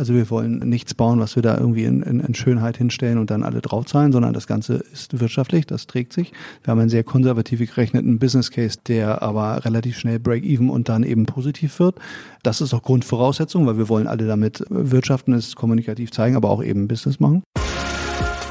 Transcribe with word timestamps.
Also 0.00 0.14
wir 0.14 0.30
wollen 0.30 0.60
nichts 0.60 0.94
bauen, 0.94 1.20
was 1.20 1.36
wir 1.36 1.42
da 1.42 1.58
irgendwie 1.58 1.84
in, 1.84 2.00
in, 2.00 2.20
in 2.20 2.34
Schönheit 2.34 2.78
hinstellen 2.78 3.18
und 3.18 3.30
dann 3.30 3.42
alle 3.42 3.60
draufzahlen, 3.60 4.12
sondern 4.12 4.32
das 4.32 4.46
Ganze 4.46 4.76
ist 4.76 5.20
wirtschaftlich, 5.20 5.66
das 5.66 5.86
trägt 5.86 6.14
sich. 6.14 6.32
Wir 6.64 6.70
haben 6.70 6.80
einen 6.80 6.88
sehr 6.88 7.04
konservativ 7.04 7.58
gerechneten 7.58 8.18
Business 8.18 8.50
Case, 8.50 8.78
der 8.88 9.20
aber 9.20 9.62
relativ 9.66 9.98
schnell 9.98 10.18
Break-Even 10.18 10.70
und 10.70 10.88
dann 10.88 11.02
eben 11.02 11.26
positiv 11.26 11.78
wird. 11.80 11.96
Das 12.42 12.62
ist 12.62 12.72
auch 12.72 12.82
Grundvoraussetzung, 12.82 13.66
weil 13.66 13.76
wir 13.76 13.90
wollen 13.90 14.06
alle 14.06 14.26
damit 14.26 14.64
wirtschaften, 14.70 15.34
es 15.34 15.54
kommunikativ 15.54 16.12
zeigen, 16.12 16.34
aber 16.34 16.48
auch 16.48 16.64
eben 16.64 16.88
Business 16.88 17.20
machen. 17.20 17.42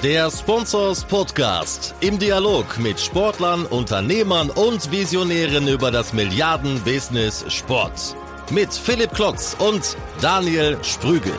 Der 0.03 0.29
Sponsors 0.29 1.03
Podcast 1.03 1.95
im 2.01 2.19
Dialog 2.19 2.77
mit 2.77 2.99
Sportlern, 2.99 3.65
Unternehmern 3.65 4.51
und 4.51 4.91
Visionären 4.91 5.67
über 5.67 5.89
das 5.89 6.13
Milliarden-Business 6.13 7.45
Sport. 7.51 8.15
Mit 8.51 8.73
Philipp 8.73 9.11
Klotz 9.11 9.55
und 9.59 9.95
Daniel 10.21 10.75
Sprügel. 10.81 11.33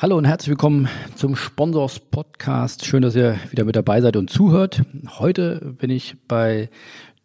Hallo 0.00 0.16
und 0.16 0.24
herzlich 0.24 0.48
willkommen 0.48 0.88
zum 1.14 1.36
Sponsors 1.36 2.00
Podcast. 2.00 2.84
Schön, 2.84 3.02
dass 3.02 3.14
ihr 3.14 3.38
wieder 3.50 3.62
mit 3.64 3.76
dabei 3.76 4.00
seid 4.00 4.16
und 4.16 4.30
zuhört. 4.30 4.82
Heute 5.20 5.74
bin 5.78 5.90
ich 5.90 6.16
bei 6.26 6.70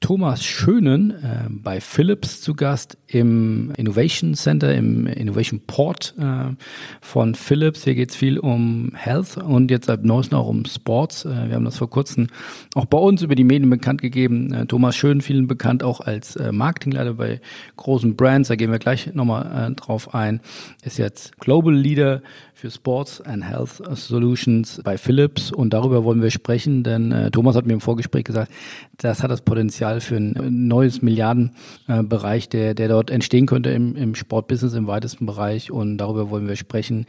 Thomas 0.03 0.43
Schönen 0.43 1.12
äh, 1.12 1.48
bei 1.49 1.80
Philips 1.80 2.41
zu 2.41 2.55
Gast 2.55 2.98
im 3.07 3.71
Innovation 3.77 4.34
Center, 4.34 4.75
im 4.75 5.07
Innovation 5.07 5.61
Port 5.66 6.13
äh, 6.20 6.55
von 6.99 7.35
Philips. 7.35 7.85
Hier 7.85 7.95
geht 7.95 8.09
es 8.09 8.17
viel 8.17 8.38
um 8.38 8.91
Health 8.95 9.38
und 9.38 9.71
jetzt 9.71 9.85
seit 9.85 10.03
neuestem 10.03 10.39
auch 10.39 10.49
um 10.49 10.66
Sports. 10.66 11.23
Äh, 11.23 11.47
wir 11.47 11.55
haben 11.55 11.63
das 11.63 11.77
vor 11.77 11.89
kurzem 11.89 12.27
auch 12.75 12.84
bei 12.84 12.97
uns 12.97 13.21
über 13.21 13.35
die 13.35 13.45
Medien 13.45 13.70
bekannt 13.70 14.02
gegeben. 14.02 14.52
Äh, 14.52 14.66
Thomas 14.66 14.97
Schön, 14.97 15.21
vielen 15.21 15.47
bekannt 15.47 15.84
auch 15.84 16.02
als 16.02 16.35
äh, 16.35 16.52
Marketingleiter 16.52 17.13
bei 17.13 17.39
großen 17.77 18.17
Brands. 18.17 18.49
Da 18.49 18.58
gehen 18.58 18.72
wir 18.72 18.80
gleich 18.80 19.13
nochmal 19.13 19.72
äh, 19.72 19.73
drauf 19.73 20.13
ein. 20.13 20.41
Ist 20.83 20.97
jetzt 20.97 21.39
Global 21.39 21.73
Leader 21.73 22.22
für 22.64 22.72
Sports 22.72 23.19
and 23.19 23.44
Health 23.44 23.83
Solutions 23.97 24.80
bei 24.86 24.97
Philips 24.97 25.52
und 25.52 25.73
darüber 25.73 26.06
wollen 26.06 26.22
wir 26.22 26.31
sprechen, 26.31 26.83
denn 26.83 27.11
äh, 27.11 27.30
Thomas 27.30 27.58
hat 27.58 27.66
mir 27.66 27.73
im 27.73 27.81
Vorgespräch 27.81 28.23
gesagt, 28.23 28.53
das 28.95 29.22
hat 29.22 29.30
das 29.30 29.42
Potenzial 29.42 30.00
für 30.00 30.16
ein 30.16 30.33
neues 30.69 31.02
Milliardenbereich, 31.02 32.45
äh, 32.45 32.47
der, 32.47 32.73
der 32.73 32.88
dort 32.88 33.09
entstehen 33.09 33.47
könnte 33.47 33.69
im, 33.72 33.97
im 33.97 34.16
Sportbusiness 34.16 34.75
im 34.75 34.88
weitesten 34.88 35.25
Bereich 35.25 35.72
und 35.72 35.97
darüber 35.97 36.30
wollen 36.30 36.47
wir 36.47 36.56
sprechen. 36.56 37.06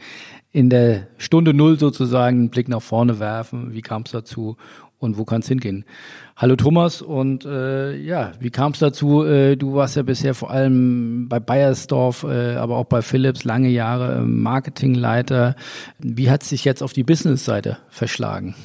In 0.55 0.69
der 0.69 1.07
Stunde 1.17 1.53
Null 1.53 1.77
sozusagen 1.77 2.37
einen 2.37 2.49
Blick 2.49 2.69
nach 2.69 2.81
vorne 2.81 3.19
werfen, 3.19 3.73
wie 3.73 3.81
kam 3.81 4.03
es 4.03 4.11
dazu 4.11 4.55
und 4.99 5.17
wo 5.17 5.25
kann 5.25 5.41
es 5.41 5.49
hingehen. 5.49 5.83
Hallo 6.37 6.55
Thomas 6.55 7.01
und 7.01 7.43
äh, 7.43 7.97
ja, 7.97 8.31
wie 8.39 8.51
kam 8.51 8.71
es 8.71 8.79
dazu? 8.79 9.25
Äh, 9.25 9.57
du 9.57 9.73
warst 9.73 9.97
ja 9.97 10.03
bisher 10.03 10.33
vor 10.33 10.51
allem 10.51 11.27
bei 11.27 11.41
Bayersdorf, 11.41 12.23
äh, 12.23 12.55
aber 12.55 12.77
auch 12.77 12.85
bei 12.85 13.01
Philips 13.01 13.43
lange 13.43 13.67
Jahre 13.67 14.21
Marketingleiter. 14.21 15.57
Wie 15.99 16.29
hat 16.29 16.43
es 16.43 16.47
sich 16.47 16.63
jetzt 16.63 16.81
auf 16.81 16.93
die 16.93 17.03
Business-Seite 17.03 17.79
verschlagen? 17.89 18.55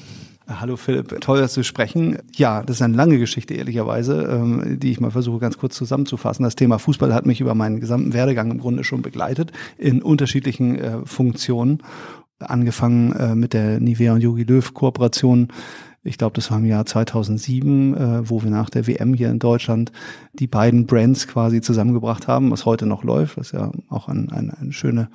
Hallo 0.58 0.76
Philipp, 0.76 1.20
toll, 1.20 1.38
dass 1.38 1.54
du 1.54 1.62
sprechen. 1.62 2.18
Ja, 2.34 2.64
das 2.64 2.76
ist 2.76 2.82
eine 2.82 2.96
lange 2.96 3.20
Geschichte, 3.20 3.54
ehrlicherweise, 3.54 4.22
ähm, 4.24 4.80
die 4.80 4.90
ich 4.90 4.98
mal 4.98 5.12
versuche 5.12 5.38
ganz 5.38 5.58
kurz 5.58 5.76
zusammenzufassen. 5.76 6.42
Das 6.42 6.56
Thema 6.56 6.78
Fußball 6.78 7.14
hat 7.14 7.24
mich 7.24 7.40
über 7.40 7.54
meinen 7.54 7.78
gesamten 7.78 8.12
Werdegang 8.12 8.50
im 8.50 8.58
Grunde 8.58 8.82
schon 8.82 9.00
begleitet, 9.00 9.52
in 9.78 10.02
unterschiedlichen 10.02 10.76
äh, 10.76 11.06
Funktionen. 11.06 11.84
Angefangen 12.40 13.12
äh, 13.12 13.36
mit 13.36 13.52
der 13.52 13.78
Nivea 13.78 14.12
und 14.12 14.22
Yogi 14.22 14.42
Löw 14.42 14.74
Kooperation 14.74 15.48
ich 16.02 16.16
glaube, 16.16 16.32
das 16.34 16.50
war 16.50 16.58
im 16.58 16.64
Jahr 16.64 16.86
2007, 16.86 17.94
äh, 17.94 18.28
wo 18.28 18.42
wir 18.42 18.50
nach 18.50 18.70
der 18.70 18.86
WM 18.86 19.12
hier 19.12 19.28
in 19.28 19.38
Deutschland 19.38 19.92
die 20.32 20.46
beiden 20.46 20.86
Brands 20.86 21.28
quasi 21.28 21.60
zusammengebracht 21.60 22.26
haben, 22.26 22.50
was 22.50 22.64
heute 22.64 22.86
noch 22.86 23.04
läuft, 23.04 23.36
was 23.36 23.52
ja 23.52 23.70
auch 23.90 24.08
ein, 24.08 24.30
ein, 24.30 24.50
eine 24.50 24.72
schöne 24.72 25.10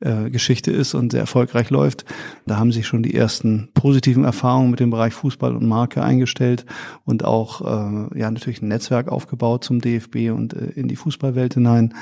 äh, 0.00 0.30
Geschichte 0.30 0.70
ist 0.70 0.94
und 0.94 1.12
sehr 1.12 1.20
erfolgreich 1.20 1.68
läuft. 1.68 2.06
Da 2.46 2.56
haben 2.56 2.72
sich 2.72 2.86
schon 2.86 3.02
die 3.02 3.14
ersten 3.14 3.68
positiven 3.74 4.24
Erfahrungen 4.24 4.70
mit 4.70 4.80
dem 4.80 4.90
Bereich 4.90 5.12
Fußball 5.12 5.54
und 5.54 5.66
Marke 5.66 6.02
eingestellt 6.02 6.64
und 7.04 7.24
auch 7.24 7.60
äh, 7.60 8.18
ja 8.18 8.30
natürlich 8.30 8.62
ein 8.62 8.68
Netzwerk 8.68 9.08
aufgebaut 9.08 9.64
zum 9.64 9.82
DFB 9.82 10.30
und 10.30 10.54
äh, 10.54 10.70
in 10.74 10.88
die 10.88 10.96
Fußballwelt 10.96 11.54
hinein. 11.54 11.94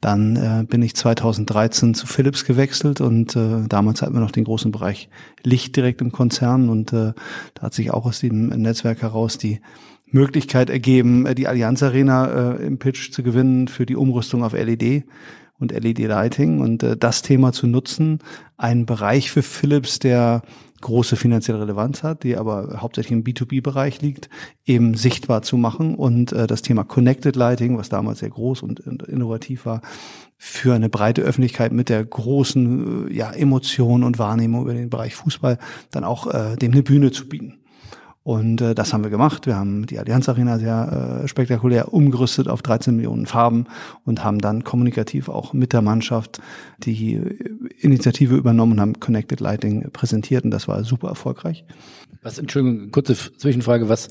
Dann 0.00 0.36
äh, 0.36 0.64
bin 0.64 0.80
ich 0.82 0.94
2013 0.96 1.94
zu 1.94 2.06
Philips 2.06 2.46
gewechselt 2.46 3.02
und 3.02 3.36
äh, 3.36 3.66
damals 3.68 4.00
hatten 4.00 4.14
wir 4.14 4.20
noch 4.20 4.30
den 4.30 4.44
großen 4.44 4.72
Bereich 4.72 5.10
Licht 5.42 5.76
direkt 5.76 6.00
im 6.00 6.10
Konzern 6.10 6.70
und 6.70 6.92
äh, 6.92 7.12
da 7.54 7.62
hat 7.62 7.74
sich 7.74 7.90
auch 7.90 8.06
aus 8.06 8.20
dem 8.20 8.48
Netzwerk 8.48 9.02
heraus 9.02 9.36
die 9.36 9.60
Möglichkeit 10.06 10.70
ergeben, 10.70 11.26
äh, 11.26 11.34
die 11.34 11.48
Allianz 11.48 11.82
Arena 11.82 12.54
äh, 12.54 12.66
im 12.66 12.78
Pitch 12.78 13.12
zu 13.12 13.22
gewinnen 13.22 13.68
für 13.68 13.84
die 13.84 13.96
Umrüstung 13.96 14.42
auf 14.42 14.54
LED 14.54 15.04
und 15.58 15.72
LED-Lighting 15.72 16.60
und 16.60 16.82
äh, 16.82 16.96
das 16.96 17.20
Thema 17.20 17.52
zu 17.52 17.66
nutzen, 17.66 18.20
einen 18.56 18.86
Bereich 18.86 19.30
für 19.30 19.42
Philips, 19.42 19.98
der 19.98 20.42
große 20.80 21.16
finanzielle 21.16 21.60
Relevanz 21.60 22.02
hat, 22.02 22.22
die 22.24 22.36
aber 22.36 22.80
hauptsächlich 22.80 23.12
im 23.12 23.24
B2B-Bereich 23.24 24.00
liegt, 24.00 24.28
eben 24.64 24.94
sichtbar 24.94 25.42
zu 25.42 25.56
machen 25.56 25.94
und 25.94 26.32
äh, 26.32 26.46
das 26.46 26.62
Thema 26.62 26.84
Connected 26.84 27.36
Lighting, 27.36 27.78
was 27.78 27.88
damals 27.88 28.20
sehr 28.20 28.30
groß 28.30 28.62
und, 28.62 28.80
innovativ 28.80 29.66
war, 29.66 29.82
für 30.36 30.74
eine 30.74 30.88
breite 30.88 31.22
Öffentlichkeit 31.22 31.72
mit 31.72 31.88
der 31.88 32.04
großen 32.04 33.08
äh, 33.08 33.12
ja, 33.12 33.30
Emotion 33.30 34.02
und 34.02 34.18
Wahrnehmung 34.18 34.62
über 34.62 34.74
den 34.74 34.90
Bereich 34.90 35.14
Fußball 35.14 35.58
dann 35.90 36.04
auch 36.04 36.26
äh, 36.26 36.56
dem 36.56 36.72
eine 36.72 36.82
Bühne 36.82 37.10
zu 37.10 37.28
bieten. 37.28 37.59
Und 38.22 38.60
äh, 38.60 38.74
das 38.74 38.92
haben 38.92 39.02
wir 39.02 39.10
gemacht. 39.10 39.46
Wir 39.46 39.56
haben 39.56 39.86
die 39.86 39.98
Allianz 39.98 40.28
Arena 40.28 40.58
sehr 40.58 41.22
äh, 41.22 41.28
spektakulär 41.28 41.94
umgerüstet 41.94 42.48
auf 42.48 42.60
13 42.60 42.94
Millionen 42.94 43.26
Farben 43.26 43.66
und 44.04 44.22
haben 44.22 44.38
dann 44.38 44.62
kommunikativ 44.62 45.28
auch 45.30 45.54
mit 45.54 45.72
der 45.72 45.80
Mannschaft 45.80 46.40
die 46.78 47.14
Initiative 47.78 48.36
übernommen 48.36 48.72
und 48.72 48.80
haben 48.80 49.00
Connected 49.00 49.40
Lighting 49.40 49.90
präsentiert 49.92 50.44
und 50.44 50.50
das 50.50 50.68
war 50.68 50.84
super 50.84 51.08
erfolgreich. 51.08 51.64
Was, 52.22 52.38
Entschuldigung, 52.38 52.90
kurze 52.90 53.14
Zwischenfrage, 53.14 53.88
was 53.88 54.08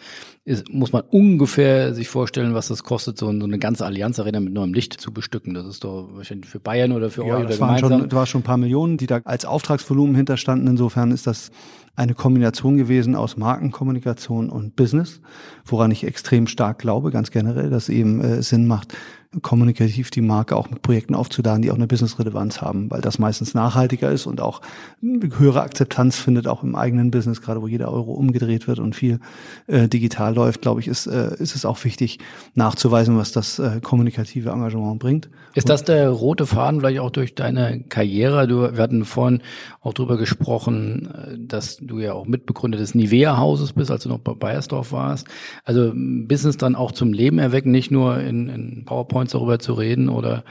ist, 0.50 0.68
muss 0.74 0.92
man 0.92 1.04
ungefähr 1.12 1.94
sich 1.94 2.10
vorstellen, 2.10 2.56
was 2.56 2.70
das 2.70 2.84
kostet, 2.84 3.20
so, 3.20 3.30
eine 3.30 3.60
ganze 3.60 3.86
Allianz 3.86 4.20
Arena 4.20 4.40
mit 4.40 4.52
neuem 4.52 4.74
Licht 4.74 5.00
zu 5.00 5.14
bestücken? 5.14 5.54
Das 5.54 5.68
ist 5.68 5.84
doch 5.84 6.10
wahrscheinlich 6.14 6.50
für 6.50 6.60
Bayern 6.60 6.92
oder 6.92 7.12
für 7.12 7.24
ja, 7.24 7.36
euch 7.36 7.40
oder 7.42 7.50
das 7.50 7.60
gemeinsam? 7.60 7.90
Waren 7.92 8.00
schon, 8.00 8.10
das 8.10 8.18
war 8.18 8.26
schon 8.26 8.42
ein 8.42 8.44
paar 8.44 8.58
Millionen, 8.58 8.98
die 8.98 9.06
da 9.06 9.22
als 9.26 9.46
Auftragsvolumen 9.46 10.16
hinterstanden. 10.16 10.68
Insofern 10.68 11.12
ist 11.12 11.28
das 11.28 11.52
eine 11.96 12.16
Kombination 12.16 12.78
gewesen 12.78 13.14
aus 13.14 13.38
Markenkommunikation 13.38 14.50
und 14.50 14.76
Business, 14.76 15.22
woran 15.66 15.92
ich 15.92 16.04
extrem 16.04 16.48
stark 16.48 16.80
glaube, 16.80 17.12
ganz 17.12 17.30
generell, 17.30 17.70
dass 17.70 17.88
eben 17.88 18.20
äh, 18.20 18.42
Sinn 18.42 18.66
macht, 18.66 18.96
kommunikativ 19.44 20.10
die 20.10 20.22
Marke 20.22 20.56
auch 20.56 20.72
mit 20.72 20.82
Projekten 20.82 21.14
aufzuladen, 21.14 21.62
die 21.62 21.70
auch 21.70 21.76
eine 21.76 21.86
Business-Relevanz 21.86 22.62
haben, 22.62 22.90
weil 22.90 23.02
das 23.02 23.20
meistens 23.20 23.54
nachhaltiger 23.54 24.12
ist 24.12 24.26
und 24.26 24.42
auch 24.42 24.62
höhere 25.02 25.62
Akzeptanz 25.62 26.18
findet, 26.18 26.48
auch 26.48 26.64
im 26.64 26.76
eigenen 26.76 27.12
Business, 27.12 27.40
gerade 27.40 27.62
wo 27.62 27.68
jeder 27.68 27.92
Euro 27.94 28.14
umgedreht 28.14 28.68
wird 28.68 28.80
und 28.80 28.96
viel 28.96 29.20
äh, 29.68 29.88
digital 29.88 30.34
läuft, 30.34 30.62
glaube 30.62 30.82
ich, 30.82 30.88
ist, 30.88 31.06
äh, 31.06 31.36
ist 31.38 31.56
es 31.56 31.64
auch 31.64 31.84
wichtig 31.84 32.18
nachzuweisen, 32.56 33.18
was 33.18 33.32
das 33.32 33.60
äh, 33.60 33.80
kommunikative 33.82 34.50
Engagement 34.50 34.98
bringt. 34.98 35.30
Ist 35.54 35.70
das 35.70 35.84
der 35.84 36.10
rote 36.10 36.48
Faden 36.48 36.80
vielleicht 36.80 37.00
auch 37.00 37.12
durch 37.12 37.36
deine 37.36 37.82
Karriere? 37.82 38.48
Du, 38.48 38.62
wir 38.62 38.82
hatten 38.82 39.06
vorhin 39.06 39.42
auch 39.82 39.94
drüber 39.94 40.18
gesprochen, 40.18 41.08
äh, 41.14 41.38
dass 41.38 41.78
du 41.78 42.00
ja 42.00 42.14
auch 42.14 42.26
Mitbegründer 42.26 42.80
des 42.80 42.96
Nivea-Hauses 42.96 43.74
bist, 43.74 43.92
als 43.92 44.04
du 44.04 44.10
noch 44.10 44.20
bei 44.20 44.34
Bayersdorf 44.34 44.92
warst. 44.92 45.28
Also 45.66 45.92
Business 45.94 46.58
dann 46.58 46.74
auch 46.76 46.94
zum 46.94 47.14
Leben 47.14 47.38
erwecken, 47.38 47.70
nicht 47.70 47.92
nur 47.92 48.20
in, 48.20 48.50
in 48.50 48.86
PowerPoint 48.86 49.19
PowerPoints 49.20 49.32
darüber 49.34 49.60
zu 49.60 49.74
reden 49.74 50.10
oder 50.10 50.44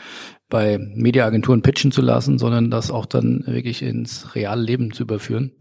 bei 0.49 0.79
Mediaagenturen 0.79 1.63
pitchen 1.63 1.93
zu 1.93 2.03
lassen, 2.03 2.39
sondern 2.39 2.71
das 2.71 2.91
auch 2.91 3.07
dann 3.07 3.45
wirklich 3.47 3.83
ins 3.83 4.35
reale 4.35 4.63
Leben 4.63 4.93
zu 4.93 5.05
überführen? 5.05 5.53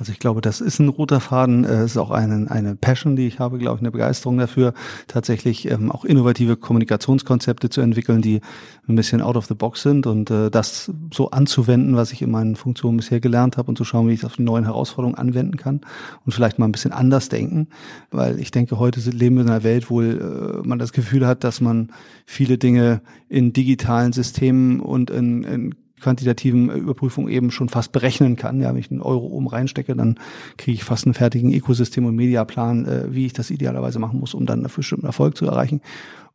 Also 0.00 0.12
ich 0.12 0.18
glaube, 0.18 0.40
das 0.40 0.62
ist 0.62 0.78
ein 0.78 0.88
roter 0.88 1.20
Faden. 1.20 1.64
Es 1.64 1.92
ist 1.92 1.96
auch 1.98 2.10
eine, 2.10 2.50
eine 2.50 2.74
Passion, 2.74 3.16
die 3.16 3.26
ich 3.26 3.38
habe, 3.38 3.58
glaube 3.58 3.76
ich, 3.76 3.82
eine 3.82 3.90
Begeisterung 3.90 4.38
dafür, 4.38 4.72
tatsächlich 5.08 5.70
ähm, 5.70 5.92
auch 5.92 6.06
innovative 6.06 6.56
Kommunikationskonzepte 6.56 7.68
zu 7.68 7.82
entwickeln, 7.82 8.22
die 8.22 8.40
ein 8.88 8.96
bisschen 8.96 9.20
out 9.20 9.36
of 9.36 9.44
the 9.44 9.54
box 9.54 9.82
sind 9.82 10.06
und 10.06 10.30
äh, 10.30 10.50
das 10.50 10.90
so 11.12 11.30
anzuwenden, 11.32 11.96
was 11.96 12.12
ich 12.12 12.22
in 12.22 12.30
meinen 12.30 12.56
Funktionen 12.56 12.96
bisher 12.96 13.20
gelernt 13.20 13.58
habe 13.58 13.68
und 13.68 13.76
zu 13.76 13.84
schauen, 13.84 14.08
wie 14.08 14.14
ich 14.14 14.20
das 14.20 14.30
auf 14.30 14.36
die 14.36 14.42
neuen 14.42 14.64
Herausforderungen 14.64 15.18
anwenden 15.18 15.58
kann 15.58 15.82
und 16.24 16.32
vielleicht 16.32 16.58
mal 16.58 16.64
ein 16.64 16.72
bisschen 16.72 16.92
anders 16.92 17.28
denken, 17.28 17.68
weil 18.10 18.40
ich 18.40 18.50
denke, 18.50 18.78
heute 18.78 19.00
leben 19.10 19.36
wir 19.36 19.42
in 19.42 19.50
einer 19.50 19.64
Welt, 19.64 19.90
wo 19.90 20.00
äh, 20.00 20.16
man 20.64 20.78
das 20.78 20.92
Gefühl 20.94 21.26
hat, 21.26 21.44
dass 21.44 21.60
man 21.60 21.90
viele 22.24 22.56
Dinge 22.56 23.02
in 23.28 23.52
digitalen 23.52 24.14
Systemen 24.14 24.80
und 24.80 25.10
in, 25.10 25.44
in 25.44 25.74
quantitativen 26.00 26.70
Überprüfung 26.70 27.28
eben 27.28 27.50
schon 27.50 27.68
fast 27.68 27.92
berechnen 27.92 28.36
kann. 28.36 28.60
Ja, 28.60 28.70
wenn 28.70 28.80
ich 28.80 28.90
einen 28.90 29.02
Euro 29.02 29.26
oben 29.26 29.48
reinstecke, 29.48 29.94
dann 29.94 30.18
kriege 30.56 30.74
ich 30.74 30.84
fast 30.84 31.06
einen 31.06 31.14
fertigen 31.14 31.52
Ökosystem 31.52 32.04
und 32.04 32.16
Mediaplan, 32.16 32.86
äh, 32.86 33.14
wie 33.14 33.26
ich 33.26 33.32
das 33.32 33.50
idealerweise 33.50 33.98
machen 33.98 34.20
muss, 34.20 34.34
um 34.34 34.46
dann 34.46 34.60
einen 34.60 34.74
bestimmten 34.74 35.06
Erfolg 35.06 35.36
zu 35.36 35.46
erreichen. 35.46 35.80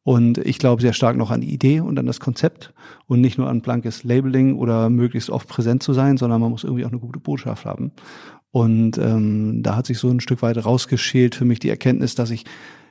Und 0.03 0.37
ich 0.37 0.59
glaube 0.59 0.83
sehr 0.83 0.93
stark 0.93 1.17
noch 1.17 1.31
an 1.31 1.41
die 1.41 1.51
Idee 1.51 1.79
und 1.79 1.97
an 1.97 2.05
das 2.05 2.19
Konzept 2.19 2.73
und 3.07 3.21
nicht 3.21 3.39
nur 3.39 3.49
an 3.49 3.61
blankes 3.61 4.03
Labeling 4.03 4.55
oder 4.55 4.91
möglichst 4.91 5.31
oft 5.31 5.47
präsent 5.47 5.81
zu 5.81 5.93
sein, 5.93 6.17
sondern 6.17 6.39
man 6.39 6.51
muss 6.51 6.63
irgendwie 6.63 6.85
auch 6.85 6.91
eine 6.91 6.99
gute 6.99 7.19
Botschaft 7.19 7.65
haben. 7.65 7.91
Und 8.51 8.99
ähm, 8.99 9.63
da 9.63 9.75
hat 9.75 9.87
sich 9.87 9.97
so 9.97 10.07
ein 10.09 10.19
Stück 10.19 10.43
weit 10.43 10.63
rausgeschält 10.63 11.33
für 11.33 11.43
mich 11.43 11.59
die 11.59 11.69
Erkenntnis, 11.69 12.13
dass 12.13 12.29
ich, 12.29 12.45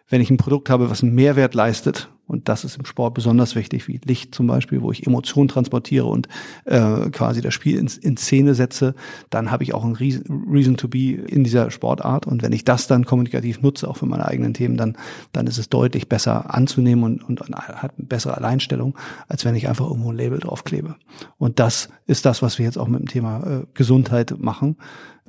wenn 0.08 0.20
ich 0.20 0.28
ein 0.28 0.38
Produkt 0.38 0.68
habe, 0.68 0.90
was 0.90 1.04
einen 1.04 1.14
Mehrwert 1.14 1.54
leistet, 1.54 2.10
Und 2.26 2.48
das 2.48 2.64
ist 2.64 2.76
im 2.76 2.86
Sport 2.86 3.14
besonders 3.14 3.54
wichtig, 3.54 3.86
wie 3.86 4.00
Licht 4.04 4.34
zum 4.34 4.46
Beispiel, 4.46 4.80
wo 4.80 4.90
ich 4.90 5.06
Emotionen 5.06 5.48
transportiere 5.48 6.06
und 6.06 6.28
äh, 6.64 7.10
quasi 7.10 7.40
das 7.40 7.52
Spiel 7.52 7.78
in, 7.78 7.90
in 8.00 8.16
Szene 8.16 8.54
setze. 8.54 8.94
Dann 9.30 9.50
habe 9.50 9.62
ich 9.62 9.74
auch 9.74 9.84
ein 9.84 9.94
Reason 9.94 10.76
to 10.76 10.88
be 10.88 11.12
in 11.12 11.44
dieser 11.44 11.70
Sportart. 11.70 12.26
Und 12.26 12.42
wenn 12.42 12.52
ich 12.52 12.64
das 12.64 12.86
dann 12.86 13.04
kommunikativ 13.04 13.60
nutze, 13.60 13.88
auch 13.88 13.98
für 13.98 14.06
meine 14.06 14.26
eigenen 14.26 14.54
Themen, 14.54 14.76
dann, 14.76 14.96
dann 15.32 15.46
ist 15.46 15.58
es 15.58 15.68
deutlich 15.68 16.08
besser 16.08 16.54
anzunehmen 16.54 17.04
und, 17.04 17.40
und 17.40 17.40
hat 17.40 17.92
eine 17.98 18.06
bessere 18.06 18.36
Alleinstellung, 18.36 18.96
als 19.28 19.44
wenn 19.44 19.54
ich 19.54 19.68
einfach 19.68 19.86
irgendwo 19.86 20.10
ein 20.10 20.16
Label 20.16 20.38
draufklebe. 20.38 20.96
Und 21.38 21.60
das 21.60 21.90
ist 22.06 22.24
das, 22.24 22.42
was 22.42 22.58
wir 22.58 22.64
jetzt 22.64 22.78
auch 22.78 22.88
mit 22.88 23.00
dem 23.00 23.08
Thema 23.08 23.46
äh, 23.46 23.66
Gesundheit 23.74 24.34
machen 24.38 24.76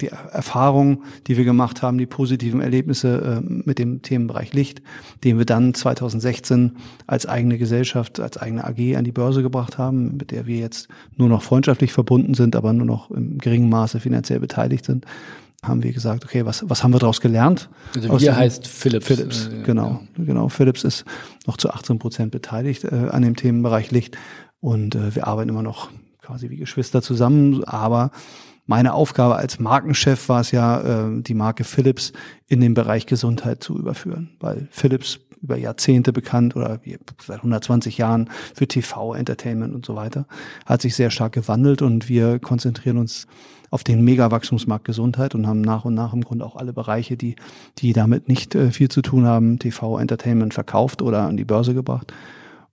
die 0.01 0.07
Erfahrungen, 0.07 1.03
die 1.27 1.37
wir 1.37 1.45
gemacht 1.45 1.81
haben, 1.81 1.97
die 1.97 2.05
positiven 2.05 2.59
Erlebnisse 2.59 3.41
äh, 3.41 3.41
mit 3.41 3.79
dem 3.79 4.01
Themenbereich 4.01 4.53
Licht, 4.53 4.81
den 5.23 5.37
wir 5.37 5.45
dann 5.45 5.73
2016 5.73 6.77
als 7.07 7.25
eigene 7.25 7.57
Gesellschaft, 7.57 8.19
als 8.19 8.37
eigene 8.37 8.65
AG 8.65 8.97
an 8.97 9.05
die 9.05 9.13
Börse 9.13 9.41
gebracht 9.41 9.77
haben, 9.77 10.17
mit 10.17 10.31
der 10.31 10.47
wir 10.47 10.57
jetzt 10.57 10.89
nur 11.15 11.29
noch 11.29 11.43
freundschaftlich 11.43 11.93
verbunden 11.93 12.33
sind, 12.33 12.57
aber 12.57 12.73
nur 12.73 12.85
noch 12.85 13.09
im 13.09 13.37
geringen 13.37 13.69
Maße 13.69 13.99
finanziell 13.99 14.39
beteiligt 14.39 14.85
sind 14.85 15.05
haben 15.63 15.81
wir 15.81 15.93
gesagt, 15.93 16.23
okay, 16.23 16.45
was, 16.45 16.63
was 16.69 16.83
haben 16.83 16.93
wir 16.93 16.99
daraus 16.99 17.21
gelernt? 17.21 17.69
Also 17.95 18.21
wir 18.21 18.35
heißt 18.35 18.67
Philips. 18.67 19.07
Philips, 19.07 19.47
äh, 19.47 19.63
genau, 19.63 20.01
ja. 20.17 20.23
genau. 20.23 20.47
Philips 20.49 20.83
ist 20.83 21.05
noch 21.47 21.57
zu 21.57 21.71
18 21.71 21.97
Prozent 21.97 22.31
beteiligt 22.31 22.83
äh, 22.83 23.07
an 23.09 23.23
dem 23.23 23.35
Themenbereich 23.35 23.89
Licht 23.89 24.15
und 24.59 24.93
äh, 24.93 25.15
wir 25.15 25.25
arbeiten 25.25 25.49
immer 25.49 25.63
noch 25.63 25.89
quasi 26.21 26.49
wie 26.49 26.57
Geschwister 26.57 27.01
zusammen, 27.01 27.63
aber 27.63 28.11
meine 28.65 28.93
Aufgabe 28.93 29.35
als 29.35 29.59
Markenchef 29.59 30.27
war 30.29 30.41
es 30.41 30.51
ja, 30.51 31.07
äh, 31.07 31.21
die 31.21 31.33
Marke 31.33 31.63
Philips 31.63 32.13
in 32.47 32.61
den 32.61 32.73
Bereich 32.73 33.05
Gesundheit 33.05 33.63
zu 33.63 33.77
überführen, 33.77 34.31
weil 34.39 34.67
Philips 34.71 35.19
über 35.41 35.57
Jahrzehnte 35.57 36.11
bekannt 36.11 36.55
oder 36.55 36.79
seit 37.23 37.37
120 37.37 37.99
Jahren 37.99 38.29
für 38.55 38.67
TV, 38.67 39.13
Entertainment 39.13 39.75
und 39.75 39.85
so 39.85 39.95
weiter, 39.95 40.25
hat 40.65 40.81
sich 40.81 40.95
sehr 40.95 41.11
stark 41.11 41.33
gewandelt 41.33 41.83
und 41.83 42.09
wir 42.09 42.39
konzentrieren 42.39 42.97
uns 42.97 43.27
auf 43.69 43.83
den 43.83 44.03
Megawachstumsmarkt 44.03 44.85
Gesundheit 44.85 45.35
und 45.35 45.45
haben 45.45 45.61
nach 45.61 45.85
und 45.85 45.93
nach 45.93 46.13
im 46.13 46.23
Grunde 46.23 46.45
auch 46.45 46.55
alle 46.55 46.73
Bereiche, 46.73 47.17
die, 47.17 47.35
die 47.77 47.93
damit 47.93 48.27
nicht 48.27 48.55
äh, 48.55 48.71
viel 48.71 48.89
zu 48.89 49.01
tun 49.01 49.25
haben, 49.25 49.59
TV, 49.59 49.99
Entertainment 49.99 50.53
verkauft 50.53 51.01
oder 51.01 51.23
an 51.23 51.37
die 51.37 51.45
Börse 51.45 51.73
gebracht 51.73 52.13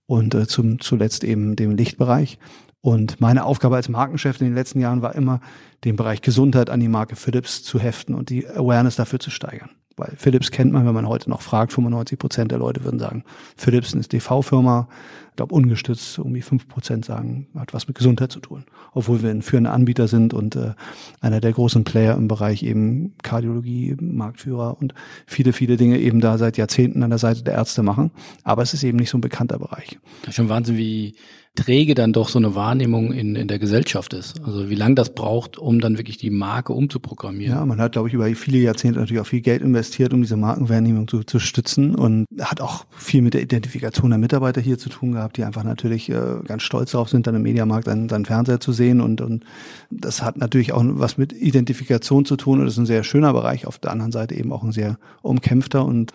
und 0.05 0.33
äh, 0.33 0.47
zum, 0.47 0.79
zuletzt 0.79 1.23
eben 1.23 1.55
dem 1.55 1.75
Lichtbereich. 1.75 2.39
Und 2.85 3.21
meine 3.21 3.45
Aufgabe 3.45 3.77
als 3.77 3.87
Markenchef 3.87 4.41
in 4.41 4.47
den 4.47 4.55
letzten 4.55 4.81
Jahren 4.81 5.01
war 5.01 5.15
immer, 5.15 5.39
den 5.85 5.95
Bereich 5.95 6.21
Gesundheit 6.21 6.69
an 6.69 6.81
die 6.81 6.89
Marke 6.89 7.15
Philips 7.15 7.63
zu 7.63 7.79
heften 7.79 8.13
und 8.13 8.29
die 8.29 8.45
Awareness 8.45 8.97
dafür 8.97 9.21
zu 9.21 9.29
steigern. 9.29 9.69
Weil 9.95 10.13
Philips 10.17 10.51
kennt 10.51 10.71
man, 10.71 10.85
wenn 10.85 10.93
man 10.93 11.07
heute 11.07 11.29
noch 11.29 11.41
fragt, 11.41 11.73
95 11.73 12.17
Prozent 12.17 12.51
der 12.51 12.59
Leute 12.59 12.83
würden 12.83 12.99
sagen, 12.99 13.23
Philips 13.55 13.89
ist 13.89 13.93
eine 13.93 14.03
DV-Firma. 14.03 14.87
Ich 15.29 15.35
glaube, 15.37 15.55
ungestützt 15.55 16.19
irgendwie 16.19 16.41
fünf 16.41 16.67
Prozent 16.67 17.05
sagen, 17.05 17.47
hat 17.55 17.73
was 17.73 17.87
mit 17.87 17.97
Gesundheit 17.97 18.31
zu 18.31 18.39
tun. 18.39 18.65
Obwohl 18.93 19.23
wir 19.23 19.31
ein 19.31 19.41
führender 19.41 19.73
Anbieter 19.73 20.07
sind 20.07 20.33
und 20.33 20.55
äh, 20.55 20.73
einer 21.21 21.41
der 21.41 21.53
großen 21.53 21.83
Player 21.83 22.15
im 22.15 22.27
Bereich 22.27 22.61
eben 22.61 23.15
Kardiologie, 23.23 23.95
Marktführer 23.99 24.77
und 24.79 24.93
viele, 25.25 25.53
viele 25.53 25.77
Dinge 25.77 25.99
eben 25.99 26.21
da 26.21 26.37
seit 26.37 26.57
Jahrzehnten 26.57 27.01
an 27.01 27.09
der 27.09 27.19
Seite 27.19 27.43
der 27.43 27.55
Ärzte 27.55 27.81
machen. 27.81 28.11
Aber 28.43 28.61
es 28.61 28.73
ist 28.73 28.83
eben 28.83 28.97
nicht 28.97 29.09
so 29.09 29.17
ein 29.17 29.21
bekannter 29.21 29.57
Bereich. 29.57 29.99
Das 30.21 30.29
ist 30.29 30.35
schon 30.35 30.49
Wahnsinn, 30.49 30.77
wie 30.77 31.15
träge 31.55 31.93
dann 31.93 32.13
doch 32.13 32.29
so 32.29 32.39
eine 32.39 32.55
Wahrnehmung 32.55 33.11
in, 33.11 33.35
in 33.35 33.47
der 33.47 33.59
Gesellschaft 33.59 34.13
ist. 34.13 34.41
Also 34.43 34.69
wie 34.69 34.75
lange 34.75 34.95
das 34.95 35.13
braucht, 35.13 35.57
um 35.57 35.79
dann 35.79 35.97
wirklich 35.97 36.17
die 36.17 36.31
Marke 36.31 36.73
umzuprogrammieren. 36.73 37.55
Ja, 37.55 37.65
man 37.65 37.79
hat, 37.79 37.91
glaube 37.91 38.07
ich, 38.07 38.13
über 38.15 38.27
viele 38.35 38.57
Jahrzehnte 38.57 38.99
natürlich 38.99 39.21
auch 39.21 39.27
viel 39.27 39.41
Geld 39.41 39.61
investiert, 39.61 39.82
um 40.13 40.21
diese 40.21 40.37
Markenwahrnehmung 40.37 41.07
zu, 41.07 41.23
zu 41.23 41.39
stützen 41.39 41.95
und 41.95 42.25
hat 42.41 42.61
auch 42.61 42.85
viel 42.91 43.21
mit 43.21 43.33
der 43.33 43.41
Identifikation 43.41 44.09
der 44.09 44.19
Mitarbeiter 44.19 44.61
hier 44.61 44.77
zu 44.77 44.89
tun 44.89 45.13
gehabt, 45.13 45.37
die 45.37 45.43
einfach 45.43 45.63
natürlich 45.63 46.09
äh, 46.09 46.39
ganz 46.45 46.63
stolz 46.63 46.91
darauf 46.91 47.09
sind, 47.09 47.27
dann 47.27 47.35
im 47.35 47.43
Mediamarkt 47.43 47.87
dann, 47.87 48.07
dann 48.07 48.25
Fernseher 48.25 48.59
zu 48.59 48.71
sehen 48.71 49.01
und, 49.01 49.21
und 49.21 49.43
das 49.89 50.21
hat 50.21 50.37
natürlich 50.37 50.73
auch 50.73 50.83
was 50.83 51.17
mit 51.17 51.33
Identifikation 51.33 52.25
zu 52.25 52.35
tun 52.35 52.59
und 52.59 52.65
das 52.65 52.73
ist 52.75 52.79
ein 52.79 52.85
sehr 52.85 53.03
schöner 53.03 53.33
Bereich, 53.33 53.67
auf 53.67 53.79
der 53.79 53.91
anderen 53.91 54.11
Seite 54.11 54.35
eben 54.35 54.51
auch 54.51 54.63
ein 54.63 54.71
sehr 54.71 54.97
umkämpfter 55.21 55.85
und 55.85 56.13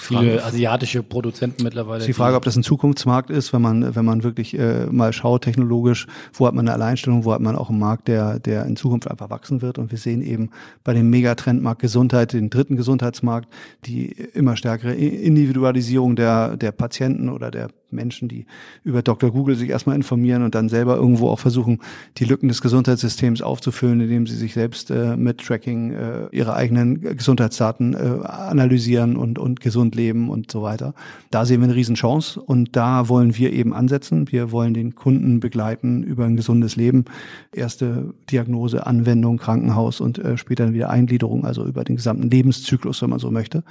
viele 0.00 0.44
asiatische 0.44 1.02
Produzenten 1.02 1.62
mittlerweile. 1.62 2.00
Ist 2.00 2.08
die 2.08 2.12
Frage, 2.12 2.36
ob 2.36 2.44
das 2.44 2.56
ein 2.56 2.62
Zukunftsmarkt 2.62 3.30
ist, 3.30 3.52
wenn 3.52 3.62
man, 3.62 3.94
wenn 3.94 4.04
man 4.04 4.22
wirklich 4.22 4.58
äh, 4.58 4.86
mal 4.86 5.12
schaut, 5.12 5.42
technologisch, 5.42 6.06
wo 6.32 6.46
hat 6.46 6.54
man 6.54 6.66
eine 6.66 6.74
Alleinstellung, 6.74 7.24
wo 7.24 7.32
hat 7.32 7.40
man 7.40 7.56
auch 7.56 7.70
einen 7.70 7.78
Markt, 7.78 8.08
der, 8.08 8.38
der 8.38 8.64
in 8.66 8.76
Zukunft 8.76 9.10
einfach 9.10 9.30
wachsen 9.30 9.62
wird. 9.62 9.78
Und 9.78 9.90
wir 9.90 9.98
sehen 9.98 10.22
eben 10.22 10.50
bei 10.84 10.94
dem 10.94 11.10
Megatrendmarkt 11.10 11.80
Gesundheit, 11.80 12.32
den 12.32 12.50
dritten 12.50 12.76
Gesundheitsmarkt, 12.76 13.48
die 13.84 14.06
immer 14.34 14.56
stärkere 14.56 14.94
Individualisierung 14.94 16.16
der, 16.16 16.56
der 16.56 16.72
Patienten 16.72 17.28
oder 17.28 17.50
der 17.50 17.68
Menschen, 17.92 18.28
die 18.28 18.46
über 18.84 19.02
Dr. 19.02 19.30
Google 19.30 19.56
sich 19.56 19.70
erstmal 19.70 19.96
informieren 19.96 20.42
und 20.42 20.54
dann 20.54 20.68
selber 20.68 20.96
irgendwo 20.96 21.28
auch 21.28 21.38
versuchen, 21.38 21.80
die 22.18 22.24
Lücken 22.24 22.48
des 22.48 22.62
Gesundheitssystems 22.62 23.42
aufzufüllen, 23.42 24.00
indem 24.00 24.26
sie 24.26 24.36
sich 24.36 24.54
selbst 24.54 24.90
äh, 24.90 25.16
mit 25.16 25.38
Tracking 25.38 25.92
äh, 25.92 26.28
ihre 26.32 26.54
eigenen 26.54 27.00
Gesundheitsdaten 27.00 27.94
äh, 27.94 28.26
analysieren 28.26 29.16
und, 29.16 29.38
und 29.38 29.60
gesund 29.60 29.94
leben 29.94 30.30
und 30.30 30.50
so 30.50 30.62
weiter. 30.62 30.94
Da 31.30 31.44
sehen 31.44 31.60
wir 31.60 31.64
eine 31.64 31.74
Riesenchance 31.74 32.40
und 32.40 32.76
da 32.76 33.08
wollen 33.08 33.36
wir 33.36 33.52
eben 33.52 33.72
ansetzen. 33.72 34.30
Wir 34.30 34.52
wollen 34.52 34.74
den 34.74 34.94
Kunden 34.94 35.40
begleiten 35.40 36.02
über 36.02 36.24
ein 36.24 36.36
gesundes 36.36 36.76
Leben. 36.76 37.04
Erste 37.52 38.14
Diagnose, 38.30 38.86
Anwendung, 38.86 39.38
Krankenhaus 39.38 40.00
und 40.00 40.18
äh, 40.18 40.36
später 40.36 40.72
wieder 40.72 40.90
Eingliederung, 40.90 41.44
also 41.44 41.64
über 41.64 41.84
den 41.84 41.96
gesamten 41.96 42.30
Lebenszyklus, 42.30 43.02
wenn 43.02 43.10
man 43.10 43.18
so 43.18 43.30
möchte. 43.30 43.62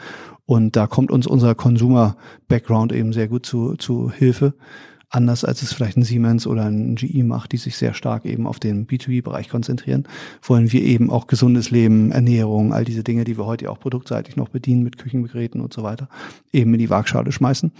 Und 0.49 0.75
da 0.75 0.87
kommt 0.87 1.11
uns 1.11 1.27
unser 1.27 1.53
Consumer-Background 1.53 2.91
eben 2.91 3.13
sehr 3.13 3.27
gut 3.27 3.45
zu, 3.45 3.75
zu 3.75 4.11
Hilfe. 4.11 4.55
Anders 5.07 5.45
als 5.45 5.61
es 5.61 5.73
vielleicht 5.73 5.95
ein 5.95 6.03
Siemens 6.03 6.47
oder 6.47 6.65
ein 6.65 6.95
GE 6.95 7.21
macht, 7.21 7.51
die 7.51 7.57
sich 7.57 7.77
sehr 7.77 7.93
stark 7.93 8.25
eben 8.25 8.47
auf 8.47 8.59
den 8.59 8.87
B2B-Bereich 8.87 9.47
konzentrieren, 9.47 10.07
wollen 10.41 10.71
wir 10.71 10.81
eben 10.81 11.11
auch 11.11 11.27
gesundes 11.27 11.69
Leben, 11.69 12.11
Ernährung, 12.11 12.73
all 12.73 12.83
diese 12.83 13.03
Dinge, 13.03 13.25
die 13.25 13.37
wir 13.37 13.45
heute 13.45 13.69
auch 13.69 13.79
produktseitig 13.79 14.37
noch 14.37 14.49
bedienen 14.49 14.81
mit 14.81 14.97
Küchengeräten 14.97 15.61
und 15.61 15.71
so 15.71 15.83
weiter, 15.83 16.09
eben 16.51 16.73
in 16.73 16.79
die 16.79 16.89
Waagschale 16.89 17.31
schmeißen 17.31 17.71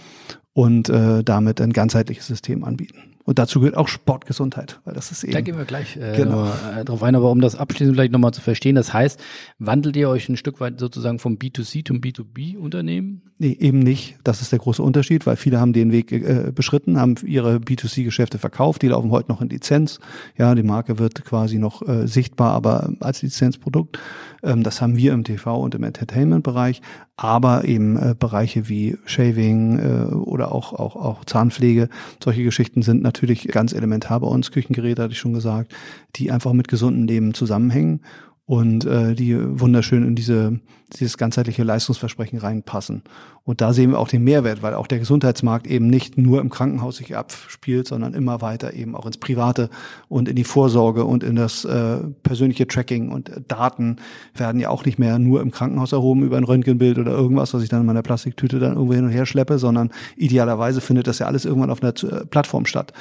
und 0.52 0.88
äh, 0.90 1.24
damit 1.24 1.60
ein 1.60 1.72
ganzheitliches 1.72 2.28
System 2.28 2.62
anbieten. 2.62 3.16
Und 3.30 3.38
dazu 3.38 3.60
gehört 3.60 3.76
auch 3.76 3.86
Sportgesundheit, 3.86 4.80
weil 4.84 4.92
das 4.92 5.12
ist 5.12 5.22
eben. 5.22 5.32
Da 5.32 5.40
gehen 5.40 5.56
wir 5.56 5.64
gleich 5.64 5.96
äh, 5.96 6.16
genau. 6.16 6.48
Äh, 6.76 6.84
drauf 6.84 7.00
ein, 7.04 7.14
aber 7.14 7.30
um 7.30 7.40
das 7.40 7.54
abschließend 7.54 7.94
vielleicht 7.94 8.10
nochmal 8.10 8.32
zu 8.32 8.40
verstehen, 8.40 8.74
das 8.74 8.92
heißt, 8.92 9.20
wandelt 9.60 9.94
ihr 9.94 10.08
euch 10.08 10.28
ein 10.28 10.36
Stück 10.36 10.58
weit 10.58 10.80
sozusagen 10.80 11.20
vom 11.20 11.36
B2C 11.36 11.86
zum 11.86 11.98
B2B-Unternehmen? 11.98 13.22
Nee, 13.38 13.56
eben 13.60 13.78
nicht. 13.78 14.18
Das 14.24 14.42
ist 14.42 14.50
der 14.50 14.58
große 14.58 14.82
Unterschied, 14.82 15.26
weil 15.26 15.36
viele 15.36 15.60
haben 15.60 15.72
den 15.72 15.92
Weg 15.92 16.10
äh, 16.10 16.50
beschritten, 16.52 16.98
haben 16.98 17.14
ihre 17.24 17.58
B2C-Geschäfte 17.58 18.38
verkauft, 18.38 18.82
die 18.82 18.88
laufen 18.88 19.12
heute 19.12 19.30
noch 19.30 19.40
in 19.40 19.48
Lizenz. 19.48 20.00
Ja, 20.36 20.56
die 20.56 20.64
Marke 20.64 20.98
wird 20.98 21.24
quasi 21.24 21.58
noch 21.58 21.86
äh, 21.86 22.08
sichtbar, 22.08 22.50
aber 22.52 22.92
als 22.98 23.22
Lizenzprodukt. 23.22 23.96
Ähm, 24.42 24.62
das 24.62 24.80
haben 24.80 24.96
wir 24.96 25.12
im 25.12 25.24
TV 25.24 25.58
und 25.58 25.74
im 25.74 25.84
Entertainment-Bereich, 25.84 26.82
aber 27.16 27.64
eben 27.64 27.96
äh, 27.96 28.14
Bereiche 28.18 28.68
wie 28.68 28.98
Shaving 29.04 29.78
äh, 29.78 30.14
oder 30.14 30.52
auch, 30.52 30.72
auch, 30.72 30.96
auch 30.96 31.24
Zahnpflege, 31.24 31.88
solche 32.22 32.44
Geschichten 32.44 32.82
sind 32.82 33.02
natürlich 33.02 33.19
ganz 33.48 33.72
elementar 33.72 34.20
bei 34.20 34.26
uns, 34.26 34.50
Küchengeräte 34.50 35.02
hatte 35.02 35.12
ich 35.12 35.18
schon 35.18 35.32
gesagt, 35.32 35.74
die 36.16 36.30
einfach 36.30 36.52
mit 36.52 36.68
gesundem 36.68 37.06
Leben 37.06 37.34
zusammenhängen 37.34 38.02
und 38.46 38.84
äh, 38.84 39.14
die 39.14 39.36
wunderschön 39.38 40.06
in 40.06 40.16
diese 40.16 40.60
dieses 40.92 41.16
ganzheitliche 41.16 41.62
Leistungsversprechen 41.62 42.38
reinpassen. 42.38 43.02
Und 43.44 43.60
da 43.60 43.72
sehen 43.72 43.90
wir 43.90 43.98
auch 43.98 44.08
den 44.08 44.22
Mehrwert, 44.22 44.62
weil 44.62 44.74
auch 44.74 44.86
der 44.86 44.98
Gesundheitsmarkt 44.98 45.66
eben 45.66 45.88
nicht 45.88 46.18
nur 46.18 46.40
im 46.40 46.50
Krankenhaus 46.50 46.96
sich 46.96 47.16
abspielt, 47.16 47.88
sondern 47.88 48.14
immer 48.14 48.42
weiter 48.42 48.74
eben 48.74 48.94
auch 48.94 49.06
ins 49.06 49.16
Private 49.16 49.70
und 50.08 50.28
in 50.28 50.36
die 50.36 50.44
Vorsorge 50.44 51.04
und 51.04 51.24
in 51.24 51.36
das 51.36 51.64
äh, 51.64 51.98
persönliche 52.22 52.66
Tracking 52.66 53.10
und 53.10 53.30
Daten 53.48 53.96
werden 54.34 54.60
ja 54.60 54.68
auch 54.68 54.84
nicht 54.84 54.98
mehr 54.98 55.18
nur 55.18 55.40
im 55.40 55.50
Krankenhaus 55.50 55.92
erhoben 55.92 56.22
über 56.22 56.36
ein 56.36 56.44
Röntgenbild 56.44 56.98
oder 56.98 57.12
irgendwas, 57.12 57.54
was 57.54 57.62
ich 57.62 57.70
dann 57.70 57.80
in 57.80 57.86
meiner 57.86 58.02
Plastiktüte 58.02 58.58
dann 58.58 58.74
irgendwo 58.74 58.94
hin 58.94 59.04
und 59.04 59.10
her 59.10 59.26
schleppe, 59.26 59.58
sondern 59.58 59.90
idealerweise 60.16 60.80
findet 60.80 61.06
das 61.06 61.18
ja 61.18 61.26
alles 61.26 61.44
irgendwann 61.46 61.70
auf 61.70 61.82
einer 61.82 61.94
äh, 62.04 62.26
Plattform 62.26 62.66
statt. 62.66 62.92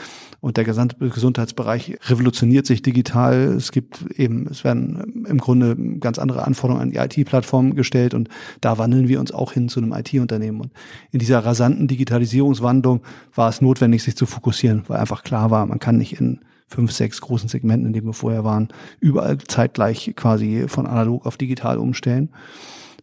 Und 0.42 0.56
der 0.56 0.64
gesamte 0.64 1.10
Gesundheitsbereich 1.10 1.98
revolutioniert 2.08 2.66
sich 2.66 2.82
digital. 2.82 3.36
Es 3.58 3.74
gibt 3.74 4.06
eben, 4.16 4.48
es 4.48 4.64
werden 4.64 5.26
im 5.28 5.38
Grunde 5.38 5.76
ganz 6.00 6.18
andere 6.18 6.48
Anforderungen 6.48 6.82
an 6.82 6.92
die 6.92 6.98
IT-Plattform 6.98 7.76
gestellt 7.76 8.14
und 8.14 8.30
da 8.62 8.78
wandeln 8.78 9.10
wir 9.10 9.20
uns 9.20 9.34
auch 9.34 9.52
hin 9.52 9.68
zu 9.68 9.82
einem 9.82 9.92
IT-Unternehmen. 9.92 10.29
Und 10.29 10.29
in 10.36 11.20
dieser 11.20 11.40
rasanten 11.40 11.88
Digitalisierungswandlung 11.88 13.02
war 13.34 13.50
es 13.50 13.62
notwendig, 13.62 14.04
sich 14.04 14.16
zu 14.16 14.26
fokussieren, 14.26 14.84
weil 14.88 15.00
einfach 15.00 15.24
klar 15.24 15.52
war, 15.52 15.66
man 15.66 15.80
kann 15.80 15.98
nicht 15.98 16.20
in 16.20 16.40
fünf, 16.68 16.92
sechs 16.92 17.22
großen 17.22 17.50
Segmenten, 17.50 17.88
in 17.88 17.94
denen 17.94 18.08
wir 18.08 18.14
vorher 18.14 18.44
waren, 18.44 18.70
überall 19.00 19.38
zeitgleich 19.40 20.14
quasi 20.16 20.66
von 20.68 20.86
analog 20.86 21.26
auf 21.26 21.38
digital 21.38 21.78
umstellen 21.78 22.30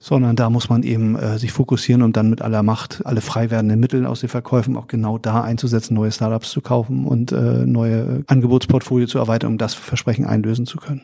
sondern 0.01 0.37
da 0.37 0.51
muss 0.51 0.69
man 0.69 0.83
eben 0.83 1.17
äh, 1.17 1.39
sich 1.39 1.53
fokussieren, 1.53 2.03
um 2.03 2.13
dann 2.13 2.31
mit 2.31 2.43
aller 2.43 2.63
Macht 2.63 3.05
alle 3.05 3.21
frei 3.21 3.51
werdenden 3.51 3.81
Mittel 3.81 4.07
aus 4.07 4.21
den 4.21 4.29
Verkäufen 4.29 4.77
auch 4.77 4.87
genau 4.87 5.19
da 5.19 5.43
einzusetzen, 5.43 5.95
neue 5.95 6.13
Startups 6.13 6.51
zu 6.51 6.61
kaufen 6.61 7.07
und 7.07 7.33
äh, 7.33 7.67
neue 7.67 8.23
Angebotsportfolio 8.27 9.07
zu 9.07 9.19
erweitern, 9.19 9.53
um 9.53 9.59
das 9.59 9.75
Versprechen 9.75 10.27
einlösen 10.27 10.67
zu 10.67 10.79
können. 10.79 11.03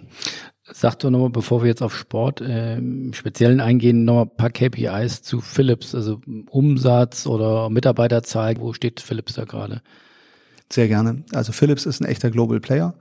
Sag 0.65 1.01
doch 1.01 1.11
nochmal, 1.11 1.31
bevor 1.31 1.63
wir 1.63 1.69
jetzt 1.69 1.83
auf 1.83 1.97
Sport 1.97 2.41
äh, 2.41 2.79
im 2.79 3.13
Speziellen 3.15 3.61
eingehen, 3.61 4.05
nochmal 4.05 4.25
ein 4.25 4.37
paar 4.37 4.51
KPIs 4.51 5.23
zu 5.23 5.41
Philips, 5.41 5.95
also 5.95 6.21
Umsatz 6.51 7.27
oder 7.27 7.69
Mitarbeiterzahl. 7.69 8.57
Wo 8.59 8.73
steht 8.73 9.01
Philips 9.01 9.35
da 9.35 9.45
gerade? 9.45 9.83
Sehr 10.73 10.87
gerne. 10.87 11.25
Also 11.33 11.53
Philips 11.53 11.85
ist 11.85 12.01
ein 12.01 12.07
echter 12.07 12.31
Global 12.31 12.61
Player 12.61 12.95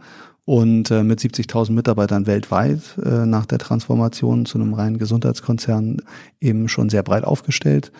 und 0.45 0.89
äh, 0.89 1.03
mit 1.03 1.19
70.000 1.19 1.71
Mitarbeitern 1.71 2.25
weltweit 2.25 2.97
äh, 3.03 3.25
nach 3.25 3.45
der 3.45 3.59
Transformation 3.59 4.45
zu 4.45 4.57
einem 4.57 4.73
reinen 4.73 4.97
Gesundheitskonzern 4.97 6.01
eben 6.39 6.67
schon 6.67 6.89
sehr 6.89 7.03
breit 7.03 7.23
aufgestellt. 7.23 7.91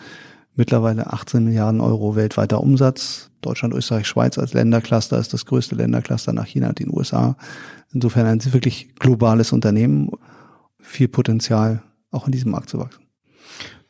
Mittlerweile 0.54 1.12
18 1.12 1.44
Milliarden 1.44 1.80
Euro 1.80 2.14
weltweiter 2.14 2.60
Umsatz. 2.60 3.30
Deutschland, 3.40 3.74
Österreich, 3.74 4.06
Schweiz 4.06 4.38
als 4.38 4.52
Ländercluster 4.52 5.18
ist 5.18 5.32
das 5.32 5.46
größte 5.46 5.74
Ländercluster 5.74 6.32
nach 6.32 6.46
China 6.46 6.68
und 6.68 6.78
den 6.78 6.90
USA. 6.90 7.36
Insofern 7.92 8.26
ein 8.26 8.52
wirklich 8.52 8.94
globales 8.96 9.52
Unternehmen. 9.52 10.10
Viel 10.78 11.08
Potenzial, 11.08 11.82
auch 12.10 12.26
in 12.26 12.32
diesem 12.32 12.50
Markt 12.50 12.68
zu 12.68 12.78
wachsen. 12.78 13.02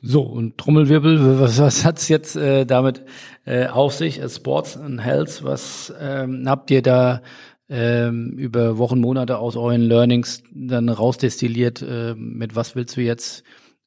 So, 0.00 0.22
und 0.22 0.58
Trommelwirbel, 0.58 1.40
was, 1.40 1.58
was 1.58 1.84
hat's 1.84 2.08
jetzt 2.08 2.34
äh, 2.34 2.64
damit 2.64 3.04
äh, 3.44 3.66
auf 3.66 3.94
sich? 3.94 4.20
Äh, 4.20 4.28
Sports 4.28 4.76
and 4.76 5.00
Health, 5.02 5.44
was 5.44 5.92
ähm, 6.00 6.44
habt 6.46 6.70
ihr 6.72 6.82
da 6.82 7.22
ähm, 7.68 8.32
über 8.36 8.78
Wochen, 8.78 9.00
Monate 9.00 9.38
aus 9.38 9.56
euren 9.56 9.80
Learnings 9.80 10.42
dann 10.52 10.88
rausdestilliert? 10.88 11.82
Äh, 11.82 12.14
mit 12.16 12.56
was 12.56 12.74
willst 12.74 12.96
du 12.96 13.00
jetzt 13.00 13.44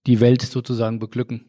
die 0.08 0.22
Welt 0.22 0.42
sozusagen 0.42 1.00
beglücken? 1.00 1.46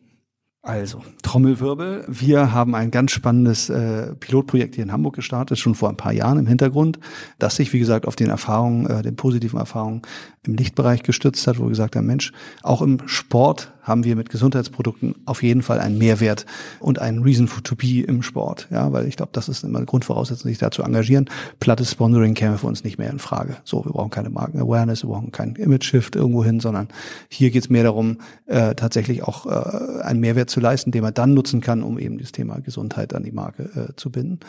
Also, 0.66 1.00
Trommelwirbel. 1.22 2.04
Wir 2.08 2.52
haben 2.52 2.74
ein 2.74 2.90
ganz 2.90 3.12
spannendes 3.12 3.70
äh, 3.70 4.16
Pilotprojekt 4.16 4.74
hier 4.74 4.82
in 4.82 4.90
Hamburg 4.90 5.14
gestartet, 5.14 5.60
schon 5.60 5.76
vor 5.76 5.88
ein 5.88 5.96
paar 5.96 6.12
Jahren 6.12 6.40
im 6.40 6.46
Hintergrund, 6.48 6.98
das 7.38 7.54
sich, 7.54 7.72
wie 7.72 7.78
gesagt, 7.78 8.04
auf 8.04 8.16
den 8.16 8.30
Erfahrungen, 8.30 8.84
äh, 8.86 9.02
den 9.02 9.14
positiven 9.14 9.60
Erfahrungen 9.60 10.02
im 10.42 10.54
Lichtbereich 10.54 11.04
gestützt 11.04 11.46
hat, 11.46 11.60
wo 11.60 11.64
wir 11.64 11.68
gesagt 11.68 11.94
haben, 11.94 12.06
Mensch, 12.06 12.32
auch 12.64 12.82
im 12.82 12.98
Sport 13.06 13.72
haben 13.86 14.02
wir 14.02 14.16
mit 14.16 14.30
Gesundheitsprodukten 14.30 15.14
auf 15.26 15.44
jeden 15.44 15.62
Fall 15.62 15.78
einen 15.78 15.96
Mehrwert 15.96 16.44
und 16.80 16.98
einen 16.98 17.22
Reason 17.22 17.46
for 17.46 17.62
to 17.62 17.76
be 17.76 18.00
im 18.00 18.22
Sport. 18.22 18.66
Ja, 18.70 18.92
weil 18.92 19.06
ich 19.06 19.16
glaube, 19.16 19.30
das 19.32 19.48
ist 19.48 19.62
immer 19.62 19.78
eine 19.78 19.86
Grundvoraussetzung, 19.86 20.48
sich 20.48 20.58
da 20.58 20.72
zu 20.72 20.82
engagieren. 20.82 21.30
Plattes 21.60 21.92
Sponsoring 21.92 22.34
käme 22.34 22.58
für 22.58 22.66
uns 22.66 22.82
nicht 22.82 22.98
mehr 22.98 23.10
in 23.10 23.20
Frage. 23.20 23.56
So, 23.62 23.84
wir 23.84 23.92
brauchen 23.92 24.10
keine 24.10 24.30
Marken-Awareness, 24.30 25.04
wir 25.04 25.10
brauchen 25.10 25.30
keinen 25.30 25.54
Image-Shift 25.54 26.16
irgendwo 26.16 26.42
hin, 26.42 26.58
sondern 26.58 26.88
hier 27.28 27.50
geht 27.50 27.62
es 27.62 27.70
mehr 27.70 27.84
darum, 27.84 28.18
äh, 28.46 28.74
tatsächlich 28.74 29.22
auch 29.22 29.46
äh, 29.46 30.02
einen 30.02 30.18
Mehrwert 30.18 30.50
zu 30.50 30.55
leisten, 30.60 30.90
den 30.90 31.02
man 31.02 31.14
dann 31.14 31.34
nutzen 31.34 31.60
kann, 31.60 31.82
um 31.82 31.98
eben 31.98 32.18
das 32.18 32.32
Thema 32.32 32.60
Gesundheit 32.60 33.14
an 33.14 33.22
die 33.22 33.32
Marke 33.32 33.62
äh, 33.62 33.96
zu 33.96 34.10
binden. 34.10 34.40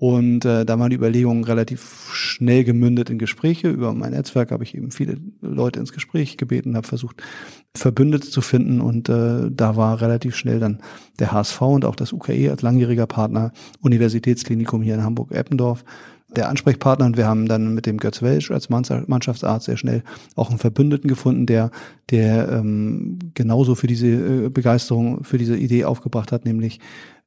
Und 0.00 0.46
äh, 0.46 0.64
da 0.64 0.78
waren 0.78 0.88
die 0.88 0.96
Überlegungen 0.96 1.44
relativ 1.44 2.08
schnell 2.14 2.64
gemündet 2.64 3.10
in 3.10 3.18
Gespräche. 3.18 3.68
Über 3.68 3.92
mein 3.92 4.12
Netzwerk 4.12 4.50
habe 4.50 4.64
ich 4.64 4.74
eben 4.74 4.92
viele 4.92 5.18
Leute 5.42 5.78
ins 5.78 5.92
Gespräch 5.92 6.38
gebeten, 6.38 6.74
habe 6.74 6.86
versucht, 6.86 7.22
Verbündete 7.76 8.30
zu 8.30 8.40
finden. 8.40 8.80
Und 8.80 9.10
äh, 9.10 9.50
da 9.50 9.76
war 9.76 10.00
relativ 10.00 10.36
schnell 10.36 10.58
dann 10.58 10.80
der 11.18 11.32
HSV 11.32 11.60
und 11.60 11.84
auch 11.84 11.96
das 11.96 12.14
UKE 12.14 12.50
als 12.50 12.62
langjähriger 12.62 13.06
Partner, 13.06 13.52
Universitätsklinikum 13.82 14.80
hier 14.80 14.94
in 14.94 15.04
Hamburg-Eppendorf, 15.04 15.84
der 16.36 16.48
Ansprechpartner. 16.48 17.06
Und 17.06 17.16
wir 17.16 17.26
haben 17.26 17.46
dann 17.46 17.74
mit 17.74 17.86
dem 17.86 17.98
Götz 17.98 18.22
Welsch 18.22 18.50
als 18.50 18.68
Mannschaftsarzt 18.68 19.66
sehr 19.66 19.76
schnell 19.76 20.02
auch 20.36 20.50
einen 20.50 20.58
Verbündeten 20.58 21.08
gefunden, 21.08 21.46
der, 21.46 21.70
der 22.10 22.48
ähm, 22.50 23.18
genauso 23.34 23.74
für 23.74 23.86
diese 23.86 24.06
äh, 24.08 24.48
Begeisterung, 24.48 25.24
für 25.24 25.38
diese 25.38 25.56
Idee 25.56 25.84
aufgebracht 25.84 26.32
hat, 26.32 26.44
nämlich 26.44 26.80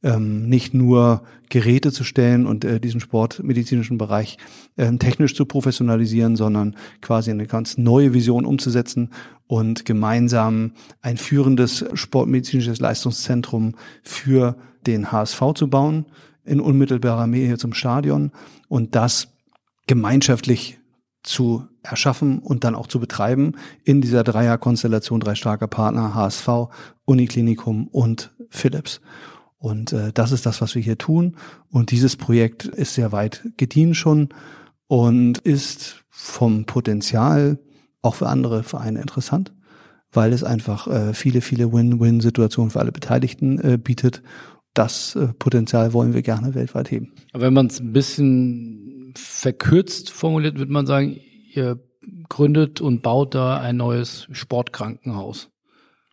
ähm, 0.04 0.48
nicht 0.50 0.74
nur 0.74 1.24
Geräte 1.50 1.92
zu 1.92 2.04
stellen 2.04 2.46
und 2.46 2.66
äh, 2.66 2.80
diesen 2.80 3.00
sportmedizinischen 3.00 3.98
Bereich 3.98 4.38
ähm, 4.78 5.00
technisch 5.00 5.36
zu 5.36 5.46
professionalisieren, 5.46 6.36
sondern 6.36 6.76
quasi 7.02 7.32
eine 7.32 7.48
ganz 7.48 7.78
neue 7.78 8.14
Vision 8.14 8.46
umzusetzen 8.46 9.12
und 9.48 9.86
gemeinsam 9.86 10.74
ein 11.02 11.18
führendes 11.18 11.86
sportmedizinisches 11.94 12.80
Leistungszentrum 12.80 13.76
für 14.04 14.58
den 14.86 15.12
HSV 15.12 15.42
zu 15.56 15.70
bauen 15.70 16.06
in 16.46 16.60
unmittelbarer 16.60 17.28
Nähe 17.28 17.58
zum 17.58 17.74
Stadion 17.74 18.32
und 18.68 18.96
das 18.96 19.30
gemeinschaftlich 19.88 20.80
zu 21.24 21.68
erschaffen 21.84 22.40
und 22.40 22.64
dann 22.64 22.76
auch 22.76 22.88
zu 22.88 23.00
betreiben 23.00 23.54
in 23.84 24.02
dieser 24.02 24.24
Dreierkonstellation 24.24 25.20
drei 25.20 25.36
starker 25.36 25.68
Partner 25.68 26.14
HSV, 26.14 26.48
Uniklinikum 27.06 27.88
und 27.88 28.32
Philips. 28.50 29.02
Und 29.58 29.94
äh, 29.94 30.12
das 30.14 30.34
ist 30.34 30.46
das, 30.46 30.62
was 30.62 30.76
wir 30.76 30.82
hier 30.82 30.98
tun. 30.98 31.38
Und 31.70 31.92
dieses 31.92 32.18
Projekt 32.18 32.66
ist 32.66 32.96
sehr 32.96 33.14
weit 33.14 33.44
gediehen 33.56 33.96
schon 33.96 34.30
und 34.88 35.38
ist 35.40 36.04
vom 36.10 36.66
Potenzial 36.66 37.60
auch 38.02 38.16
für 38.16 38.28
andere 38.28 38.64
Vereine 38.64 39.00
interessant, 39.00 39.54
weil 40.12 40.34
es 40.34 40.44
einfach 40.44 40.88
äh, 40.88 41.14
viele, 41.14 41.42
viele 41.42 41.72
Win-Win-Situationen 41.72 42.72
für 42.72 42.80
alle 42.82 42.92
Beteiligten 42.92 43.60
äh, 43.60 43.78
bietet. 43.78 44.22
Das 44.74 45.16
äh, 45.16 45.28
Potenzial 45.38 45.94
wollen 45.94 46.14
wir 46.14 46.22
gerne 46.22 46.56
weltweit 46.56 46.90
heben. 46.92 47.14
Aber 47.32 47.44
wenn 47.46 47.54
man 47.54 47.68
es 47.68 47.80
ein 47.80 47.94
bisschen 47.94 49.14
verkürzt 49.16 50.10
formuliert, 50.10 50.58
würde 50.58 50.72
man 50.72 50.88
sagen, 50.88 51.20
ihr 51.52 51.80
gründet 52.30 52.82
und 52.82 53.02
baut 53.02 53.36
da 53.36 53.58
ein 53.58 53.78
neues 53.78 54.28
Sportkrankenhaus. 54.32 55.52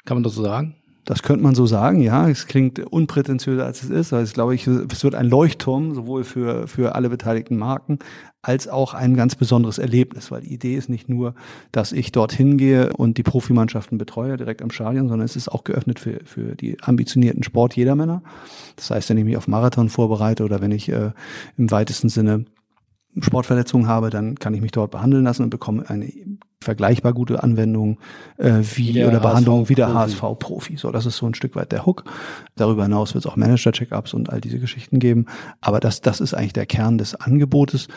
Kann 0.04 0.16
man 0.16 0.22
das 0.22 0.34
so 0.34 0.42
sagen? 0.42 0.76
Das 1.04 1.22
könnte 1.22 1.42
man 1.42 1.54
so 1.54 1.66
sagen, 1.66 2.00
ja. 2.00 2.28
Es 2.28 2.46
klingt 2.46 2.78
unprätentiöser 2.78 3.64
als 3.64 3.82
es 3.82 3.90
ist. 3.90 4.12
Also 4.12 4.32
glaube 4.32 4.54
ich, 4.54 4.66
es 4.66 5.02
wird 5.02 5.14
ein 5.14 5.28
Leuchtturm, 5.28 5.94
sowohl 5.94 6.24
für, 6.24 6.68
für 6.68 6.94
alle 6.94 7.08
beteiligten 7.08 7.56
Marken, 7.56 7.98
als 8.42 8.68
auch 8.68 8.94
ein 8.94 9.16
ganz 9.16 9.34
besonderes 9.34 9.78
Erlebnis, 9.78 10.30
weil 10.30 10.42
die 10.42 10.52
Idee 10.52 10.74
ist 10.74 10.88
nicht 10.88 11.08
nur, 11.08 11.34
dass 11.72 11.92
ich 11.92 12.12
dorthin 12.12 12.56
gehe 12.56 12.92
und 12.92 13.18
die 13.18 13.22
Profimannschaften 13.22 13.98
betreue 13.98 14.36
direkt 14.36 14.62
am 14.62 14.70
Stadion, 14.70 15.08
sondern 15.08 15.24
es 15.24 15.36
ist 15.36 15.48
auch 15.48 15.64
geöffnet 15.64 15.98
für, 15.98 16.20
für 16.24 16.54
die 16.54 16.80
ambitionierten 16.82 17.42
Sport 17.42 17.76
jeder 17.76 17.96
Männer. 17.96 18.22
Das 18.76 18.90
heißt, 18.90 19.10
wenn 19.10 19.18
ich 19.18 19.24
mich 19.24 19.36
auf 19.36 19.48
Marathon 19.48 19.88
vorbereite 19.88 20.44
oder 20.44 20.60
wenn 20.60 20.72
ich 20.72 20.88
äh, 20.88 21.12
im 21.56 21.70
weitesten 21.70 22.08
Sinne 22.08 22.46
Sportverletzungen 23.18 23.88
habe, 23.88 24.10
dann 24.10 24.36
kann 24.36 24.54
ich 24.54 24.60
mich 24.60 24.72
dort 24.72 24.90
behandeln 24.90 25.24
lassen 25.24 25.42
und 25.42 25.50
bekomme 25.50 25.88
eine 25.88 26.10
vergleichbar 26.62 27.14
gute 27.14 27.42
Anwendung 27.42 27.98
äh, 28.36 28.60
wie 28.74 28.92
der 28.92 29.08
oder 29.08 29.20
Behandlung 29.20 29.68
wie 29.70 29.74
der 29.74 29.94
HSV-Profi. 29.94 30.76
So, 30.76 30.90
das 30.90 31.06
ist 31.06 31.16
so 31.16 31.26
ein 31.26 31.34
Stück 31.34 31.56
weit 31.56 31.72
der 31.72 31.86
Hook. 31.86 32.04
Darüber 32.56 32.82
hinaus 32.82 33.14
wird 33.14 33.24
es 33.24 33.30
auch 33.30 33.36
Manager-Checkups 33.36 34.12
und 34.12 34.30
all 34.30 34.42
diese 34.42 34.58
Geschichten 34.58 34.98
geben. 34.98 35.26
Aber 35.62 35.80
das, 35.80 36.02
das 36.02 36.20
ist 36.20 36.34
eigentlich 36.34 36.52
der 36.52 36.66
Kern 36.66 36.98
des 36.98 37.14
Angebotes. 37.14 37.88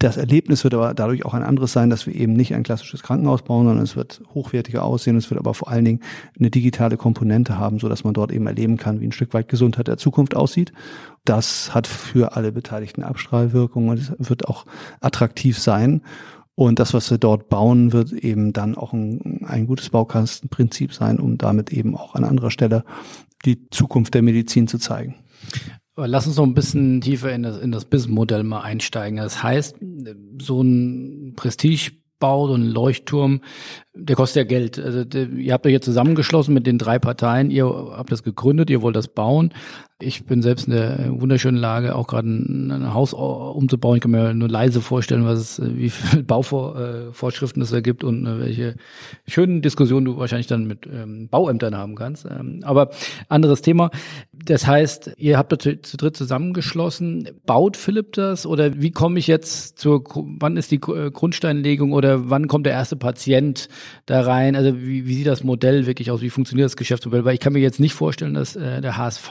Das 0.00 0.16
Erlebnis 0.16 0.62
wird 0.62 0.74
aber 0.74 0.94
dadurch 0.94 1.24
auch 1.24 1.34
ein 1.34 1.42
anderes 1.42 1.72
sein, 1.72 1.90
dass 1.90 2.06
wir 2.06 2.14
eben 2.14 2.32
nicht 2.32 2.54
ein 2.54 2.62
klassisches 2.62 3.02
Krankenhaus 3.02 3.42
bauen, 3.42 3.66
sondern 3.66 3.84
es 3.84 3.96
wird 3.96 4.20
hochwertiger 4.32 4.84
aussehen. 4.84 5.16
Es 5.16 5.28
wird 5.30 5.40
aber 5.40 5.54
vor 5.54 5.68
allen 5.68 5.84
Dingen 5.84 6.00
eine 6.38 6.50
digitale 6.50 6.96
Komponente 6.96 7.58
haben, 7.58 7.80
so 7.80 7.88
dass 7.88 8.04
man 8.04 8.14
dort 8.14 8.32
eben 8.32 8.46
erleben 8.46 8.76
kann, 8.76 9.00
wie 9.00 9.06
ein 9.06 9.12
Stück 9.12 9.34
weit 9.34 9.48
Gesundheit 9.48 9.88
der 9.88 9.96
Zukunft 9.96 10.36
aussieht. 10.36 10.72
Das 11.24 11.74
hat 11.74 11.86
für 11.86 12.36
alle 12.36 12.52
Beteiligten 12.52 13.02
Abstrahlwirkung 13.02 13.88
und 13.88 13.98
es 13.98 14.12
wird 14.18 14.48
auch 14.48 14.66
attraktiv 15.00 15.58
sein. 15.58 16.02
Und 16.58 16.80
das, 16.80 16.92
was 16.92 17.08
wir 17.08 17.18
dort 17.18 17.48
bauen, 17.48 17.92
wird 17.92 18.10
eben 18.10 18.52
dann 18.52 18.74
auch 18.74 18.92
ein, 18.92 19.44
ein 19.46 19.68
gutes 19.68 19.90
Baukastenprinzip 19.90 20.92
sein, 20.92 21.20
um 21.20 21.38
damit 21.38 21.72
eben 21.72 21.96
auch 21.96 22.16
an 22.16 22.24
anderer 22.24 22.50
Stelle 22.50 22.82
die 23.44 23.70
Zukunft 23.70 24.14
der 24.14 24.22
Medizin 24.22 24.66
zu 24.66 24.78
zeigen. 24.78 25.14
Lass 25.94 26.26
uns 26.26 26.36
noch 26.36 26.42
ein 26.42 26.54
bisschen 26.54 27.00
tiefer 27.00 27.32
in 27.32 27.44
das, 27.44 27.60
in 27.60 27.70
das 27.70 27.84
Businessmodell 27.84 28.42
mal 28.42 28.62
einsteigen. 28.62 29.18
Das 29.18 29.40
heißt, 29.40 29.76
so 30.42 30.60
ein 30.60 31.34
Prestigebau, 31.36 32.48
so 32.48 32.54
ein 32.54 32.64
Leuchtturm, 32.66 33.40
der 33.98 34.16
kostet 34.16 34.36
ja 34.36 34.44
Geld. 34.44 34.78
Also 34.78 35.04
der, 35.04 35.28
ihr 35.30 35.52
habt 35.52 35.66
euch 35.66 35.72
jetzt 35.72 35.84
zusammengeschlossen 35.84 36.54
mit 36.54 36.66
den 36.66 36.78
drei 36.78 36.98
Parteien. 36.98 37.50
Ihr 37.50 37.66
habt 37.66 38.12
das 38.12 38.22
gegründet, 38.22 38.70
ihr 38.70 38.82
wollt 38.82 38.96
das 38.96 39.08
bauen. 39.08 39.52
Ich 40.00 40.26
bin 40.26 40.42
selbst 40.42 40.68
in 40.68 40.74
der 40.74 41.20
wunderschönen 41.20 41.58
Lage, 41.58 41.96
auch 41.96 42.06
gerade 42.06 42.28
ein, 42.28 42.70
ein, 42.70 42.94
Haus 42.94 43.12
umzubauen. 43.12 43.96
Ich 43.96 44.02
kann 44.02 44.12
mir 44.12 44.32
nur 44.32 44.48
leise 44.48 44.80
vorstellen, 44.80 45.24
was 45.24 45.58
es, 45.58 45.76
wie 45.76 45.90
viele 45.90 46.22
Bauvorschriften 46.24 47.60
es 47.62 47.70
da 47.70 47.80
gibt 47.80 48.04
und 48.04 48.24
äh, 48.24 48.38
welche 48.38 48.76
schönen 49.26 49.60
Diskussionen 49.60 50.06
du 50.06 50.16
wahrscheinlich 50.16 50.46
dann 50.46 50.68
mit 50.68 50.86
ähm, 50.86 51.28
Bauämtern 51.28 51.76
haben 51.76 51.96
kannst. 51.96 52.26
Ähm, 52.26 52.60
aber 52.62 52.90
anderes 53.28 53.60
Thema. 53.60 53.90
Das 54.32 54.68
heißt, 54.68 55.14
ihr 55.16 55.36
habt 55.36 55.50
das 55.50 55.58
zu, 55.58 55.82
zu 55.82 55.96
dritt 55.96 56.16
zusammengeschlossen. 56.16 57.30
Baut 57.44 57.76
Philipp 57.76 58.12
das 58.12 58.46
oder 58.46 58.80
wie 58.80 58.92
komme 58.92 59.18
ich 59.18 59.26
jetzt 59.26 59.80
zur, 59.80 60.04
wann 60.38 60.56
ist 60.56 60.70
die 60.70 60.78
Grundsteinlegung 60.78 61.90
oder 61.90 62.30
wann 62.30 62.46
kommt 62.46 62.66
der 62.66 62.74
erste 62.74 62.94
Patient? 62.94 63.68
Da 64.06 64.22
rein? 64.22 64.56
Also 64.56 64.76
wie, 64.80 65.06
wie 65.06 65.14
sieht 65.14 65.26
das 65.26 65.44
Modell 65.44 65.86
wirklich 65.86 66.10
aus? 66.10 66.20
Wie 66.20 66.30
funktioniert 66.30 66.66
das 66.66 66.76
Geschäftsmodell? 66.76 67.24
Weil 67.24 67.34
ich 67.34 67.40
kann 67.40 67.52
mir 67.52 67.60
jetzt 67.60 67.80
nicht 67.80 67.94
vorstellen, 67.94 68.34
dass 68.34 68.56
äh, 68.56 68.80
der 68.80 68.96
HSV 68.96 69.30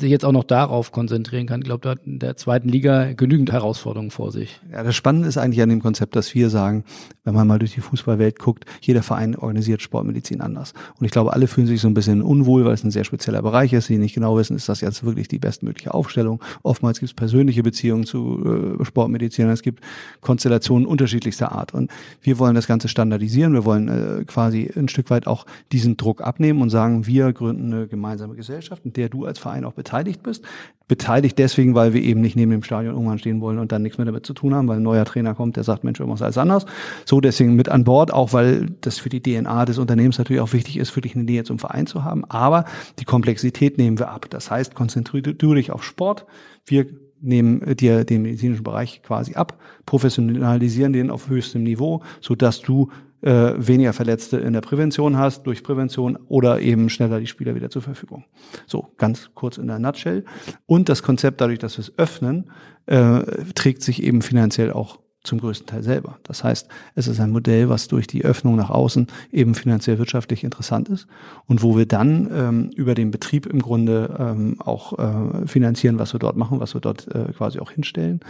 sich 0.00 0.10
jetzt 0.10 0.24
auch 0.24 0.32
noch 0.32 0.44
darauf 0.44 0.90
konzentrieren 0.90 1.46
kann. 1.46 1.60
Ich 1.60 1.66
glaube, 1.66 1.82
da 1.82 1.90
hat 1.90 2.04
in 2.04 2.18
der 2.18 2.36
zweiten 2.36 2.68
Liga 2.68 3.12
genügend 3.12 3.52
Herausforderungen 3.52 4.10
vor 4.10 4.32
sich. 4.32 4.60
Ja, 4.72 4.82
das 4.82 4.96
Spannende 4.96 5.28
ist 5.28 5.38
eigentlich 5.38 5.62
an 5.62 5.68
dem 5.68 5.80
Konzept, 5.80 6.16
dass 6.16 6.34
wir 6.34 6.50
sagen, 6.50 6.84
wenn 7.22 7.34
man 7.34 7.46
mal 7.46 7.58
durch 7.58 7.74
die 7.74 7.80
Fußballwelt 7.80 8.38
guckt, 8.38 8.64
jeder 8.80 9.02
Verein 9.02 9.36
organisiert 9.36 9.82
Sportmedizin 9.82 10.40
anders. 10.40 10.74
Und 10.98 11.06
ich 11.06 11.12
glaube, 11.12 11.32
alle 11.32 11.46
fühlen 11.46 11.68
sich 11.68 11.80
so 11.80 11.88
ein 11.88 11.94
bisschen 11.94 12.22
unwohl, 12.22 12.64
weil 12.64 12.74
es 12.74 12.82
ein 12.82 12.90
sehr 12.90 13.04
spezieller 13.04 13.42
Bereich 13.42 13.72
ist, 13.72 13.88
die 13.88 13.98
nicht 13.98 14.14
genau 14.14 14.36
wissen, 14.36 14.56
ist 14.56 14.68
das 14.68 14.80
jetzt 14.80 15.04
wirklich 15.04 15.28
die 15.28 15.38
bestmögliche 15.38 15.94
Aufstellung. 15.94 16.42
Oftmals 16.62 16.98
gibt 16.98 17.10
es 17.10 17.14
persönliche 17.14 17.62
Beziehungen 17.62 18.04
zu 18.04 18.78
äh, 18.80 18.84
Sportmedizinern, 18.84 19.52
es 19.52 19.62
gibt 19.62 19.84
Konstellationen 20.20 20.86
unterschiedlichster 20.86 21.52
Art. 21.52 21.72
Und 21.72 21.90
wir 22.20 22.38
wollen 22.38 22.56
das 22.56 22.66
Ganze 22.66 22.88
standardisieren, 22.88 23.52
wir 23.52 23.63
wollen 23.64 23.88
äh, 23.88 24.24
quasi 24.24 24.70
ein 24.76 24.88
Stück 24.88 25.10
weit 25.10 25.26
auch 25.26 25.46
diesen 25.72 25.96
Druck 25.96 26.20
abnehmen 26.20 26.62
und 26.62 26.70
sagen, 26.70 27.06
wir 27.06 27.32
gründen 27.32 27.72
eine 27.72 27.86
gemeinsame 27.86 28.34
Gesellschaft, 28.34 28.84
in 28.84 28.92
der 28.92 29.08
du 29.08 29.24
als 29.24 29.38
Verein 29.38 29.64
auch 29.64 29.72
beteiligt 29.72 30.22
bist. 30.22 30.44
Beteiligt 30.86 31.38
deswegen, 31.38 31.74
weil 31.74 31.94
wir 31.94 32.02
eben 32.02 32.20
nicht 32.20 32.36
neben 32.36 32.50
dem 32.50 32.62
Stadion 32.62 32.94
irgendwann 32.94 33.18
stehen 33.18 33.40
wollen 33.40 33.58
und 33.58 33.72
dann 33.72 33.82
nichts 33.82 33.96
mehr 33.96 34.04
damit 34.04 34.26
zu 34.26 34.34
tun 34.34 34.54
haben, 34.54 34.68
weil 34.68 34.76
ein 34.76 34.82
neuer 34.82 35.04
Trainer 35.06 35.34
kommt, 35.34 35.56
der 35.56 35.64
sagt, 35.64 35.82
Mensch, 35.82 35.98
irgendwas 35.98 36.20
alles 36.20 36.36
anders. 36.36 36.66
So 37.06 37.20
deswegen 37.20 37.54
mit 37.54 37.70
an 37.70 37.84
Bord, 37.84 38.12
auch 38.12 38.32
weil 38.32 38.70
das 38.82 38.98
für 38.98 39.08
die 39.08 39.22
DNA 39.22 39.64
des 39.64 39.78
Unternehmens 39.78 40.18
natürlich 40.18 40.42
auch 40.42 40.52
wichtig 40.52 40.76
ist, 40.76 40.94
wirklich 40.94 41.14
eine 41.14 41.24
Nähe 41.24 41.44
zum 41.44 41.58
Verein 41.58 41.86
zu 41.86 42.04
haben. 42.04 42.24
Aber 42.26 42.66
die 42.98 43.04
Komplexität 43.04 43.78
nehmen 43.78 43.98
wir 43.98 44.10
ab. 44.10 44.26
Das 44.28 44.50
heißt, 44.50 44.74
konzentriere 44.74 45.34
du 45.34 45.54
dich 45.54 45.70
auf 45.70 45.82
Sport. 45.82 46.26
Wir 46.66 46.86
nehmen 47.24 47.76
dir 47.76 48.04
den 48.04 48.22
medizinischen 48.22 48.62
Bereich 48.62 49.02
quasi 49.02 49.34
ab, 49.34 49.58
professionalisieren 49.86 50.92
den 50.92 51.10
auf 51.10 51.28
höchstem 51.28 51.62
Niveau, 51.62 52.02
so 52.20 52.34
dass 52.34 52.60
du 52.60 52.90
äh, 53.24 53.54
weniger 53.56 53.92
Verletzte 53.92 54.36
in 54.36 54.52
der 54.52 54.60
Prävention 54.60 55.16
hast 55.16 55.44
durch 55.44 55.62
Prävention 55.62 56.18
oder 56.28 56.60
eben 56.60 56.90
schneller 56.90 57.20
die 57.20 57.26
Spieler 57.26 57.54
wieder 57.54 57.70
zur 57.70 57.82
Verfügung. 57.82 58.24
So, 58.66 58.92
ganz 58.98 59.30
kurz 59.34 59.56
in 59.56 59.66
der 59.66 59.78
Nutshell. 59.78 60.24
Und 60.66 60.88
das 60.88 61.02
Konzept, 61.02 61.40
dadurch, 61.40 61.58
dass 61.58 61.78
wir 61.78 61.82
es 61.82 61.98
öffnen, 61.98 62.50
äh, 62.86 63.20
trägt 63.54 63.82
sich 63.82 64.02
eben 64.02 64.20
finanziell 64.20 64.72
auch 64.72 64.98
zum 65.24 65.40
größten 65.40 65.66
Teil 65.66 65.82
selber. 65.82 66.18
Das 66.22 66.44
heißt, 66.44 66.68
es 66.94 67.08
ist 67.08 67.18
ein 67.18 67.30
Modell, 67.30 67.70
was 67.70 67.88
durch 67.88 68.06
die 68.06 68.24
Öffnung 68.24 68.56
nach 68.56 68.68
außen 68.68 69.06
eben 69.32 69.54
finanziell 69.54 69.98
wirtschaftlich 69.98 70.44
interessant 70.44 70.90
ist 70.90 71.06
und 71.46 71.62
wo 71.62 71.78
wir 71.78 71.86
dann 71.86 72.28
ähm, 72.30 72.70
über 72.76 72.94
den 72.94 73.10
Betrieb 73.10 73.46
im 73.46 73.60
Grunde 73.60 74.14
ähm, 74.18 74.60
auch 74.60 74.98
äh, 74.98 75.46
finanzieren, 75.46 75.98
was 75.98 76.12
wir 76.12 76.20
dort 76.20 76.36
machen, 76.36 76.60
was 76.60 76.74
wir 76.74 76.82
dort 76.82 77.08
äh, 77.08 77.32
quasi 77.32 77.58
auch 77.58 77.70
hinstellen 77.70 78.20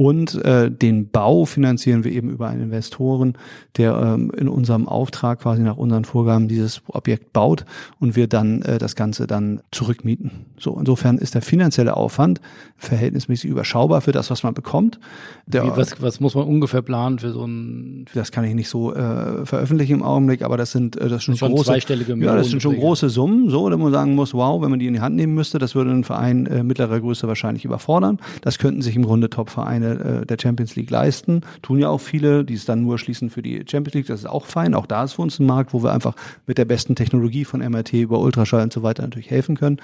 und 0.00 0.42
äh, 0.46 0.70
den 0.70 1.10
Bau 1.10 1.44
finanzieren 1.44 2.04
wir 2.04 2.12
eben 2.12 2.30
über 2.30 2.48
einen 2.48 2.62
Investoren, 2.62 3.34
der 3.76 3.94
ähm, 3.98 4.32
in 4.34 4.48
unserem 4.48 4.88
Auftrag 4.88 5.40
quasi 5.40 5.60
nach 5.60 5.76
unseren 5.76 6.06
Vorgaben 6.06 6.48
dieses 6.48 6.80
Objekt 6.88 7.34
baut 7.34 7.66
und 7.98 8.16
wir 8.16 8.26
dann 8.26 8.62
äh, 8.62 8.78
das 8.78 8.96
Ganze 8.96 9.26
dann 9.26 9.60
zurückmieten. 9.72 10.46
So, 10.58 10.78
insofern 10.78 11.18
ist 11.18 11.34
der 11.34 11.42
finanzielle 11.42 11.98
Aufwand 11.98 12.40
verhältnismäßig 12.78 13.50
überschaubar 13.50 14.00
für 14.00 14.12
das, 14.12 14.30
was 14.30 14.42
man 14.42 14.54
bekommt. 14.54 14.98
Der, 15.44 15.64
Wie, 15.64 15.76
was, 15.76 16.00
was 16.00 16.18
muss 16.18 16.34
man 16.34 16.46
ungefähr 16.46 16.80
planen 16.80 17.18
für 17.18 17.32
so 17.32 17.44
ein? 17.44 18.06
Das 18.14 18.32
kann 18.32 18.44
ich 18.44 18.54
nicht 18.54 18.70
so 18.70 18.94
äh, 18.94 19.44
veröffentlichen 19.44 19.96
im 19.96 20.02
Augenblick, 20.02 20.40
aber 20.40 20.56
das 20.56 20.72
sind 20.72 20.96
äh, 20.96 21.10
das 21.10 21.24
sind 21.24 21.36
schon 21.36 21.50
große, 21.50 21.76
ja, 21.76 22.36
das 22.36 22.48
sind 22.48 22.62
schon 22.62 22.76
große 22.76 23.10
Summen, 23.10 23.50
so, 23.50 23.68
dass 23.68 23.78
man 23.78 23.92
sagen 23.92 24.14
muss, 24.14 24.32
wow, 24.32 24.62
wenn 24.62 24.70
man 24.70 24.78
die 24.78 24.86
in 24.86 24.94
die 24.94 25.00
Hand 25.00 25.16
nehmen 25.16 25.34
müsste, 25.34 25.58
das 25.58 25.74
würde 25.74 25.90
einen 25.90 26.04
Verein 26.04 26.46
äh, 26.46 26.62
mittlerer 26.62 27.00
Größe 27.00 27.28
wahrscheinlich 27.28 27.66
überfordern. 27.66 28.18
Das 28.40 28.58
könnten 28.58 28.80
sich 28.80 28.96
im 28.96 29.04
Grunde 29.04 29.28
Top-Vereine 29.28 29.89
äh, 29.92 30.26
der 30.26 30.36
Champions 30.40 30.76
League 30.76 30.90
leisten. 30.90 31.42
Tun 31.62 31.78
ja 31.78 31.88
auch 31.88 32.00
viele, 32.00 32.44
die 32.44 32.54
es 32.54 32.64
dann 32.64 32.82
nur 32.82 32.98
schließen 32.98 33.30
für 33.30 33.42
die 33.42 33.64
Champions 33.68 33.94
League. 33.94 34.06
Das 34.06 34.20
ist 34.20 34.26
auch 34.26 34.46
fein. 34.46 34.74
Auch 34.74 34.86
da 34.86 35.04
ist 35.04 35.14
für 35.14 35.22
uns 35.22 35.38
ein 35.38 35.46
Markt, 35.46 35.72
wo 35.72 35.82
wir 35.82 35.92
einfach 35.92 36.14
mit 36.46 36.58
der 36.58 36.64
besten 36.64 36.94
Technologie 36.94 37.44
von 37.44 37.60
MRT 37.60 37.94
über 37.94 38.20
Ultraschall 38.20 38.62
und 38.62 38.72
so 38.72 38.82
weiter 38.82 39.02
natürlich 39.02 39.30
helfen 39.30 39.56
können. 39.56 39.78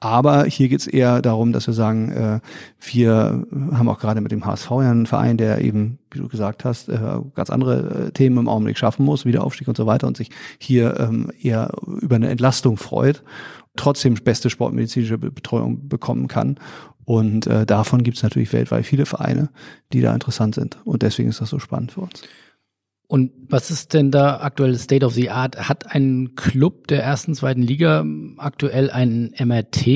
Aber 0.00 0.44
hier 0.44 0.68
geht 0.68 0.80
es 0.80 0.86
eher 0.86 1.22
darum, 1.22 1.52
dass 1.52 1.66
wir 1.66 1.74
sagen, 1.74 2.10
äh, 2.12 2.40
wir 2.80 3.46
haben 3.72 3.88
auch 3.88 4.00
gerade 4.00 4.20
mit 4.20 4.32
dem 4.32 4.44
HSV 4.44 4.70
ja 4.70 4.90
einen 4.90 5.06
Verein, 5.06 5.36
der 5.36 5.60
eben, 5.60 5.98
wie 6.10 6.18
du 6.18 6.28
gesagt 6.28 6.64
hast, 6.64 6.88
äh, 6.88 6.98
ganz 7.34 7.50
andere 7.50 8.06
äh, 8.06 8.10
Themen 8.12 8.38
im 8.38 8.48
Augenblick 8.48 8.78
schaffen 8.78 9.04
muss, 9.04 9.24
Wiederaufstieg 9.24 9.68
und 9.68 9.76
so 9.76 9.86
weiter 9.86 10.06
und 10.06 10.16
sich 10.16 10.30
hier 10.58 10.98
ähm, 10.98 11.30
eher 11.40 11.70
über 12.00 12.16
eine 12.16 12.28
Entlastung 12.28 12.76
freut 12.76 13.22
trotzdem 13.76 14.14
beste 14.14 14.50
sportmedizinische 14.50 15.18
Betreuung 15.18 15.88
bekommen 15.88 16.28
kann. 16.28 16.58
Und 17.04 17.46
äh, 17.46 17.66
davon 17.66 18.02
gibt 18.02 18.16
es 18.18 18.22
natürlich 18.22 18.52
weltweit 18.52 18.86
viele 18.86 19.06
Vereine, 19.06 19.50
die 19.92 20.00
da 20.00 20.14
interessant 20.14 20.54
sind. 20.54 20.78
Und 20.84 21.02
deswegen 21.02 21.28
ist 21.28 21.40
das 21.40 21.50
so 21.50 21.58
spannend 21.58 21.92
für 21.92 22.02
uns. 22.02 22.22
Und 23.10 23.32
was 23.48 23.72
ist 23.72 23.92
denn 23.92 24.12
da 24.12 24.38
aktuell 24.40 24.76
State 24.78 25.04
of 25.04 25.14
the 25.14 25.30
Art? 25.30 25.68
Hat 25.68 25.92
ein 25.92 26.36
Club 26.36 26.86
der 26.86 27.02
ersten, 27.02 27.34
zweiten 27.34 27.60
Liga 27.60 28.06
aktuell 28.36 28.88
ein 28.88 29.34
MRT 29.36 29.86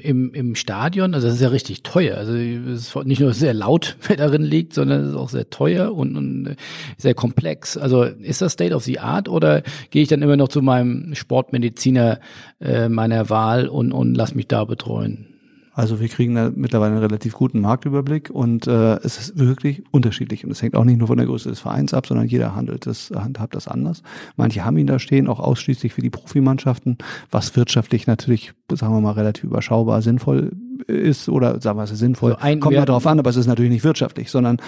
im, 0.00 0.34
im 0.34 0.56
Stadion? 0.56 1.14
Also 1.14 1.28
das 1.28 1.36
ist 1.36 1.42
ja 1.42 1.50
richtig 1.50 1.84
teuer. 1.84 2.16
Also 2.16 2.34
es 2.34 2.88
ist 2.88 3.04
nicht 3.04 3.20
nur 3.20 3.34
sehr 3.34 3.54
laut, 3.54 3.96
wer 4.08 4.16
darin 4.16 4.42
liegt, 4.42 4.74
sondern 4.74 5.02
es 5.02 5.10
ist 5.10 5.14
auch 5.14 5.28
sehr 5.28 5.48
teuer 5.48 5.94
und, 5.94 6.16
und 6.16 6.56
sehr 6.96 7.14
komplex. 7.14 7.76
Also 7.76 8.02
ist 8.02 8.42
das 8.42 8.54
State 8.54 8.74
of 8.74 8.82
the 8.82 8.98
Art 8.98 9.28
oder 9.28 9.62
gehe 9.90 10.02
ich 10.02 10.08
dann 10.08 10.22
immer 10.22 10.36
noch 10.36 10.48
zu 10.48 10.60
meinem 10.60 11.14
Sportmediziner 11.14 12.18
äh, 12.60 12.88
meiner 12.88 13.30
Wahl 13.30 13.68
und, 13.68 13.92
und 13.92 14.16
lass 14.16 14.34
mich 14.34 14.48
da 14.48 14.64
betreuen? 14.64 15.37
Also 15.78 16.00
wir 16.00 16.08
kriegen 16.08 16.34
da 16.34 16.50
mittlerweile 16.52 16.94
einen 16.94 17.02
relativ 17.04 17.34
guten 17.34 17.60
Marktüberblick 17.60 18.30
und 18.30 18.66
äh, 18.66 18.96
es 18.96 19.16
ist 19.16 19.38
wirklich 19.38 19.84
unterschiedlich. 19.92 20.44
Und 20.44 20.50
es 20.50 20.60
hängt 20.60 20.74
auch 20.74 20.82
nicht 20.82 20.98
nur 20.98 21.06
von 21.06 21.18
der 21.18 21.26
Größe 21.26 21.50
des 21.50 21.60
Vereins 21.60 21.94
ab, 21.94 22.04
sondern 22.04 22.26
jeder 22.26 22.56
handelt 22.56 22.84
das, 22.84 23.12
handhabt 23.14 23.54
das 23.54 23.68
anders. 23.68 24.02
Manche 24.36 24.64
haben 24.64 24.76
ihn 24.76 24.88
da 24.88 24.98
stehen, 24.98 25.28
auch 25.28 25.38
ausschließlich 25.38 25.94
für 25.94 26.00
die 26.00 26.10
Profimannschaften, 26.10 26.98
was 27.30 27.54
wirtschaftlich 27.54 28.08
natürlich, 28.08 28.54
sagen 28.72 28.92
wir 28.92 29.00
mal, 29.00 29.12
relativ 29.12 29.44
überschaubar 29.44 30.02
sinnvoll 30.02 30.50
ist 30.86 31.28
oder 31.28 31.60
sagen 31.60 31.78
wir 31.78 31.84
es 31.84 31.90
sinnvoll, 31.90 32.32
also 32.34 32.44
ein, 32.44 32.60
kommt 32.60 32.76
mal 32.76 32.84
drauf 32.84 33.06
an, 33.06 33.18
aber 33.18 33.30
es 33.30 33.36
ist 33.36 33.46
natürlich 33.46 33.72
nicht 33.72 33.84
wirtschaftlich, 33.84 34.30
sondern 34.30 34.58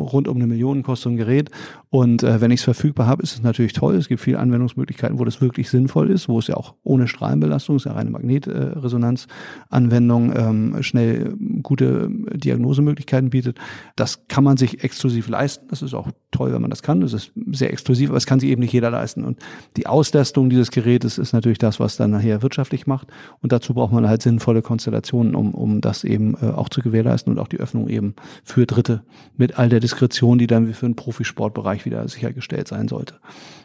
rund 0.00 0.28
um 0.28 0.36
eine 0.36 0.46
Million 0.46 0.82
kostet 0.82 1.04
so 1.04 1.10
ein 1.10 1.16
Gerät 1.16 1.50
und 1.90 2.22
äh, 2.22 2.40
wenn 2.40 2.50
ich 2.50 2.60
es 2.60 2.64
verfügbar 2.64 3.06
habe, 3.06 3.22
ist 3.22 3.34
es 3.34 3.42
natürlich 3.42 3.74
toll. 3.74 3.96
Es 3.96 4.08
gibt 4.08 4.22
viele 4.22 4.38
Anwendungsmöglichkeiten, 4.38 5.18
wo 5.18 5.26
das 5.26 5.42
wirklich 5.42 5.68
sinnvoll 5.68 6.10
ist, 6.10 6.26
wo 6.28 6.38
es 6.38 6.46
ja 6.46 6.56
auch 6.56 6.74
ohne 6.82 7.06
Strahlenbelastung, 7.06 7.76
ist 7.76 7.84
ja 7.84 7.92
reine 7.92 8.08
Magnetresonanzanwendung, 8.08 10.32
ähm, 10.34 10.82
schnell 10.82 11.34
gute 11.62 12.08
Diagnosemöglichkeiten 12.32 13.28
bietet. 13.28 13.58
Das 13.94 14.26
kann 14.26 14.42
man 14.42 14.56
sich 14.56 14.82
exklusiv 14.82 15.28
leisten. 15.28 15.66
Das 15.68 15.82
ist 15.82 15.92
auch 15.92 16.08
toll, 16.30 16.54
wenn 16.54 16.62
man 16.62 16.70
das 16.70 16.82
kann. 16.82 17.02
Das 17.02 17.12
ist 17.12 17.32
sehr 17.52 17.70
exklusiv, 17.70 18.08
aber 18.08 18.16
es 18.16 18.24
kann 18.24 18.40
sich 18.40 18.48
eben 18.48 18.62
nicht 18.62 18.72
jeder 18.72 18.90
leisten. 18.90 19.24
Und 19.24 19.38
die 19.76 19.86
Auslastung 19.86 20.48
dieses 20.48 20.70
Gerätes 20.70 21.18
ist 21.18 21.34
natürlich 21.34 21.58
das, 21.58 21.78
was 21.78 21.96
dann 21.96 22.10
nachher 22.10 22.40
wirtschaftlich 22.42 22.86
macht. 22.86 23.08
Und 23.40 23.52
dazu 23.52 23.74
braucht 23.74 23.92
man 23.92 24.08
halt 24.08 24.22
sinnvolle 24.22 24.62
Konstellationen, 24.62 25.21
um, 25.34 25.54
um 25.54 25.80
das 25.80 26.04
eben 26.04 26.34
äh, 26.40 26.46
auch 26.46 26.68
zu 26.68 26.82
gewährleisten 26.82 27.32
und 27.32 27.38
auch 27.38 27.48
die 27.48 27.58
Öffnung 27.58 27.88
eben 27.88 28.14
für 28.44 28.66
Dritte 28.66 29.02
mit 29.36 29.58
all 29.58 29.68
der 29.68 29.80
Diskretion, 29.80 30.38
die 30.38 30.46
dann 30.46 30.72
für 30.74 30.86
einen 30.86 30.96
Profisportbereich 30.96 31.84
wieder 31.84 32.06
sichergestellt 32.08 32.68
sein 32.68 32.88
sollte. 32.88 33.14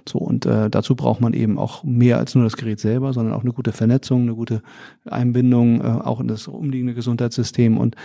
So, 0.08 0.20
und 0.20 0.46
äh, 0.46 0.70
dazu 0.70 0.96
braucht 0.96 1.22
man 1.22 1.34
eben 1.34 1.58
auch 1.58 1.84
mehr 1.84 2.18
als 2.18 2.36
nur 2.36 2.44
das 2.44 2.56
Gerät 2.56 2.80
selber, 2.80 3.14
sondern 3.14 3.34
auch 3.34 3.42
eine 3.42 3.54
gute 3.54 3.72
Vernetzung, 3.72 4.22
eine 4.22 4.36
gute 4.36 4.62
Einbindung, 5.06 5.82
äh, 5.82 5.84
auch 5.84 6.20
in 6.20 6.28
das 6.28 6.48
umliegende 6.48 6.94
Gesundheitssystem. 6.94 7.78
Und 7.78 7.96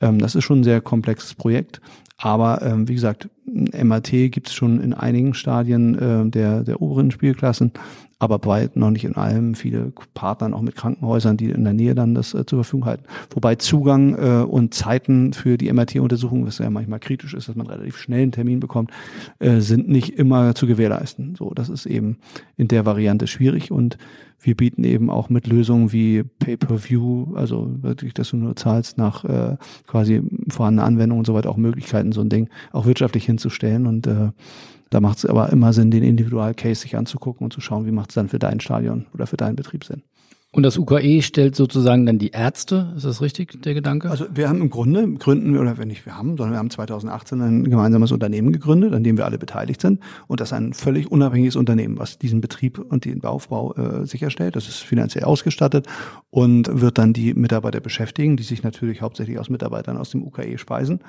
ähm, 0.00 0.18
das 0.18 0.34
ist 0.34 0.44
schon 0.44 0.60
ein 0.60 0.64
sehr 0.64 0.80
komplexes 0.80 1.34
Projekt. 1.34 1.80
Aber 2.22 2.62
ähm, 2.62 2.86
wie 2.88 2.94
gesagt, 2.94 3.28
MRT 3.46 4.30
gibt 4.30 4.46
es 4.46 4.54
schon 4.54 4.80
in 4.80 4.94
einigen 4.94 5.34
Stadien 5.34 5.98
äh, 5.98 6.30
der, 6.30 6.62
der 6.62 6.80
oberen 6.80 7.10
Spielklassen, 7.10 7.72
aber 8.20 8.38
bei 8.38 8.70
noch 8.74 8.92
nicht 8.92 9.04
in 9.04 9.16
allem. 9.16 9.56
Viele 9.56 9.92
Partnern 10.14 10.54
auch 10.54 10.62
mit 10.62 10.76
Krankenhäusern, 10.76 11.36
die 11.36 11.50
in 11.50 11.64
der 11.64 11.72
Nähe 11.72 11.96
dann 11.96 12.14
das 12.14 12.32
äh, 12.32 12.46
zur 12.46 12.62
Verfügung 12.62 12.86
halten. 12.86 13.04
Wobei 13.30 13.56
Zugang 13.56 14.14
äh, 14.14 14.44
und 14.44 14.72
Zeiten 14.72 15.32
für 15.32 15.58
die 15.58 15.72
MRT-Untersuchung, 15.72 16.46
was 16.46 16.58
ja 16.58 16.70
manchmal 16.70 17.00
kritisch 17.00 17.34
ist, 17.34 17.48
dass 17.48 17.56
man 17.56 17.66
relativ 17.66 17.98
schnell 17.98 18.22
einen 18.22 18.30
Termin 18.30 18.60
bekommt, 18.60 18.92
äh, 19.40 19.58
sind 19.58 19.88
nicht 19.88 20.16
immer 20.16 20.54
zu 20.54 20.68
gewährleisten. 20.68 21.34
So, 21.34 21.50
das 21.52 21.68
ist 21.68 21.86
eben 21.86 22.18
in 22.56 22.68
der 22.68 22.86
Variante 22.86 23.26
schwierig 23.26 23.72
und 23.72 23.98
wir 24.42 24.56
bieten 24.56 24.84
eben 24.84 25.08
auch 25.08 25.28
mit 25.28 25.46
Lösungen 25.46 25.92
wie 25.92 26.24
Pay-per-View, 26.24 27.34
also 27.34 27.70
wirklich, 27.80 28.12
dass 28.12 28.30
du 28.30 28.36
nur 28.36 28.56
zahlst 28.56 28.98
nach 28.98 29.24
äh, 29.24 29.56
quasi 29.86 30.22
vorhandene 30.48 30.86
Anwendungen 30.86 31.20
und 31.20 31.26
so 31.26 31.34
weiter, 31.34 31.50
auch 31.50 31.56
Möglichkeiten, 31.56 32.12
so 32.12 32.20
ein 32.20 32.28
Ding 32.28 32.48
auch 32.72 32.86
wirtschaftlich 32.86 33.24
hinzustellen. 33.24 33.86
Und 33.86 34.06
äh, 34.06 34.30
da 34.90 35.00
macht 35.00 35.18
es 35.18 35.26
aber 35.26 35.50
immer 35.50 35.72
Sinn, 35.72 35.90
den 35.90 36.02
Individual-Case 36.02 36.82
sich 36.82 36.96
anzugucken 36.96 37.44
und 37.44 37.52
zu 37.52 37.60
schauen, 37.60 37.86
wie 37.86 37.92
macht 37.92 38.10
es 38.10 38.14
dann 38.14 38.28
für 38.28 38.38
dein 38.38 38.60
Stadion 38.60 39.06
oder 39.14 39.26
für 39.26 39.36
deinen 39.36 39.56
Betrieb 39.56 39.84
Sinn. 39.84 40.02
Und 40.54 40.64
das 40.64 40.76
UKE 40.76 41.22
stellt 41.22 41.56
sozusagen 41.56 42.04
dann 42.04 42.18
die 42.18 42.32
Ärzte, 42.32 42.92
ist 42.94 43.06
das 43.06 43.22
richtig, 43.22 43.62
der 43.62 43.72
Gedanke? 43.72 44.10
Also 44.10 44.26
wir 44.34 44.50
haben 44.50 44.60
im 44.60 44.68
Grunde, 44.68 45.08
gründen 45.14 45.54
wir, 45.54 45.62
oder 45.62 45.78
wenn 45.78 45.88
nicht 45.88 46.04
wir 46.04 46.14
haben, 46.14 46.36
sondern 46.36 46.50
wir 46.50 46.58
haben 46.58 46.68
2018 46.68 47.40
ein 47.40 47.64
gemeinsames 47.64 48.12
Unternehmen 48.12 48.52
gegründet, 48.52 48.92
an 48.92 49.02
dem 49.02 49.16
wir 49.16 49.24
alle 49.24 49.38
beteiligt 49.38 49.80
sind. 49.80 50.00
Und 50.26 50.40
das 50.40 50.50
ist 50.50 50.52
ein 50.52 50.74
völlig 50.74 51.10
unabhängiges 51.10 51.56
Unternehmen, 51.56 51.98
was 51.98 52.18
diesen 52.18 52.42
Betrieb 52.42 52.78
und 52.78 53.06
den 53.06 53.24
Aufbau 53.24 53.72
äh, 53.76 54.06
sicherstellt. 54.06 54.54
Das 54.54 54.68
ist 54.68 54.80
finanziell 54.80 55.24
ausgestattet 55.24 55.86
und 56.28 56.82
wird 56.82 56.98
dann 56.98 57.14
die 57.14 57.32
Mitarbeiter 57.32 57.80
beschäftigen, 57.80 58.36
die 58.36 58.42
sich 58.42 58.62
natürlich 58.62 59.00
hauptsächlich 59.00 59.38
aus 59.38 59.48
Mitarbeitern 59.48 59.96
aus 59.96 60.10
dem 60.10 60.22
UKE 60.22 60.58
speisen. 60.58 61.00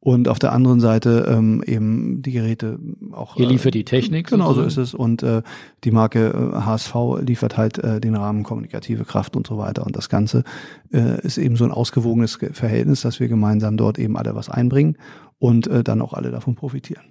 Und 0.00 0.28
auf 0.28 0.38
der 0.38 0.52
anderen 0.52 0.80
Seite 0.80 1.26
ähm, 1.28 1.62
eben 1.66 2.22
die 2.22 2.32
Geräte 2.32 2.78
auch. 3.12 3.36
Ihr 3.36 3.48
liefert 3.48 3.74
die 3.74 3.84
Technik. 3.84 4.28
Genau 4.28 4.52
so 4.52 4.62
ist 4.62 4.76
es 4.76 4.94
und 4.94 5.22
äh, 5.22 5.42
die 5.84 5.90
Marke 5.90 6.28
äh, 6.28 6.60
HSV 6.60 6.94
liefert 7.20 7.56
halt 7.56 7.78
äh, 7.78 8.00
den 8.00 8.14
Rahmen 8.14 8.44
kommunikative 8.44 9.04
Kraft 9.04 9.36
und 9.36 9.46
so 9.46 9.58
weiter 9.58 9.84
und 9.84 9.96
das 9.96 10.08
Ganze 10.08 10.44
äh, 10.92 11.20
ist 11.22 11.38
eben 11.38 11.56
so 11.56 11.64
ein 11.64 11.72
ausgewogenes 11.72 12.38
Verhältnis, 12.52 13.00
dass 13.00 13.18
wir 13.18 13.28
gemeinsam 13.28 13.76
dort 13.76 13.98
eben 13.98 14.16
alle 14.16 14.34
was 14.34 14.48
einbringen 14.48 14.96
und 15.38 15.66
äh, 15.66 15.82
dann 15.82 16.00
auch 16.00 16.14
alle 16.14 16.30
davon 16.30 16.54
profitieren. 16.54 17.02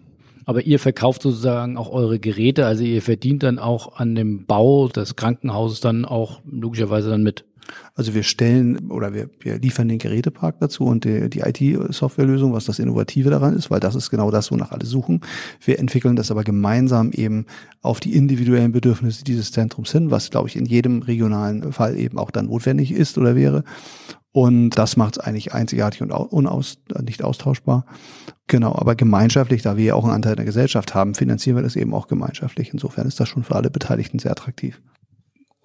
Aber 0.46 0.66
ihr 0.66 0.80
verkauft 0.80 1.24
sozusagen 1.24 1.76
auch 1.76 1.92
eure 1.92 2.20
Geräte, 2.20 2.66
also 2.66 2.82
ihr 2.82 3.02
verdient 3.02 3.44
dann 3.44 3.60
auch 3.60 3.98
an 4.00 4.16
dem 4.16 4.46
Bau 4.46 4.88
des 4.88 5.18
Krankenhauses 5.18 5.82
dann 5.82 6.06
auch 6.06 6.40
logischerweise 6.46 7.10
dann 7.10 7.22
mit. 7.22 7.44
Also 7.96 8.14
wir 8.14 8.24
stellen 8.24 8.92
oder 8.92 9.14
wir, 9.14 9.30
wir 9.40 9.60
liefern 9.60 9.88
den 9.88 9.98
Gerätepark 9.98 10.60
dazu 10.60 10.86
und 10.86 11.04
die, 11.04 11.30
die 11.30 11.40
IT-Softwarelösung, 11.40 12.54
was 12.54 12.66
das 12.66 12.80
Innovative 12.80 13.30
daran 13.30 13.56
ist, 13.56 13.72
weil 13.72 13.80
das 13.80 13.96
ist 13.96 14.10
genau 14.10 14.32
das, 14.32 14.52
wonach 14.52 14.72
alle 14.72 14.86
suchen. 14.86 15.22
Wir 15.64 15.80
entwickeln 15.80 16.16
das 16.16 16.32
aber 16.32 16.44
gemeinsam 16.44 17.12
eben 17.12 17.46
auf 17.82 18.00
die 18.00 18.16
individuellen 18.16 18.72
Bedürfnisse 18.72 19.24
dieses 19.24 19.52
Zentrums 19.52 19.92
hin, 19.92 20.12
was, 20.12 20.30
glaube 20.30 20.48
ich, 20.50 20.56
in 20.56 20.66
jedem 20.66 21.02
regionalen 21.02 21.74
Fall 21.74 21.98
eben 21.98 22.18
auch 22.18 22.32
dann 22.32 22.48
notwendig 22.48 22.92
ist 22.92 23.18
oder 23.18 23.36
wäre. 23.36 23.64
Und 24.32 24.72
das 24.72 24.98
macht 24.98 25.18
es 25.18 25.20
eigentlich 25.20 25.54
einzigartig 25.54 26.04
und 26.04 26.12
unaus, 26.12 26.78
nicht 27.02 27.24
austauschbar. 27.24 27.86
Genau, 28.46 28.76
aber 28.76 28.94
gemeinschaftlich, 28.96 29.64
da 29.64 29.78
wir 29.78 29.86
ja 29.86 29.94
auch 29.96 30.04
einen 30.04 30.14
Anteil 30.14 30.36
der 30.36 30.46
Gesellschaft 30.46 30.94
haben, 30.94 31.16
finanzieren 31.16 31.56
wir 31.56 31.64
das 31.64 31.76
eben 31.76 31.94
auch 31.94 32.08
gemeinschaftlich. 32.08 32.72
Insofern 32.72 33.08
ist 33.08 33.20
das 33.20 33.28
schon 33.28 33.44
für 33.44 33.56
alle 33.56 33.72
Beteiligten 33.72 34.20
sehr 34.20 34.32
attraktiv. 34.32 34.80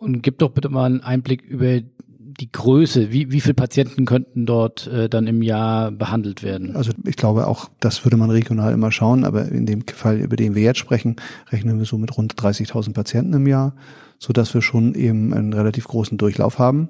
Und 0.02 0.20
gib 0.20 0.38
doch 0.38 0.50
bitte 0.50 0.68
mal 0.68 0.86
einen 0.86 1.00
Einblick 1.00 1.42
über 1.42 1.80
die 1.80 2.50
Größe. 2.50 3.12
Wie, 3.12 3.30
wie 3.30 3.40
viele 3.40 3.54
Patienten 3.54 4.04
könnten 4.04 4.46
dort 4.46 4.88
äh, 4.88 5.08
dann 5.08 5.28
im 5.28 5.42
Jahr 5.42 5.92
behandelt 5.92 6.42
werden? 6.42 6.74
Also 6.74 6.90
ich 7.04 7.14
glaube 7.14 7.46
auch, 7.46 7.70
das 7.78 8.04
würde 8.04 8.16
man 8.16 8.28
regional 8.28 8.72
immer 8.72 8.90
schauen, 8.90 9.24
aber 9.24 9.46
in 9.46 9.64
dem 9.64 9.86
Fall, 9.86 10.18
über 10.18 10.34
den 10.34 10.56
wir 10.56 10.62
jetzt 10.62 10.80
sprechen, 10.80 11.14
rechnen 11.52 11.78
wir 11.78 11.86
so 11.86 11.98
mit 11.98 12.16
rund 12.16 12.34
30.000 12.34 12.94
Patienten 12.94 13.34
im 13.34 13.46
Jahr, 13.46 13.76
so 14.18 14.32
dass 14.32 14.52
wir 14.54 14.60
schon 14.60 14.96
eben 14.96 15.32
einen 15.32 15.52
relativ 15.52 15.86
großen 15.86 16.18
Durchlauf 16.18 16.58
haben 16.58 16.88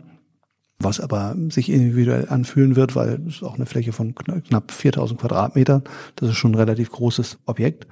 was 0.78 0.98
aber 0.98 1.36
sich 1.48 1.70
individuell 1.70 2.28
anfühlen 2.28 2.74
wird, 2.74 2.96
weil 2.96 3.20
es 3.28 3.36
ist 3.36 3.42
auch 3.44 3.54
eine 3.54 3.66
Fläche 3.66 3.92
von 3.92 4.16
knapp 4.16 4.72
4000 4.72 5.20
Quadratmetern. 5.20 5.84
Das 6.16 6.30
ist 6.30 6.36
schon 6.36 6.52
ein 6.52 6.56
relativ 6.56 6.90
großes 6.90 7.38
Objekt 7.46 7.86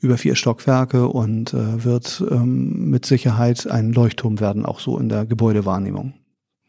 über 0.00 0.18
vier 0.18 0.36
Stockwerke 0.36 1.08
und 1.08 1.54
äh, 1.54 1.84
wird 1.84 2.22
ähm, 2.30 2.90
mit 2.90 3.06
Sicherheit 3.06 3.66
ein 3.66 3.92
Leuchtturm 3.92 4.40
werden, 4.40 4.66
auch 4.66 4.80
so 4.80 4.98
in 4.98 5.08
der 5.08 5.26
Gebäudewahrnehmung. 5.26 6.14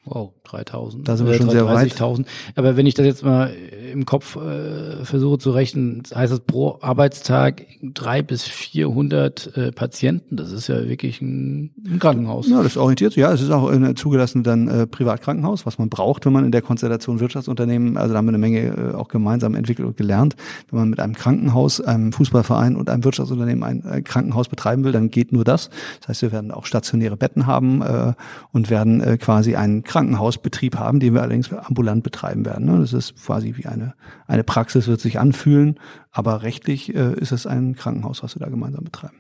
Wow, 0.10 0.32
3000. 0.46 1.08
Da 1.08 1.17
sind 1.17 1.28
wir 1.28 1.34
schon 1.34 1.48
30, 1.48 1.60
sehr 1.60 1.67
weit. 1.67 2.26
Aber 2.56 2.78
wenn 2.78 2.86
ich 2.86 2.93
das 2.93 3.06
jetzt 3.06 3.26
mal 3.26 3.52
im 3.91 4.06
Kopf 4.06 4.38
äh, 4.38 5.04
versuche 5.04 5.38
zu 5.38 5.52
rechnen, 5.52 6.04
heißt 6.13 6.32
das 6.32 6.39
pro 6.39 6.78
Arbeitstag 6.82 7.65
drei 7.82 8.22
bis 8.22 8.43
vierhundert 8.43 9.56
äh, 9.58 9.72
Patienten. 9.72 10.38
Das 10.38 10.52
ist 10.52 10.67
ja 10.67 10.88
wirklich 10.88 11.22
ein, 11.22 11.72
ein 11.86 12.00
Krankenhaus. 12.00 12.50
Ja, 12.50 12.63
das 12.63 12.78
orientiert 12.78 13.13
sich. 13.13 13.22
Ja, 13.22 13.34
es 13.34 13.41
ist 13.41 13.52
auch 13.52 13.70
ein 13.70 13.96
zugelassen 13.96 14.43
dann 14.43 14.67
äh, 14.67 14.88
Privatkrankenhaus, 14.88 15.65
was 15.65 15.78
man 15.78 15.89
braucht, 15.89 16.26
wenn 16.26 16.34
man 16.34 16.46
in 16.46 16.52
der 16.52 16.62
Konstellation 16.62 17.20
Wirtschaftsunternehmen, 17.20 17.98
also 17.98 18.13
da 18.13 18.20
haben 18.20 18.26
wir 18.26 18.32
eine 18.32 18.38
Menge 18.38 18.60
äh, 18.67 18.96
auch 18.96 19.10
gemeinsam 19.10 19.56
entwickelt 19.56 19.88
und 19.88 19.98
gelernt. 19.98 20.36
Wenn 20.70 20.80
man 20.80 20.89
mit 20.89 21.00
einem 21.00 21.15
Krankenhaus, 21.15 21.82
einem 21.82 22.13
Fußballverein 22.13 22.76
und 22.76 22.89
einem 22.89 23.04
Wirtschaftsunternehmen 23.04 23.63
ein, 23.63 23.86
ein 23.86 24.04
Krankenhaus 24.04 24.48
betreiben 24.48 24.84
will, 24.84 24.93
dann 24.93 25.10
geht 25.10 25.34
nur 25.34 25.43
das. 25.43 25.70
Das 26.00 26.10
heißt, 26.10 26.22
wir 26.22 26.32
werden 26.32 26.52
auch 26.52 26.65
stationäre 26.65 27.17
Betten 27.17 27.46
haben 27.46 27.82
äh, 27.82 28.13
und 28.52 28.70
werden 28.70 29.02
äh, 29.02 29.17
quasi 29.17 29.56
einen 29.56 29.84
Krankenhausbetrieb 29.98 30.78
haben, 30.78 31.00
den 31.00 31.16
wir 31.16 31.24
allerdings 31.24 31.52
ambulant 31.52 32.04
betreiben 32.04 32.46
werden. 32.46 32.68
Ne? 32.68 32.80
Das 32.80 32.94
ist 32.94 33.16
quasi 33.16 33.56
wie 33.58 33.66
eine, 33.66 33.96
eine 34.28 34.44
Praxis, 34.44 34.88
wird 34.88 35.02
sich 35.02 35.20
anfühlen, 35.20 35.80
aber 36.12 36.44
rechtlich 36.44 36.94
äh, 36.94 37.14
ist 37.16 37.32
es 37.32 37.48
ein 37.48 37.76
Krankenhaus, 37.76 38.22
was 38.22 38.36
wir 38.36 38.42
da 38.42 38.50
gemeinsam 38.50 38.84
betreiben. 38.84 39.18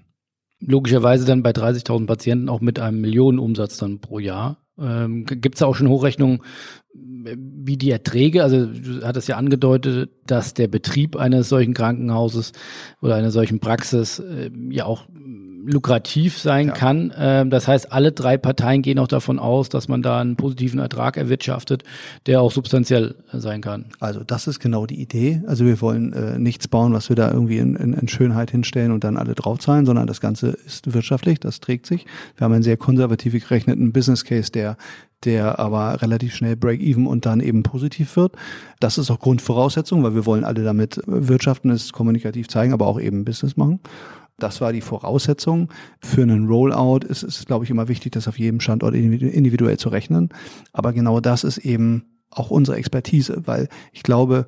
Logischerweise 0.59 1.25
dann 1.25 1.41
bei 1.41 1.49
30.000 1.49 2.05
Patienten 2.05 2.49
auch 2.49 2.61
mit 2.61 2.79
einem 2.79 3.01
Millionenumsatz 3.01 3.77
dann 3.77 4.01
pro 4.01 4.19
Jahr. 4.19 4.57
Ähm, 4.79 5.25
Gibt 5.25 5.55
es 5.55 5.59
da 5.59 5.65
auch 5.65 5.75
schon 5.75 5.89
Hochrechnungen, 5.89 6.41
wie 6.93 7.77
die 7.77 7.89
Erträge, 7.89 8.43
also 8.43 8.67
du 8.67 9.03
hattest 9.03 9.27
ja 9.27 9.37
angedeutet, 9.37 10.11
dass 10.27 10.53
der 10.53 10.67
Betrieb 10.67 11.15
eines 11.15 11.49
solchen 11.49 11.73
Krankenhauses 11.73 12.51
oder 13.01 13.15
einer 13.15 13.31
solchen 13.31 13.59
Praxis 13.59 14.19
äh, 14.19 14.51
ja 14.69 14.85
auch 14.85 15.07
lukrativ 15.67 16.37
sein 16.37 16.67
ja. 16.67 16.73
kann. 16.73 17.13
Ähm, 17.17 17.49
das 17.49 17.67
heißt, 17.67 17.91
alle 17.91 18.13
drei 18.13 18.37
Parteien 18.37 18.81
gehen 18.81 18.99
auch 18.99 19.07
davon 19.07 19.37
aus, 19.37 19.69
dass 19.69 19.87
man 19.87 20.01
da 20.01 20.21
einen 20.21 20.37
positiven 20.37 20.79
Ertrag 20.79 21.17
erwirtschaftet, 21.17 21.83
der 22.25 22.41
auch 22.41 22.51
substanziell 22.51 23.15
sein 23.33 23.61
kann. 23.61 23.85
Also 23.99 24.23
das 24.23 24.47
ist 24.47 24.59
genau 24.59 24.85
die 24.85 25.01
Idee. 25.01 25.41
Also 25.45 25.65
wir 25.65 25.81
wollen 25.81 26.13
äh, 26.13 26.39
nichts 26.39 26.67
bauen, 26.67 26.93
was 26.93 27.09
wir 27.09 27.15
da 27.15 27.31
irgendwie 27.31 27.57
in, 27.57 27.75
in, 27.75 27.93
in 27.93 28.07
Schönheit 28.07 28.49
hinstellen 28.51 28.91
und 28.91 29.03
dann 29.03 29.17
alle 29.17 29.35
draufzahlen, 29.35 29.85
sondern 29.85 30.07
das 30.07 30.21
Ganze 30.21 30.57
ist 30.65 30.93
wirtschaftlich, 30.93 31.39
das 31.39 31.59
trägt 31.59 31.85
sich. 31.85 32.05
Wir 32.37 32.45
haben 32.45 32.53
einen 32.53 32.63
sehr 32.63 32.77
konservativ 32.77 33.33
gerechneten 33.33 33.91
Business 33.91 34.23
Case, 34.23 34.51
der 34.51 34.77
der 35.23 35.57
aber 35.57 35.99
relativ 36.03 36.35
schnell 36.35 36.55
Break-Even 36.55 37.07
und 37.07 37.25
dann 37.25 37.39
eben 37.39 37.63
positiv 37.63 38.15
wird. 38.17 38.33
Das 38.79 38.99
ist 38.99 39.09
auch 39.09 39.19
Grundvoraussetzung, 39.19 40.03
weil 40.03 40.13
wir 40.13 40.27
wollen 40.27 40.43
alle 40.43 40.63
damit 40.63 41.01
wirtschaften, 41.07 41.71
es 41.71 41.91
kommunikativ 41.91 42.47
zeigen, 42.47 42.71
aber 42.71 42.85
auch 42.85 42.99
eben 42.99 43.25
Business 43.25 43.57
machen. 43.57 43.79
Das 44.39 44.61
war 44.61 44.71
die 44.71 44.81
Voraussetzung 44.81 45.69
für 45.99 46.21
einen 46.21 46.47
Rollout. 46.47 47.07
Es 47.09 47.23
ist, 47.23 47.47
glaube 47.47 47.65
ich, 47.65 47.71
immer 47.71 47.87
wichtig, 47.87 48.11
das 48.11 48.27
auf 48.27 48.37
jedem 48.37 48.59
Standort 48.59 48.93
individuell 48.93 49.77
zu 49.77 49.89
rechnen. 49.89 50.29
Aber 50.73 50.93
genau 50.93 51.19
das 51.19 51.43
ist 51.43 51.57
eben 51.57 52.05
auch 52.29 52.51
unsere 52.51 52.77
Expertise, 52.77 53.41
weil 53.45 53.67
ich 53.91 54.03
glaube, 54.03 54.47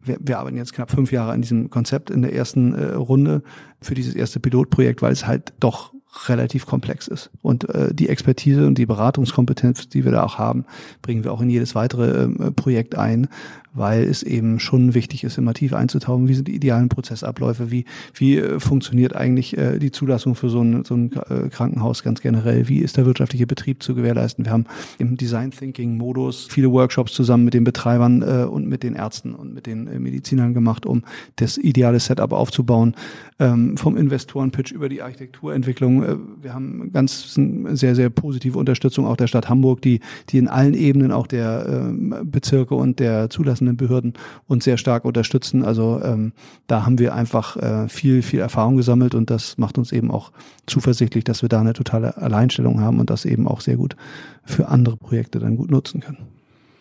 wir, 0.00 0.18
wir 0.20 0.38
arbeiten 0.38 0.56
jetzt 0.56 0.74
knapp 0.74 0.90
fünf 0.90 1.12
Jahre 1.12 1.32
an 1.32 1.42
diesem 1.42 1.70
Konzept 1.70 2.10
in 2.10 2.22
der 2.22 2.34
ersten 2.34 2.74
äh, 2.74 2.92
Runde 2.92 3.42
für 3.80 3.94
dieses 3.94 4.14
erste 4.14 4.40
Pilotprojekt, 4.40 5.00
weil 5.00 5.12
es 5.12 5.26
halt 5.26 5.54
doch 5.60 5.94
relativ 6.28 6.66
komplex 6.66 7.08
ist. 7.08 7.30
Und 7.40 7.68
äh, 7.70 7.94
die 7.94 8.08
Expertise 8.08 8.66
und 8.66 8.76
die 8.76 8.86
Beratungskompetenz, 8.86 9.88
die 9.88 10.04
wir 10.04 10.12
da 10.12 10.24
auch 10.24 10.38
haben, 10.38 10.66
bringen 11.00 11.24
wir 11.24 11.32
auch 11.32 11.40
in 11.40 11.48
jedes 11.48 11.74
weitere 11.74 12.24
äh, 12.24 12.50
Projekt 12.50 12.96
ein, 12.96 13.28
weil 13.74 14.04
es 14.04 14.22
eben 14.22 14.60
schon 14.60 14.94
wichtig 14.94 15.24
ist, 15.24 15.38
immer 15.38 15.54
tief 15.54 15.72
einzutauchen, 15.72 16.28
wie 16.28 16.34
sind 16.34 16.48
die 16.48 16.54
idealen 16.54 16.88
Prozessabläufe, 16.88 17.70
wie, 17.70 17.84
wie 18.14 18.36
äh, 18.36 18.60
funktioniert 18.60 19.16
eigentlich 19.16 19.56
äh, 19.56 19.78
die 19.78 19.90
Zulassung 19.90 20.34
für 20.34 20.50
so 20.50 20.60
ein, 20.60 20.84
so 20.84 20.94
ein 20.94 21.12
äh, 21.12 21.48
Krankenhaus 21.48 22.02
ganz 22.02 22.20
generell, 22.20 22.68
wie 22.68 22.78
ist 22.78 22.96
der 22.96 23.06
wirtschaftliche 23.06 23.46
Betrieb 23.46 23.82
zu 23.82 23.94
gewährleisten. 23.94 24.44
Wir 24.44 24.52
haben 24.52 24.66
im 24.98 25.16
Design 25.16 25.50
Thinking 25.50 25.96
Modus 25.96 26.46
viele 26.50 26.70
Workshops 26.70 27.12
zusammen 27.12 27.44
mit 27.44 27.54
den 27.54 27.64
Betreibern 27.64 28.22
äh, 28.22 28.44
und 28.44 28.68
mit 28.68 28.82
den 28.82 28.94
Ärzten 28.94 29.34
und 29.34 29.54
mit 29.54 29.66
den 29.66 29.86
äh, 29.86 29.98
Medizinern 29.98 30.52
gemacht, 30.52 30.84
um 30.84 31.02
das 31.36 31.56
ideale 31.56 32.00
Setup 32.00 32.32
aufzubauen, 32.32 32.94
ähm, 33.38 33.76
vom 33.76 33.96
Investorenpitch 33.96 34.72
über 34.72 34.88
die 34.88 35.00
Architekturentwicklung. 35.00 36.02
Äh, 36.02 36.16
wir 36.42 36.52
haben 36.52 36.90
ganz 36.92 37.34
sehr, 37.34 37.94
sehr 37.94 38.10
positive 38.10 38.58
Unterstützung 38.58 39.06
auch 39.06 39.16
der 39.16 39.28
Stadt 39.28 39.48
Hamburg, 39.48 39.80
die, 39.80 40.00
die 40.28 40.38
in 40.38 40.48
allen 40.48 40.74
Ebenen 40.74 41.10
auch 41.10 41.26
der 41.26 41.66
äh, 41.66 42.24
Bezirke 42.24 42.74
und 42.74 43.00
der 43.00 43.30
Zulassung 43.30 43.61
zulassenden 43.62 43.76
Behörden 43.76 44.14
uns 44.46 44.64
sehr 44.64 44.76
stark 44.76 45.04
unterstützen. 45.04 45.64
Also 45.64 46.00
ähm, 46.02 46.32
da 46.66 46.84
haben 46.84 46.98
wir 46.98 47.14
einfach 47.14 47.56
äh, 47.56 47.88
viel, 47.88 48.22
viel 48.22 48.40
Erfahrung 48.40 48.76
gesammelt 48.76 49.14
und 49.14 49.30
das 49.30 49.58
macht 49.58 49.78
uns 49.78 49.92
eben 49.92 50.10
auch 50.10 50.32
zuversichtlich, 50.66 51.24
dass 51.24 51.42
wir 51.42 51.48
da 51.48 51.60
eine 51.60 51.72
totale 51.72 52.16
Alleinstellung 52.16 52.80
haben 52.80 52.98
und 52.98 53.10
das 53.10 53.24
eben 53.24 53.46
auch 53.46 53.60
sehr 53.60 53.76
gut 53.76 53.96
für 54.44 54.68
andere 54.68 54.96
Projekte 54.96 55.38
dann 55.38 55.56
gut 55.56 55.70
nutzen 55.70 56.00
können. 56.00 56.18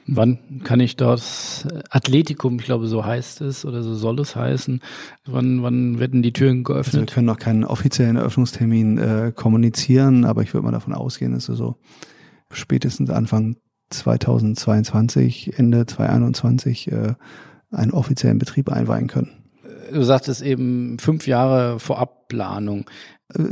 Wann 0.07 0.39
kann 0.63 0.79
ich 0.79 0.95
das 0.95 1.67
Athletikum, 1.89 2.57
ich 2.59 2.65
glaube, 2.65 2.87
so 2.87 3.05
heißt 3.05 3.41
es 3.41 3.65
oder 3.65 3.83
so 3.83 3.93
soll 3.93 4.19
es 4.19 4.35
heißen, 4.35 4.81
wann, 5.25 5.61
wann 5.61 5.99
werden 5.99 6.23
die 6.23 6.33
Türen 6.33 6.63
geöffnet? 6.63 6.95
Also 6.95 7.07
wir 7.07 7.13
können 7.13 7.27
noch 7.27 7.37
keinen 7.37 7.63
offiziellen 7.63 8.15
Eröffnungstermin 8.15 8.97
äh, 8.97 9.31
kommunizieren, 9.33 10.25
aber 10.25 10.41
ich 10.41 10.53
würde 10.53 10.65
mal 10.65 10.71
davon 10.71 10.93
ausgehen, 10.93 11.33
dass 11.33 11.47
wir 11.47 11.55
so 11.55 11.75
spätestens 12.51 13.11
Anfang 13.11 13.55
2022, 13.91 15.57
Ende 15.57 15.85
2021 15.85 16.91
äh, 16.91 17.13
einen 17.71 17.91
offiziellen 17.91 18.39
Betrieb 18.39 18.69
einweihen 18.71 19.07
können. 19.07 19.31
Du 19.91 20.03
sagtest 20.03 20.41
eben 20.41 20.97
fünf 20.99 21.27
Jahre 21.27 21.79
Vorabplanung. 21.79 22.85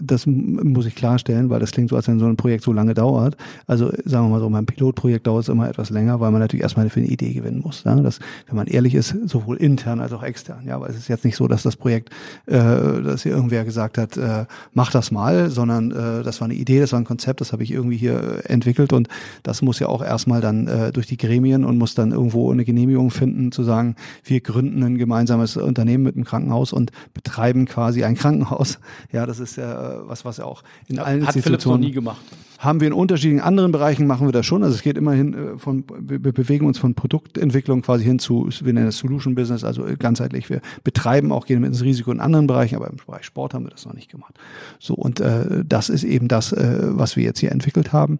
Das 0.01 0.25
muss 0.25 0.85
ich 0.85 0.95
klarstellen, 0.95 1.49
weil 1.49 1.59
das 1.59 1.71
klingt 1.71 1.89
so, 1.89 1.95
als 1.95 2.07
wenn 2.07 2.19
so 2.19 2.25
ein 2.25 2.37
Projekt 2.37 2.63
so 2.63 2.73
lange 2.73 2.93
dauert. 2.93 3.37
Also 3.67 3.91
sagen 4.05 4.25
wir 4.25 4.29
mal 4.29 4.39
so, 4.39 4.49
beim 4.49 4.65
Pilotprojekt 4.65 5.27
dauert 5.27 5.43
es 5.43 5.49
immer 5.49 5.69
etwas 5.69 5.89
länger, 5.89 6.19
weil 6.19 6.31
man 6.31 6.41
natürlich 6.41 6.63
erstmal 6.63 6.89
für 6.89 6.99
eine 6.99 7.09
Idee 7.09 7.33
gewinnen 7.33 7.61
muss. 7.63 7.83
Ja? 7.83 7.95
Das, 7.95 8.19
wenn 8.47 8.55
man 8.55 8.67
ehrlich 8.67 8.95
ist, 8.95 9.15
sowohl 9.25 9.57
intern 9.57 9.99
als 9.99 10.13
auch 10.13 10.23
extern. 10.23 10.65
Ja, 10.65 10.75
aber 10.75 10.89
es 10.89 10.95
ist 10.95 11.07
jetzt 11.07 11.25
nicht 11.25 11.35
so, 11.35 11.47
dass 11.47 11.63
das 11.63 11.75
Projekt, 11.75 12.09
äh, 12.45 12.55
dass 12.55 13.23
hier 13.23 13.33
irgendwer 13.33 13.65
gesagt 13.65 13.97
hat, 13.97 14.17
äh, 14.17 14.45
mach 14.73 14.91
das 14.91 15.11
mal, 15.11 15.49
sondern 15.49 15.91
äh, 15.91 16.23
das 16.23 16.41
war 16.41 16.45
eine 16.45 16.55
Idee, 16.55 16.79
das 16.79 16.91
war 16.91 16.99
ein 16.99 17.05
Konzept, 17.05 17.41
das 17.41 17.51
habe 17.53 17.63
ich 17.63 17.71
irgendwie 17.71 17.97
hier 17.97 18.41
äh, 18.45 18.51
entwickelt 18.51 18.93
und 18.93 19.07
das 19.43 19.61
muss 19.61 19.79
ja 19.79 19.87
auch 19.87 20.03
erstmal 20.03 20.41
dann 20.41 20.67
äh, 20.67 20.91
durch 20.91 21.07
die 21.07 21.17
Gremien 21.17 21.63
und 21.65 21.77
muss 21.77 21.95
dann 21.95 22.11
irgendwo 22.11 22.51
eine 22.51 22.65
Genehmigung 22.65 23.11
finden, 23.11 23.51
zu 23.51 23.63
sagen, 23.63 23.95
wir 24.23 24.41
gründen 24.41 24.83
ein 24.83 24.97
gemeinsames 24.97 25.57
Unternehmen 25.57 26.03
mit 26.03 26.15
einem 26.15 26.25
Krankenhaus 26.25 26.73
und 26.73 26.91
betreiben 27.13 27.65
quasi 27.65 28.03
ein 28.03 28.15
Krankenhaus. 28.15 28.79
Ja, 29.11 29.25
das 29.25 29.39
ist 29.39 29.55
ja 29.55 29.68
was, 29.69 30.25
was 30.25 30.37
ja 30.37 30.45
auch 30.45 30.63
in 30.87 30.97
ja, 30.97 31.03
allen 31.03 31.25
hat 31.25 31.35
Institutionen. 31.35 31.43
Philips 31.43 31.65
noch 31.65 31.77
nie 31.77 31.91
gemacht. 31.91 32.21
Haben 32.59 32.81
wir 32.81 32.87
in 32.87 32.93
unterschiedlichen 32.93 33.41
anderen 33.41 33.71
Bereichen 33.71 34.05
machen 34.05 34.27
wir 34.27 34.31
das 34.31 34.45
schon. 34.45 34.63
Also 34.63 34.75
es 34.75 34.81
geht 34.81 34.97
immerhin 34.97 35.33
äh, 35.33 35.57
von, 35.57 35.83
wir 35.99 36.19
bewegen 36.19 36.65
uns 36.65 36.77
von 36.77 36.93
Produktentwicklung 36.93 37.81
quasi 37.81 38.03
hin 38.03 38.19
zu, 38.19 38.49
wir 38.61 38.73
nennen 38.73 38.87
es 38.87 38.97
Solution 38.97 39.35
Business, 39.35 39.63
also 39.63 39.85
ganzheitlich. 39.97 40.49
Wir 40.49 40.61
betreiben 40.83 41.31
auch, 41.31 41.45
gehen 41.45 41.61
mit 41.61 41.69
ins 41.69 41.83
Risiko 41.83 42.11
in 42.11 42.19
anderen 42.19 42.47
Bereichen, 42.47 42.75
aber 42.75 42.89
im 42.89 42.97
Bereich 42.97 43.25
Sport 43.25 43.53
haben 43.53 43.65
wir 43.65 43.71
das 43.71 43.85
noch 43.85 43.93
nicht 43.93 44.11
gemacht. 44.11 44.33
So, 44.79 44.93
und 44.93 45.19
äh, 45.19 45.63
das 45.65 45.89
ist 45.89 46.03
eben 46.03 46.27
das, 46.27 46.51
äh, 46.51 46.79
was 46.89 47.15
wir 47.15 47.23
jetzt 47.23 47.39
hier 47.39 47.51
entwickelt 47.51 47.93
haben. 47.93 48.19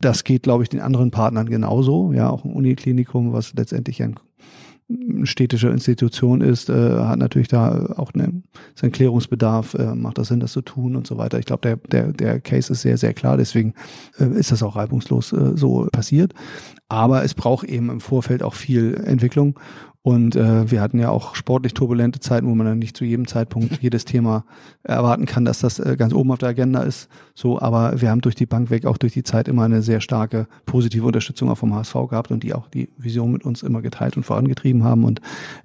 Das 0.00 0.24
geht, 0.24 0.42
glaube 0.42 0.64
ich, 0.64 0.68
den 0.68 0.80
anderen 0.80 1.10
Partnern 1.10 1.48
genauso. 1.48 2.12
Ja, 2.12 2.28
auch 2.28 2.44
ein 2.44 2.52
Uniklinikum, 2.52 3.32
was 3.32 3.54
letztendlich 3.54 4.02
ein 4.02 4.16
städtische 5.24 5.68
Institution 5.68 6.40
ist, 6.40 6.68
äh, 6.68 6.72
hat 6.72 7.18
natürlich 7.18 7.48
da 7.48 7.94
auch 7.96 8.12
eine, 8.14 8.42
seinen 8.74 8.92
Klärungsbedarf, 8.92 9.74
äh, 9.74 9.94
macht 9.94 10.18
das 10.18 10.28
Sinn, 10.28 10.40
das 10.40 10.52
zu 10.52 10.62
tun 10.62 10.96
und 10.96 11.06
so 11.06 11.18
weiter. 11.18 11.38
Ich 11.38 11.46
glaube, 11.46 11.62
der, 11.62 11.76
der, 11.76 12.12
der 12.12 12.40
Case 12.40 12.72
ist 12.72 12.82
sehr, 12.82 12.98
sehr 12.98 13.14
klar, 13.14 13.36
deswegen 13.36 13.74
äh, 14.18 14.26
ist 14.26 14.52
das 14.52 14.62
auch 14.62 14.76
reibungslos 14.76 15.32
äh, 15.32 15.56
so 15.56 15.88
passiert. 15.92 16.34
Aber 16.88 17.24
es 17.24 17.34
braucht 17.34 17.66
eben 17.66 17.90
im 17.90 18.00
Vorfeld 18.00 18.42
auch 18.42 18.54
viel 18.54 18.94
Entwicklung 19.04 19.58
und 20.04 20.34
äh, 20.34 20.68
wir 20.68 20.80
hatten 20.80 20.98
ja 20.98 21.10
auch 21.10 21.36
sportlich 21.36 21.74
turbulente 21.74 22.18
Zeiten, 22.18 22.48
wo 22.48 22.54
man 22.56 22.66
dann 22.66 22.80
nicht 22.80 22.96
zu 22.96 23.04
jedem 23.04 23.28
Zeitpunkt 23.28 23.78
jedes 23.80 24.04
Thema 24.04 24.44
erwarten 24.82 25.26
kann, 25.26 25.44
dass 25.44 25.60
das 25.60 25.78
äh, 25.78 25.96
ganz 25.96 26.12
oben 26.12 26.32
auf 26.32 26.38
der 26.38 26.48
Agenda 26.48 26.82
ist. 26.82 27.08
So, 27.34 27.60
aber 27.60 28.00
wir 28.00 28.10
haben 28.10 28.20
durch 28.20 28.34
die 28.34 28.46
Bank 28.46 28.70
weg 28.70 28.84
auch 28.84 28.98
durch 28.98 29.12
die 29.12 29.22
Zeit 29.22 29.46
immer 29.46 29.62
eine 29.62 29.80
sehr 29.80 30.00
starke 30.00 30.48
positive 30.66 31.06
Unterstützung 31.06 31.50
auch 31.50 31.58
vom 31.58 31.72
HSV 31.72 31.94
gehabt 32.10 32.32
und 32.32 32.42
die 32.42 32.52
auch 32.52 32.66
die 32.68 32.88
Vision 32.98 33.30
mit 33.30 33.44
uns 33.44 33.62
immer 33.62 33.80
geteilt 33.80 34.16
und 34.16 34.24
vorangetrieben 34.24 34.82
haben 34.82 35.04
und 35.04 35.20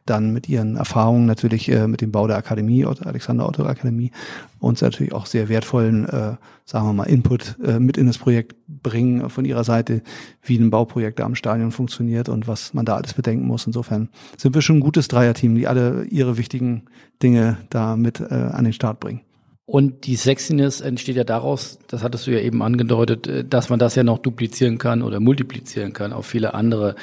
dann 0.06 0.32
mit 0.34 0.48
ihren 0.48 0.76
Erfahrungen 0.76 1.26
natürlich 1.26 1.72
äh, 1.72 1.88
mit 1.88 2.02
dem 2.02 2.12
Bau 2.12 2.28
der 2.28 2.38
Akademie, 2.38 2.86
Alexander 2.86 3.48
Otto 3.48 3.66
Akademie, 3.66 4.12
uns 4.60 4.82
natürlich 4.82 5.14
auch 5.14 5.26
sehr 5.26 5.50
wertvollen, 5.50 6.08
äh, 6.08 6.34
sagen 6.68 6.86
wir 6.86 6.94
mal, 6.94 7.06
Input 7.06 7.56
äh, 7.64 7.80
mit 7.80 7.98
in 7.98 8.08
das 8.08 8.18
Projekt 8.18 8.56
bringen 8.68 9.30
von 9.30 9.46
ihrer 9.46 9.64
Seite, 9.64 10.02
wie 10.44 10.58
ein 10.58 10.70
Bauprojekt 10.70 11.20
da 11.20 11.24
am 11.24 11.36
Stadion 11.36 11.72
funktioniert 11.72 12.28
und 12.28 12.48
was 12.48 12.74
man 12.74 12.86
da 12.86 12.98
alles 12.98 13.14
bedenken 13.14 13.48
muss. 13.48 13.66
Insofern 13.66 14.10
sind 14.36 14.54
wir 14.54 14.62
schon 14.62 14.78
ein 14.78 14.82
gutes 14.82 15.08
Dreierteam, 15.08 15.56
die 15.56 15.68
alle 15.68 16.04
ihre 16.06 16.38
wichtigen 16.38 16.84
Dinge 17.24 17.58
da 17.70 17.96
mit 17.96 18.20
äh, 18.20 18.34
an 18.34 18.66
den 18.66 18.74
Start 18.74 19.00
bringen. 19.00 19.22
Und 19.66 20.06
die 20.06 20.18
Sexiness 20.18 20.82
entsteht 20.82 21.16
ja 21.16 21.24
daraus, 21.24 21.80
das 21.88 22.04
hattest 22.04 22.28
du 22.28 22.32
ja 22.32 22.40
eben 22.40 22.62
angedeutet, 22.62 23.28
äh, 23.28 23.46
dass 23.46 23.70
man 23.70 23.80
das 23.80 23.96
ja 23.96 24.04
noch 24.04 24.18
duplizieren 24.18 24.78
kann 24.78 25.04
oder 25.04 25.22
multiplizieren 25.22 25.94
kann 25.94 26.12
auf 26.12 26.26
viele 26.26 26.54
andere 26.54 26.96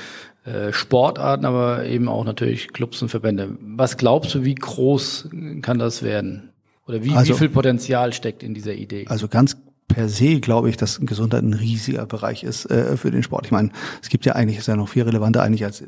äh, 0.45 0.75
Sportarten, 0.75 1.47
aber 1.47 1.87
eben 1.87 2.09
auch 2.09 2.27
natürlich 2.27 2.69
Clubs 2.75 3.01
und 3.01 3.09
Verbände. 3.09 3.57
Was 3.61 3.97
glaubst 3.97 4.35
du, 4.35 4.45
wie 4.45 4.55
groß 4.55 5.31
kann 5.63 5.79
das 5.79 6.03
werden? 6.03 6.51
Oder 6.87 7.03
wie, 7.03 7.13
also, 7.13 7.35
wie 7.35 7.39
viel 7.39 7.49
Potenzial 7.49 8.13
steckt 8.13 8.43
in 8.43 8.55
dieser 8.55 8.75
Idee? 8.75 9.07
Also 9.09 9.29
ganz 9.29 9.57
per 9.89 10.09
se 10.09 10.41
glaube 10.41 10.71
ich, 10.71 10.77
dass 10.77 11.01
Gesundheit 11.01 11.43
ein 11.43 11.55
riesiger 11.55 12.07
Bereich 12.07 12.43
ist 12.43 12.71
äh, 12.71 12.97
für 12.97 13.11
den 13.11 13.23
Sport. 13.23 13.47
Ich 13.47 13.53
meine, 13.53 13.71
es 14.03 14.09
gibt 14.09 14.25
ja 14.25 14.35
eigentlich, 14.35 14.59
ist 14.59 14.69
ja 14.69 14.77
noch 14.77 14.89
viel 14.89 15.03
relevanter 15.03 15.43
eigentlich 15.43 15.65
als 15.65 15.85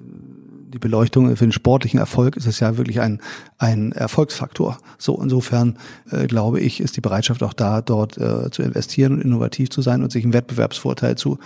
die 0.76 0.80
Beleuchtung 0.80 1.34
für 1.36 1.46
den 1.46 1.52
sportlichen 1.52 1.98
Erfolg 1.98 2.36
ist 2.36 2.46
es 2.46 2.60
ja 2.60 2.76
wirklich 2.76 3.00
ein, 3.00 3.20
ein 3.56 3.92
Erfolgsfaktor. 3.92 4.76
So 4.98 5.18
insofern 5.22 5.78
äh, 6.10 6.26
glaube 6.26 6.60
ich, 6.60 6.80
ist 6.80 6.96
die 6.98 7.00
Bereitschaft 7.00 7.42
auch 7.42 7.54
da, 7.54 7.80
dort 7.80 8.18
äh, 8.18 8.50
zu 8.50 8.62
investieren 8.62 9.14
und 9.14 9.22
innovativ 9.22 9.70
zu 9.70 9.80
sein 9.80 10.02
und 10.02 10.12
sich 10.12 10.22
einen 10.24 10.34
Wettbewerbsvorteil 10.34 11.16
zu. 11.16 11.38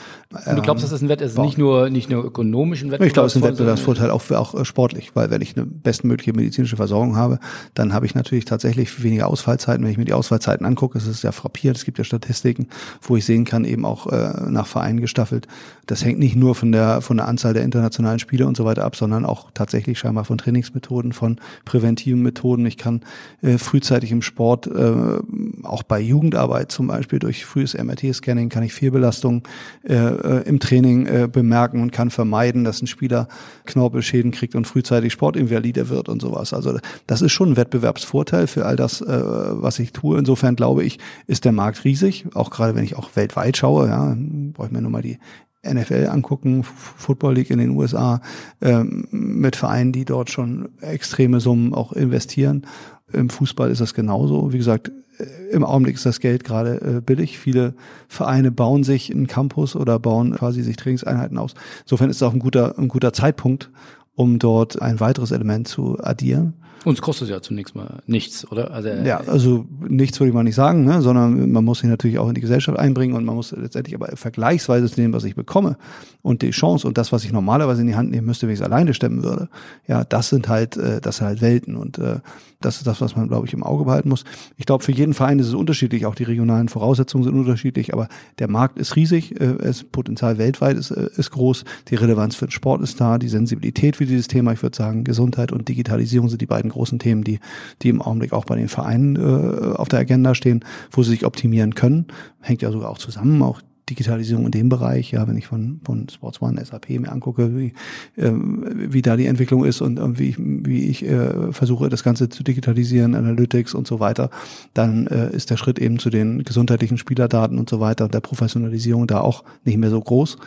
Ähm, 0.46 0.56
du 0.56 0.62
glaubst, 0.62 0.82
dass 0.82 0.90
das 0.90 1.00
ein 1.00 1.08
Wett 1.08 1.20
ist, 1.20 1.38
nicht 1.38 1.58
nur 1.58 1.90
nicht 1.90 2.10
nur 2.10 2.24
ökonomischen 2.24 2.90
Wettbewerbsvorteil? 2.90 3.06
Ich 3.06 3.14
glaube, 3.14 3.26
es 3.26 3.36
ist 3.36 3.42
ein 3.42 3.48
Wettbewerbsvorteil 3.48 4.10
auch, 4.10 4.30
auch 4.32 4.60
äh, 4.60 4.64
sportlich, 4.64 5.12
weil 5.14 5.30
wenn 5.30 5.42
ich 5.42 5.56
eine 5.56 5.64
bestmögliche 5.64 6.32
medizinische 6.32 6.76
Versorgung 6.76 7.14
habe, 7.14 7.38
dann 7.74 7.94
habe 7.94 8.06
ich 8.06 8.16
natürlich 8.16 8.46
tatsächlich 8.46 9.02
weniger 9.02 9.28
Ausfallzeiten. 9.28 9.84
Wenn 9.84 9.92
ich 9.92 9.98
mir 9.98 10.06
die 10.06 10.12
Ausfallzeiten 10.12 10.66
angucke, 10.66 10.98
ist 10.98 11.06
es 11.06 11.22
ja 11.22 11.30
frappiert. 11.30 11.76
Es 11.76 11.84
gibt 11.84 11.98
ja 11.98 12.04
Statistiken, 12.04 12.66
wo 13.00 13.16
ich 13.16 13.24
sehen 13.24 13.44
kann, 13.44 13.64
eben 13.64 13.84
auch 13.84 14.08
äh, 14.08 14.32
nach 14.48 14.66
Vereinen 14.66 15.00
gestaffelt. 15.00 15.46
Das 15.86 16.04
hängt 16.04 16.18
nicht 16.18 16.34
nur 16.34 16.56
von 16.56 16.72
der 16.72 17.00
von 17.00 17.16
der 17.16 17.28
Anzahl 17.28 17.54
der 17.54 17.62
internationalen 17.62 18.18
Spiele 18.18 18.46
und 18.46 18.56
so 18.56 18.64
weiter 18.64 18.84
ab, 18.84 18.96
sondern 18.96 19.19
auch 19.24 19.50
tatsächlich 19.52 19.98
scheinbar 19.98 20.24
von 20.24 20.38
Trainingsmethoden, 20.38 21.12
von 21.12 21.40
präventiven 21.64 22.22
Methoden. 22.22 22.66
Ich 22.66 22.76
kann 22.76 23.00
äh, 23.42 23.58
frühzeitig 23.58 24.12
im 24.12 24.22
Sport, 24.22 24.66
äh, 24.66 25.18
auch 25.62 25.82
bei 25.82 26.00
Jugendarbeit 26.00 26.72
zum 26.72 26.88
Beispiel 26.88 27.18
durch 27.18 27.44
frühes 27.44 27.74
MRT-Scanning, 27.74 28.48
kann 28.48 28.62
ich 28.62 28.72
Fehlbelastungen 28.72 29.42
äh, 29.84 29.94
äh, 29.94 30.42
im 30.48 30.60
Training 30.60 31.06
äh, 31.06 31.28
bemerken 31.30 31.82
und 31.82 31.92
kann 31.92 32.10
vermeiden, 32.10 32.64
dass 32.64 32.82
ein 32.82 32.86
Spieler 32.86 33.28
Knorpelschäden 33.66 34.30
kriegt 34.30 34.54
und 34.54 34.66
frühzeitig 34.66 35.12
Sportinvalide 35.12 35.88
wird 35.88 36.08
und 36.08 36.20
sowas. 36.20 36.52
Also 36.52 36.78
das 37.06 37.22
ist 37.22 37.32
schon 37.32 37.52
ein 37.52 37.56
Wettbewerbsvorteil 37.56 38.46
für 38.46 38.66
all 38.66 38.76
das, 38.76 39.00
äh, 39.00 39.06
was 39.08 39.78
ich 39.78 39.92
tue. 39.92 40.18
Insofern 40.18 40.56
glaube 40.56 40.84
ich, 40.84 40.98
ist 41.26 41.44
der 41.44 41.52
Markt 41.52 41.84
riesig, 41.84 42.26
auch 42.34 42.50
gerade 42.50 42.74
wenn 42.74 42.84
ich 42.84 42.96
auch 42.96 43.10
weltweit 43.14 43.56
schaue. 43.56 43.88
Ja, 43.88 44.16
brauche 44.52 44.68
ich 44.68 44.72
mir 44.72 44.82
nur 44.82 44.90
mal 44.90 45.02
die 45.02 45.18
NFL 45.62 46.08
angucken, 46.10 46.64
Football 46.64 47.34
League 47.34 47.50
in 47.50 47.58
den 47.58 47.70
USA, 47.70 48.20
ähm, 48.60 49.06
mit 49.10 49.56
Vereinen, 49.56 49.92
die 49.92 50.04
dort 50.04 50.30
schon 50.30 50.70
extreme 50.80 51.40
Summen 51.40 51.74
auch 51.74 51.92
investieren. 51.92 52.66
Im 53.12 53.28
Fußball 53.28 53.70
ist 53.70 53.80
das 53.80 53.94
genauso. 53.94 54.52
Wie 54.52 54.58
gesagt, 54.58 54.90
äh, 55.18 55.24
im 55.52 55.64
Augenblick 55.64 55.96
ist 55.96 56.06
das 56.06 56.20
Geld 56.20 56.44
gerade 56.44 56.80
äh, 56.80 57.00
billig. 57.00 57.38
Viele 57.38 57.74
Vereine 58.08 58.50
bauen 58.50 58.84
sich 58.84 59.10
einen 59.10 59.26
Campus 59.26 59.76
oder 59.76 59.98
bauen 59.98 60.32
quasi 60.34 60.62
sich 60.62 60.76
Trainingseinheiten 60.76 61.38
aus. 61.38 61.54
Insofern 61.82 62.10
ist 62.10 62.16
es 62.16 62.22
auch 62.22 62.32
ein 62.32 62.38
guter, 62.38 62.78
ein 62.78 62.88
guter 62.88 63.12
Zeitpunkt, 63.12 63.70
um 64.14 64.38
dort 64.38 64.80
ein 64.80 65.00
weiteres 65.00 65.30
Element 65.30 65.68
zu 65.68 65.98
addieren. 66.00 66.54
Uns 66.84 67.02
kostet 67.02 67.28
es 67.28 67.30
ja 67.30 67.42
zunächst 67.42 67.74
mal 67.74 68.02
nichts, 68.06 68.50
oder? 68.50 68.70
Also, 68.70 68.88
ja, 68.88 69.18
also 69.20 69.66
nichts 69.86 70.18
würde 70.18 70.28
ich 70.28 70.34
mal 70.34 70.44
nicht 70.44 70.54
sagen, 70.54 70.84
ne? 70.84 71.02
sondern 71.02 71.52
man 71.52 71.62
muss 71.62 71.80
sich 71.80 71.90
natürlich 71.90 72.18
auch 72.18 72.28
in 72.28 72.34
die 72.34 72.40
Gesellschaft 72.40 72.78
einbringen 72.78 73.14
und 73.14 73.24
man 73.24 73.34
muss 73.34 73.52
letztendlich 73.52 73.94
aber 73.94 74.16
vergleichsweise 74.16 74.88
zu 74.88 74.96
dem, 74.96 75.12
was 75.12 75.24
ich 75.24 75.34
bekomme 75.34 75.76
und 76.22 76.40
die 76.40 76.50
Chance 76.50 76.86
und 76.86 76.96
das, 76.96 77.12
was 77.12 77.24
ich 77.24 77.32
normalerweise 77.32 77.82
in 77.82 77.86
die 77.86 77.96
Hand 77.96 78.10
nehmen 78.10 78.26
müsste, 78.26 78.46
wenn 78.46 78.54
ich 78.54 78.60
es 78.60 78.64
alleine 78.64 78.94
stemmen 78.94 79.22
würde, 79.22 79.50
ja, 79.86 80.04
das 80.04 80.30
sind 80.30 80.48
halt, 80.48 80.78
äh, 80.78 81.02
das 81.02 81.18
sind 81.18 81.26
halt 81.26 81.42
Welten 81.42 81.76
und 81.76 81.98
äh, 81.98 82.20
das 82.60 82.76
ist 82.76 82.86
das, 82.86 83.00
was 83.00 83.16
man, 83.16 83.28
glaube 83.28 83.46
ich, 83.46 83.54
im 83.54 83.62
Auge 83.62 83.84
behalten 83.84 84.08
muss. 84.10 84.24
Ich 84.56 84.66
glaube, 84.66 84.84
für 84.84 84.92
jeden 84.92 85.14
Verein 85.14 85.38
ist 85.38 85.48
es 85.48 85.54
unterschiedlich, 85.54 86.04
auch 86.04 86.14
die 86.14 86.24
regionalen 86.24 86.68
Voraussetzungen 86.68 87.24
sind 87.24 87.34
unterschiedlich, 87.34 87.94
aber 87.94 88.08
der 88.38 88.48
Markt 88.48 88.78
ist 88.78 88.96
riesig, 88.96 89.40
äh, 89.40 89.54
das 89.58 89.84
Potenzial 89.84 90.38
weltweit 90.38 90.76
ist, 90.76 90.90
äh, 90.90 91.08
ist 91.16 91.30
groß, 91.30 91.64
die 91.88 91.94
Relevanz 91.94 92.36
für 92.36 92.46
den 92.46 92.52
Sport 92.52 92.82
ist 92.82 93.00
da, 93.00 93.18
die 93.18 93.28
Sensibilität 93.28 93.96
für 93.96 94.06
dieses 94.06 94.28
Thema, 94.28 94.52
ich 94.52 94.62
würde 94.62 94.76
sagen, 94.76 95.04
Gesundheit 95.04 95.52
und 95.52 95.68
Digitalisierung 95.68 96.28
sind 96.28 96.40
die 96.40 96.46
beiden 96.46 96.69
großen 96.70 96.98
Themen, 96.98 97.24
die, 97.24 97.40
die 97.82 97.88
im 97.88 98.02
Augenblick 98.02 98.32
auch 98.32 98.44
bei 98.44 98.56
den 98.56 98.68
Vereinen 98.68 99.16
äh, 99.16 99.74
auf 99.76 99.88
der 99.88 100.00
Agenda 100.00 100.34
stehen, 100.34 100.64
wo 100.90 101.02
sie 101.02 101.10
sich 101.10 101.26
optimieren 101.26 101.74
können. 101.74 102.06
Hängt 102.40 102.62
ja 102.62 102.72
sogar 102.72 102.90
auch 102.90 102.98
zusammen, 102.98 103.42
auch 103.42 103.60
Digitalisierung 103.90 104.46
in 104.46 104.52
dem 104.52 104.68
Bereich, 104.68 105.10
ja, 105.10 105.26
wenn 105.28 105.36
ich 105.36 105.46
von, 105.46 105.80
von 105.84 106.08
Sports 106.08 106.40
One, 106.40 106.64
SAP 106.64 106.90
mir 106.90 107.12
angucke, 107.12 107.56
wie, 107.56 107.72
äh, 108.16 108.32
wie 108.32 109.02
da 109.02 109.16
die 109.16 109.26
Entwicklung 109.26 109.64
ist 109.64 109.80
und, 109.80 109.98
und 109.98 110.18
wie 110.18 110.30
ich, 110.30 110.36
wie 110.38 110.88
ich 110.88 111.04
äh, 111.04 111.52
versuche, 111.52 111.88
das 111.88 112.04
Ganze 112.04 112.28
zu 112.28 112.42
digitalisieren, 112.42 113.14
Analytics 113.14 113.74
und 113.74 113.86
so 113.86 114.00
weiter, 114.00 114.30
dann 114.72 115.06
äh, 115.08 115.34
ist 115.34 115.50
der 115.50 115.56
Schritt 115.56 115.78
eben 115.78 115.98
zu 115.98 116.08
den 116.08 116.44
gesundheitlichen 116.44 116.98
Spielerdaten 116.98 117.58
und 117.58 117.68
so 117.68 117.80
weiter 117.80 118.08
der 118.08 118.20
Professionalisierung 118.20 119.06
da 119.06 119.20
auch 119.20 119.44
nicht 119.64 119.76
mehr 119.76 119.90
so 119.90 120.00
groß. 120.00 120.38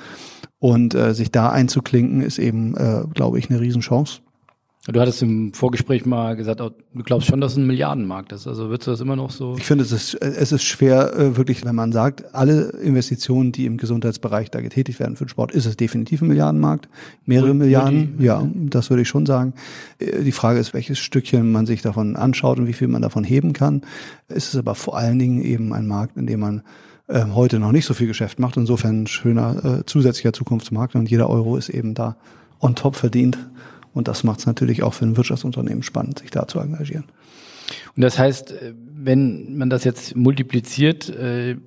Und 0.59 0.95
äh, 0.95 1.13
sich 1.13 1.29
da 1.29 1.49
einzuklinken, 1.49 2.21
ist 2.21 2.39
eben, 2.39 2.75
äh, 2.77 3.03
glaube 3.13 3.37
ich, 3.37 3.49
eine 3.49 3.59
Riesenchance. 3.59 4.21
Du 4.85 4.99
hattest 4.99 5.21
im 5.21 5.53
Vorgespräch 5.53 6.05
mal 6.05 6.35
gesagt, 6.35 6.59
du 6.59 6.73
glaubst 7.05 7.29
schon, 7.29 7.39
dass 7.39 7.53
es 7.53 7.57
ein 7.57 7.65
Milliardenmarkt 7.65 8.33
ist. 8.33 8.47
Also 8.47 8.67
würdest 8.67 8.87
du 8.87 8.91
das 8.91 8.99
immer 8.99 9.15
noch 9.15 9.31
so? 9.31 9.55
Ich 9.57 9.63
finde, 9.63 9.85
es 9.85 9.93
ist, 9.93 10.15
es 10.15 10.51
ist 10.51 10.63
schwer, 10.63 11.15
äh, 11.17 11.37
wirklich, 11.37 11.63
wenn 11.63 11.73
man 11.73 11.93
sagt, 11.93 12.35
alle 12.35 12.71
Investitionen, 12.81 13.53
die 13.53 13.65
im 13.65 13.77
Gesundheitsbereich 13.77 14.51
da 14.51 14.59
getätigt 14.59 14.99
werden 14.99 15.15
für 15.15 15.23
den 15.23 15.29
Sport, 15.29 15.53
ist 15.53 15.65
es 15.65 15.77
definitiv 15.77 16.21
ein 16.21 16.27
Milliardenmarkt. 16.27 16.89
Mehrere 17.25 17.51
Und 17.51 17.59
Milliarden, 17.59 18.17
die, 18.17 18.25
ja, 18.25 18.45
das 18.53 18.89
würde 18.89 19.03
ich 19.03 19.07
schon 19.07 19.25
sagen. 19.25 19.53
Äh, 19.99 20.21
die 20.21 20.33
Frage 20.33 20.59
ist, 20.59 20.73
welches 20.73 20.99
Stückchen 20.99 21.49
man 21.49 21.65
sich 21.65 21.81
davon 21.81 22.17
anschaut 22.17 22.59
und 22.59 22.67
wie 22.67 22.73
viel 22.73 22.89
man 22.89 23.01
davon 23.01 23.23
heben 23.23 23.53
kann. 23.53 23.83
Es 24.27 24.49
ist 24.49 24.57
aber 24.57 24.75
vor 24.75 24.97
allen 24.97 25.17
Dingen 25.17 25.41
eben 25.41 25.71
ein 25.71 25.87
Markt, 25.87 26.17
in 26.17 26.27
dem 26.27 26.41
man 26.41 26.61
äh, 27.07 27.23
heute 27.33 27.59
noch 27.59 27.71
nicht 27.71 27.85
so 27.85 27.93
viel 27.93 28.07
Geschäft 28.07 28.37
macht. 28.37 28.57
Insofern 28.57 29.03
ein 29.03 29.07
schöner 29.07 29.63
äh, 29.63 29.85
zusätzlicher 29.85 30.33
Zukunftsmarkt 30.33 30.95
und 30.95 31.09
jeder 31.09 31.29
Euro 31.29 31.55
ist 31.55 31.69
eben 31.69 31.93
da 31.93 32.17
on 32.59 32.75
top 32.75 32.97
verdient 32.97 33.37
und 33.93 34.07
das 34.07 34.23
macht 34.23 34.39
es 34.39 34.45
natürlich 34.45 34.83
auch 34.83 34.93
für 34.93 35.05
ein 35.05 35.17
Wirtschaftsunternehmen 35.17 35.83
spannend, 35.83 36.19
sich 36.19 36.31
da 36.31 36.47
zu 36.47 36.59
engagieren. 36.59 37.05
Und 37.95 38.01
das 38.01 38.17
heißt, 38.17 38.51
äh, 38.51 38.73
wenn 38.75 39.57
man 39.57 39.69
das 39.69 39.83
jetzt 39.83 40.15
multipliziert, 40.15 41.09
äh, 41.09 41.57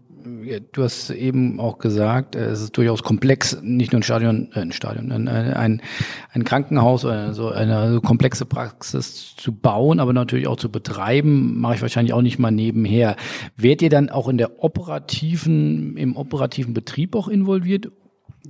du 0.73 0.83
hast 0.83 1.11
eben 1.11 1.61
auch 1.61 1.79
gesagt, 1.79 2.35
äh, 2.35 2.47
es 2.47 2.61
ist 2.61 2.77
durchaus 2.77 3.03
komplex, 3.03 3.59
nicht 3.62 3.93
nur 3.93 4.01
ein 4.01 4.03
Stadion, 4.03 4.49
ein 4.53 4.73
Stadion, 4.73 5.11
ein, 5.29 5.83
ein 6.33 6.45
Krankenhaus 6.45 7.05
oder 7.05 7.33
so 7.35 7.51
eine 7.51 8.01
komplexe 8.03 8.45
Praxis 8.45 9.35
zu 9.37 9.53
bauen, 9.53 10.01
aber 10.01 10.12
natürlich 10.12 10.49
auch 10.49 10.57
zu 10.57 10.71
betreiben, 10.71 11.61
mache 11.61 11.77
ich 11.77 11.83
wahrscheinlich 11.83 12.12
auch 12.12 12.23
nicht 12.23 12.39
mal 12.39 12.51
nebenher. 12.51 13.17
Werdet 13.57 13.83
ihr 13.83 13.91
dann 13.91 14.11
auch 14.11 14.29
in 14.29 14.39
der 14.39 14.62
operativen, 14.62 15.97
im 15.97 16.17
operativen 16.17 16.75
Betrieb 16.75 17.15
auch 17.15 17.29
involviert 17.29 17.91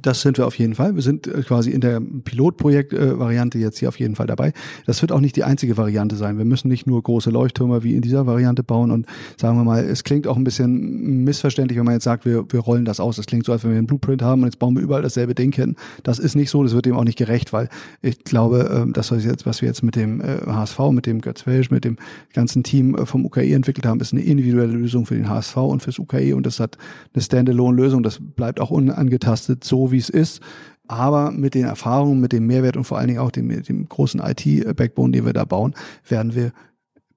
Das 0.02 0.20
sind 0.20 0.38
wir 0.38 0.46
auf 0.46 0.58
jeden 0.58 0.74
Fall. 0.74 0.94
Wir 0.94 1.02
sind 1.02 1.26
äh, 1.26 1.42
quasi 1.42 1.70
in 1.70 1.80
der 1.80 2.00
Pilotprojekt-Variante 2.00 3.58
jetzt 3.58 3.78
hier 3.78 3.88
auf 3.88 3.98
jeden 3.98 4.16
Fall 4.16 4.26
dabei. 4.26 4.52
Das 4.86 5.02
wird 5.02 5.12
auch 5.12 5.20
nicht 5.20 5.36
die 5.36 5.44
einzige 5.44 5.76
Variante 5.76 6.16
sein. 6.16 6.38
Wir 6.38 6.44
müssen 6.44 6.68
nicht 6.68 6.86
nur 6.86 7.02
große 7.02 7.30
Leuchttürme 7.30 7.82
wie 7.82 7.94
in 7.94 8.02
dieser 8.02 8.26
Variante 8.26 8.62
bauen 8.62 8.90
und 8.90 9.06
sagen 9.40 9.56
wir 9.56 9.64
mal, 9.64 9.84
es 9.84 10.04
klingt 10.04 10.26
auch 10.26 10.36
ein 10.36 10.44
bisschen 10.44 11.24
missverständlich, 11.24 11.78
wenn 11.78 11.84
man 11.84 11.94
jetzt 11.94 12.04
sagt, 12.04 12.24
wir, 12.24 12.44
wir 12.50 12.60
rollen 12.60 12.84
das 12.84 13.00
aus. 13.00 13.16
Das 13.16 13.26
klingt 13.26 13.46
so, 13.46 13.52
als 13.52 13.64
wenn 13.64 13.70
wir 13.70 13.78
einen 13.78 13.86
Blueprint 13.86 14.22
haben 14.22 14.42
und 14.42 14.48
jetzt 14.48 14.58
bauen 14.58 14.74
wir 14.74 14.82
überall 14.82 15.02
dasselbe 15.02 15.34
Ding 15.34 15.54
hin. 15.54 15.76
Das 16.02 16.18
ist 16.18 16.36
nicht 16.36 16.50
so, 16.50 16.62
das 16.62 16.74
wird 16.74 16.86
dem 16.86 16.96
auch 16.96 17.04
nicht 17.04 17.18
gerecht, 17.18 17.52
weil 17.52 17.68
ich 18.02 18.24
glaube, 18.24 18.70
ähm, 18.72 18.92
das, 18.92 19.10
was, 19.10 19.24
jetzt, 19.24 19.46
was 19.46 19.62
wir 19.62 19.68
jetzt 19.68 19.82
mit 19.82 19.96
dem 19.96 20.22
HSV, 20.22 20.78
äh, 20.78 20.92
mit 20.92 21.06
dem 21.06 21.20
Götz 21.20 21.46
Welsch, 21.46 21.70
mit 21.70 21.84
dem 21.84 21.96
ganzen 22.32 22.62
Team 22.62 22.94
äh, 22.94 23.06
vom 23.06 23.24
UKE 23.24 23.54
entwickelt 23.54 23.86
haben, 23.86 24.00
ist 24.00 24.12
eine 24.12 24.22
individuelle 24.22 24.72
Lösung 24.72 25.06
für 25.06 25.14
den 25.14 25.28
HSV 25.28 25.56
und 25.56 25.82
fürs 25.82 25.98
UKE 25.98 26.34
und 26.34 26.46
das 26.46 26.60
hat 26.60 26.76
eine 27.14 27.22
Standalone-Lösung. 27.22 28.02
Das 28.02 28.18
bleibt 28.20 28.60
auch 28.60 28.70
unangetastet 28.70 29.64
so 29.64 29.85
wie 29.92 29.98
es 29.98 30.08
ist. 30.08 30.40
Aber 30.88 31.32
mit 31.32 31.54
den 31.54 31.64
Erfahrungen, 31.64 32.20
mit 32.20 32.32
dem 32.32 32.46
Mehrwert 32.46 32.76
und 32.76 32.84
vor 32.84 32.98
allen 32.98 33.08
Dingen 33.08 33.20
auch 33.20 33.32
dem, 33.32 33.62
dem 33.62 33.88
großen 33.88 34.20
IT-Backbone, 34.20 35.12
den 35.12 35.26
wir 35.26 35.32
da 35.32 35.44
bauen, 35.44 35.74
werden 36.08 36.34
wir 36.34 36.52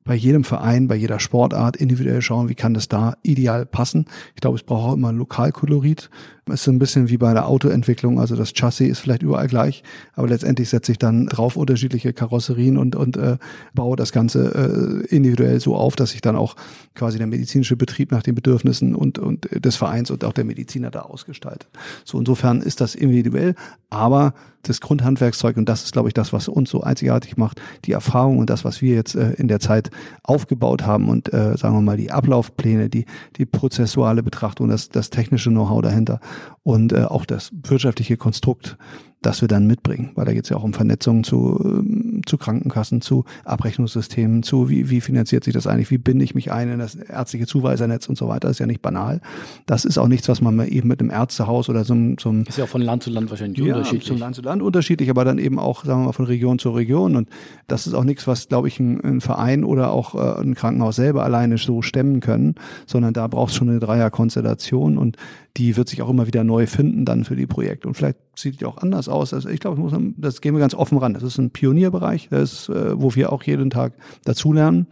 bei 0.04 0.16
jedem 0.16 0.44
Verein, 0.44 0.88
bei 0.88 0.96
jeder 0.96 1.20
Sportart 1.20 1.78
individuell 1.78 2.24
schauen, 2.24 2.50
wie 2.50 2.56
kann 2.56 2.74
das 2.74 2.88
da 2.88 3.16
ideal 3.22 3.68
passen. 3.68 4.06
Ich 4.34 4.42
glaube, 4.42 4.58
es 4.58 4.64
braucht 4.64 4.90
auch 4.90 4.94
immer 4.94 5.12
Lokalkolorit. 5.12 6.10
Ist 6.52 6.64
so 6.64 6.72
ein 6.72 6.80
bisschen 6.80 7.10
wie 7.10 7.18
bei 7.18 7.34
der 7.34 7.48
Autoentwicklung. 7.48 8.20
Also 8.20 8.36
das 8.36 8.54
Chassis 8.54 8.90
ist 8.90 9.00
vielleicht 9.00 9.24
überall 9.24 9.48
gleich, 9.48 9.84
aber 10.14 10.28
letztendlich 10.28 10.70
setze 10.70 10.92
ich 10.92 10.98
dann 10.98 11.28
drauf 11.28 11.56
unterschiedliche 11.56 12.14
Karosserien 12.14 12.78
und, 12.78 12.96
und 12.96 13.18
äh, 13.18 13.38
baue 13.74 13.96
das 13.96 14.12
Ganze 14.12 15.04
äh, 15.10 15.16
individuell 15.16 15.60
so 15.60 15.76
auf, 15.76 15.96
dass 15.96 16.14
ich 16.14 16.22
dann 16.22 16.36
auch 16.36 16.56
quasi 16.96 17.18
der 17.18 17.28
medizinische 17.28 17.76
Betrieb 17.76 18.12
nach 18.12 18.24
den 18.24 18.36
Bedürfnissen 18.36 18.96
und, 18.96 19.20
und 19.20 19.48
des 19.52 19.76
Vereins 19.76 20.12
und 20.12 20.24
auch 20.24 20.34
der 20.34 20.46
Mediziner 20.46 20.92
da 20.92 21.02
ausgestalte. 21.02 21.68
So 22.06 22.20
insofern 22.20 22.62
ist 22.62 22.82
das 22.82 22.96
individuell, 22.96 23.56
aber 23.90 24.34
das 24.64 24.82
Grundhandwerkszeug 24.82 25.58
und 25.58 25.70
das 25.70 25.84
ist, 25.84 25.94
glaube 25.94 26.10
ich, 26.10 26.14
das, 26.14 26.34
was 26.34 26.48
uns 26.48 26.70
so 26.70 26.82
einzigartig 26.82 27.38
macht, 27.38 27.62
die 27.86 27.94
Erfahrung 27.94 28.40
und 28.40 28.50
das, 28.50 28.66
was 28.66 28.82
wir 28.82 28.94
jetzt 28.94 29.16
äh, 29.16 29.32
in 29.34 29.48
der 29.48 29.60
Zeit 29.60 29.90
aufgebaut 30.24 30.86
haben 30.86 31.10
und 31.10 31.34
äh, 31.34 31.56
sagen 31.58 31.76
wir 31.76 31.82
mal 31.82 31.98
die 31.98 32.12
Ablaufpläne, 32.12 32.90
die 32.90 33.06
die 33.38 33.46
prozessuale 33.46 34.22
Betrachtung, 34.22 34.68
das, 34.68 34.90
das 34.90 35.10
technische 35.10 35.50
Know-how 35.50 35.82
dahinter 35.82 36.20
und 36.64 36.94
äh, 36.94 37.04
auch 37.04 37.26
das 37.26 37.52
wirtschaftliche 37.64 38.18
Konstrukt 38.18 38.78
das 39.22 39.42
wir 39.42 39.50
dann 39.50 39.68
mitbringen, 39.68 40.12
weil 40.16 40.26
da 40.26 40.34
geht 40.34 40.46
es 40.46 40.50
ja 40.50 40.56
auch 40.56 40.64
um 40.64 40.74
Vernetzung 40.74 41.26
zu, 41.26 41.60
ähm, 41.62 42.22
zu 42.26 42.38
Krankenkassen, 42.38 43.02
zu 43.02 43.26
Abrechnungssystemen, 43.44 44.44
zu 44.44 44.70
wie, 44.70 44.90
wie 44.90 45.02
finanziert 45.02 45.44
sich 45.44 45.54
das 45.54 45.68
eigentlich, 45.68 45.92
wie 45.92 45.98
binde 45.98 46.24
ich 46.24 46.36
mich 46.36 46.52
ein 46.52 46.72
in 46.72 46.80
das 46.80 46.96
ärztliche 46.96 47.46
Zuweisernetz 47.46 48.08
und 48.08 48.18
so 48.18 48.30
weiter, 48.30 48.48
das 48.48 48.52
ist 48.52 48.60
ja 48.60 48.66
nicht 48.66 48.82
banal. 48.82 49.20
Das 49.66 49.84
ist 49.84 49.98
auch 49.98 50.08
nichts, 50.08 50.30
was 50.30 50.40
man 50.40 50.66
eben 50.68 50.88
mit 50.88 51.02
einem 51.02 51.10
Ärztehaus 51.10 51.68
oder 51.68 51.84
so 51.84 51.94
einem... 51.94 52.44
Ist 52.48 52.58
ja 52.58 52.64
auch 52.64 52.70
von 52.70 52.82
Land 52.82 53.04
zu 53.04 53.10
Land 53.10 53.30
wahrscheinlich 53.30 53.60
ja, 53.60 53.76
unterschiedlich. 53.76 54.08
Von 54.08 54.20
Land 54.20 54.36
zu 54.36 54.42
Land 54.42 54.62
unterschiedlich, 54.62 55.10
aber 55.10 55.26
dann 55.26 55.38
eben 55.38 55.60
auch, 55.60 55.84
sagen 55.84 56.02
wir 56.02 56.06
mal, 56.08 56.14
von 56.14 56.26
Region 56.26 56.58
zu 56.58 56.70
Region 56.70 57.18
und 57.18 57.28
das 57.68 57.88
ist 57.88 57.96
auch 57.96 58.06
nichts, 58.06 58.26
was, 58.26 58.48
glaube 58.48 58.70
ich, 58.70 58.80
ein, 58.80 59.04
ein, 59.04 59.22
Verein 59.22 59.66
oder 59.66 59.92
auch 59.92 60.16
äh, 60.16 60.42
ein 60.42 60.56
Krankenhaus 60.56 60.96
selber 60.96 61.26
alleine 61.26 61.58
so 61.58 61.82
stemmen 61.82 62.22
können, 62.22 62.56
sondern 62.86 63.14
da 63.14 63.28
braucht 63.28 63.52
es 63.52 63.58
schon 63.58 63.70
eine 63.70 63.80
Dreierkonstellation 63.80 64.98
und 64.98 65.18
die 65.58 65.76
wird 65.76 65.90
sich 65.90 66.02
auch 66.02 66.10
immer 66.10 66.26
wieder 66.26 66.44
neu 66.44 66.68
finden 66.68 67.04
dann 67.04 67.26
für 67.26 67.36
die 67.36 67.48
Projekte. 67.48 67.88
Und 67.88 67.96
vielleicht 67.96 68.18
sieht 68.42 68.62
die 68.62 68.66
auch 68.66 68.78
anders 68.78 69.10
aus. 69.10 69.34
Also 69.34 69.50
ich 69.50 69.60
glaube, 69.60 70.14
das 70.18 70.42
gehen 70.42 70.54
wir 70.54 70.60
ganz 70.60 70.74
offen 70.74 70.98
ran. 70.98 71.14
Das 71.14 71.24
ist 71.24 71.38
ein 71.38 71.52
Pionierbereich, 71.52 72.30
das 72.30 72.54
ist, 72.54 72.70
äh, 72.70 73.00
wo 73.00 73.16
wir 73.16 73.32
auch 73.32 73.44
jeden 73.44 73.70
Tag 73.70 73.94
dazulernen, 74.24 74.88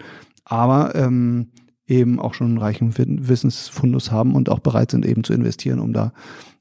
aber 0.45 0.95
ähm, 0.95 1.47
eben 1.87 2.19
auch 2.19 2.33
schon 2.33 2.47
einen 2.47 2.57
reichen 2.57 2.93
Wissensfundus 2.97 4.11
haben 4.11 4.35
und 4.35 4.49
auch 4.49 4.59
bereit 4.59 4.91
sind, 4.91 5.05
eben 5.05 5.23
zu 5.23 5.33
investieren, 5.33 5.79
um 5.79 5.93
da 5.93 6.13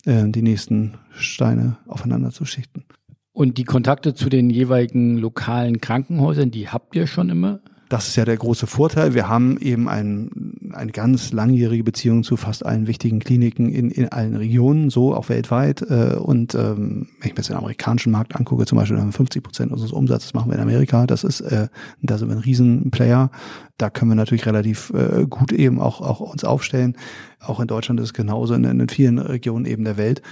äh, 0.04 0.28
die 0.28 0.42
nächsten 0.42 0.94
Steine 1.10 1.78
aufeinander 1.86 2.30
zu 2.30 2.44
schichten. 2.44 2.84
Und 3.32 3.58
die 3.58 3.64
Kontakte 3.64 4.14
zu 4.14 4.30
den 4.30 4.48
jeweiligen 4.48 5.18
lokalen 5.18 5.80
Krankenhäusern, 5.80 6.50
die 6.50 6.68
habt 6.68 6.96
ihr 6.96 7.06
schon 7.06 7.28
immer? 7.28 7.60
Das 7.88 8.08
ist 8.08 8.16
ja 8.16 8.24
der 8.24 8.36
große 8.36 8.66
Vorteil. 8.66 9.14
Wir 9.14 9.28
haben 9.28 9.58
eben 9.58 9.88
ein, 9.88 10.30
eine 10.72 10.90
ganz 10.90 11.32
langjährige 11.32 11.84
Beziehung 11.84 12.24
zu 12.24 12.36
fast 12.36 12.66
allen 12.66 12.88
wichtigen 12.88 13.20
Kliniken 13.20 13.70
in, 13.70 13.90
in 13.90 14.08
allen 14.08 14.34
Regionen, 14.34 14.90
so 14.90 15.14
auch 15.14 15.28
weltweit. 15.28 15.82
Äh, 15.82 16.16
und 16.16 16.54
ähm, 16.56 17.08
wenn 17.20 17.28
ich 17.28 17.32
mir 17.32 17.36
jetzt 17.36 17.48
den 17.48 17.56
amerikanischen 17.56 18.10
Markt 18.10 18.34
angucke, 18.34 18.66
zum 18.66 18.78
Beispiel 18.78 18.98
50 18.98 19.42
Prozent 19.42 19.72
unseres 19.72 19.92
Umsatzes 19.92 20.34
machen 20.34 20.50
wir 20.50 20.56
in 20.56 20.62
Amerika. 20.62 21.06
Das 21.06 21.22
ist, 21.22 21.40
äh, 21.42 21.68
da 22.02 22.18
sind 22.18 22.28
wir 22.28 22.36
ein 22.36 22.42
Riesenplayer. 22.42 23.30
Da 23.78 23.90
können 23.90 24.10
wir 24.10 24.16
natürlich 24.16 24.46
relativ 24.46 24.90
äh, 24.90 25.26
gut 25.28 25.52
eben 25.52 25.80
auch, 25.80 26.00
auch 26.00 26.20
uns 26.20 26.42
aufstellen. 26.42 26.96
Auch 27.38 27.60
in 27.60 27.68
Deutschland 27.68 28.00
ist 28.00 28.06
es 28.06 28.14
genauso 28.14 28.54
in, 28.54 28.64
in 28.64 28.88
vielen 28.88 29.18
Regionen 29.18 29.64
eben 29.64 29.84
der 29.84 29.96
Welt 29.96 30.22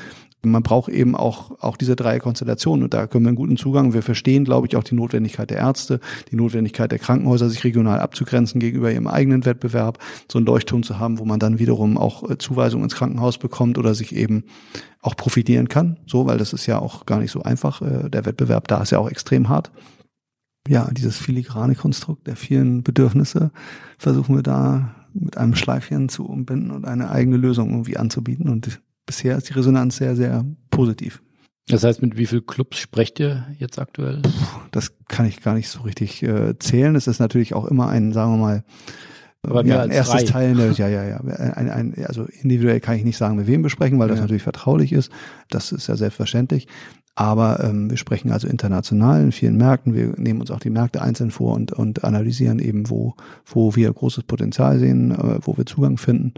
man 0.45 0.63
braucht 0.63 0.89
eben 0.89 1.15
auch, 1.15 1.61
auch 1.61 1.77
diese 1.77 1.97
drei 1.97 2.19
Konstellationen 2.19 2.85
und 2.85 2.95
da 2.95 3.07
können 3.07 3.25
wir 3.25 3.29
einen 3.29 3.37
guten 3.37 3.57
Zugang. 3.57 3.93
Wir 3.93 4.03
verstehen, 4.03 4.45
glaube 4.45 4.67
ich, 4.67 4.77
auch 4.77 4.85
die 4.85 4.95
Notwendigkeit 4.95 5.51
der 5.51 5.59
Ärzte, 5.59 6.01
die 6.31 6.37
Notwendigkeit 6.37 6.91
der 6.91 6.99
Krankenhäuser, 6.99 7.49
sich 7.49 7.65
regional 7.65 8.01
abzugrenzen 8.01 8.61
gegenüber 8.61 8.93
ihrem 8.93 9.07
eigenen 9.07 9.45
Wettbewerb, 9.45 9.99
so 10.31 10.39
einen 10.39 10.47
Leuchtturm 10.47 10.83
zu 10.83 10.99
haben, 10.99 11.19
wo 11.19 11.25
man 11.25 11.41
dann 11.41 11.59
wiederum 11.59 11.99
auch 11.99 12.29
äh, 12.29 12.39
Zuweisungen 12.39 12.85
ins 12.85 12.95
Krankenhaus 12.95 13.39
bekommt 13.39 13.79
oder 13.79 13.95
sich 13.95 14.15
eben 14.15 14.45
auch 15.01 15.17
profitieren 15.17 15.69
kann. 15.69 15.99
So, 16.07 16.27
weil 16.27 16.39
das 16.39 16.53
ist 16.53 16.67
ja 16.67 16.79
auch 16.79 17.07
gar 17.07 17.19
nicht 17.19 17.31
so 17.31 17.43
einfach. 17.43 17.83
Äh, 17.83 18.11
der 18.11 18.25
Wettbewerb 18.25 18.69
da 18.69 18.83
ist 18.83 18.91
ja 18.91 18.99
auch 18.99 19.11
extrem 19.11 19.49
hart. 19.49 19.71
Ja, 20.67 20.89
dieses 20.91 21.19
filigrane 21.19 21.75
Konstrukt 21.75 22.27
der 22.27 22.37
vielen 22.37 22.83
Bedürfnisse 22.83 23.51
versuchen 23.99 24.37
wir 24.37 24.43
da 24.43 24.95
mit 25.13 25.37
einem 25.37 25.55
Schleifchen 25.55 26.09
zu 26.09 26.27
umbinden 26.27 26.71
und 26.71 26.87
eine 26.87 27.11
eigene 27.11 27.37
Lösung 27.37 27.71
irgendwie 27.71 27.97
anzubieten 27.97 28.49
und 28.49 28.81
bisher 29.07 29.37
ist 29.37 29.49
die 29.49 29.55
Resonanz 29.55 29.97
sehr, 29.97 30.17
sehr 30.17 30.45
positiv. 30.71 31.23
Das 31.69 31.83
heißt, 31.83 32.03
mit 32.03 32.19
wie 32.19 32.27
vielen 32.27 32.47
Clubs 32.47 32.77
sprecht 32.77 33.19
ihr 33.21 33.47
jetzt 33.59 33.79
aktuell? 33.79 34.21
Das 34.71 34.93
kann 35.09 35.27
ich 35.27 35.43
gar 35.43 35.55
nicht 35.55 35.71
so 35.71 35.81
richtig 35.81 36.23
äh, 36.23 36.59
zählen. 36.59 36.95
Es 36.95 37.07
ist 37.07 37.21
natürlich 37.21 37.55
auch 37.55 37.65
immer 37.65 37.89
ein, 37.89 38.13
sagen 38.13 38.33
wir 38.33 38.39
mal, 38.39 38.65
aber 39.47 39.65
ja, 39.65 39.83
ein 39.83 39.91
erstes 39.91 40.25
drei. 40.25 40.25
Teil, 40.25 40.55
ne, 40.55 40.73
ja, 40.77 40.89
ja, 40.89 41.05
ja. 41.05 41.17
Ein, 41.19 41.71
ein, 41.71 42.05
also 42.07 42.25
individuell 42.25 42.81
kann 42.81 42.97
ich 42.97 43.05
nicht 43.05 43.17
sagen, 43.17 43.37
mit 43.37 43.47
wem 43.47 43.63
besprechen, 43.63 43.99
weil 43.99 44.09
das 44.09 44.19
ja. 44.19 44.23
natürlich 44.23 44.43
vertraulich 44.43 44.93
ist. 44.93 45.11
Das 45.49 45.73
ist 45.73 45.87
ja 45.87 45.97
selbstverständlich. 45.97 46.69
Aber 47.17 47.63
ähm, 47.63 47.91
wir 47.91 47.97
sprechen 47.97 48.33
also 48.33 48.49
international 48.49 49.23
in 49.23 49.33
vielen 49.33 49.57
Märkten. 49.57 49.95
Wir 49.95 50.15
nehmen 50.17 50.41
uns 50.41 50.51
auch 50.51 50.59
die 50.59 50.71
Märkte 50.71 51.01
einzeln 51.01 51.31
vor 51.31 51.55
und, 51.55 51.73
und 51.73 52.05
analysieren 52.05 52.59
eben, 52.59 52.91
wo, 52.91 53.15
wo 53.47 53.77
wir 53.77 53.93
großes 53.93 54.25
Potenzial 54.25 54.79
sehen, 54.81 55.13
äh, 55.13 55.39
wo 55.43 55.57
wir 55.57 55.65
Zugang 55.65 55.97
finden 55.97 56.35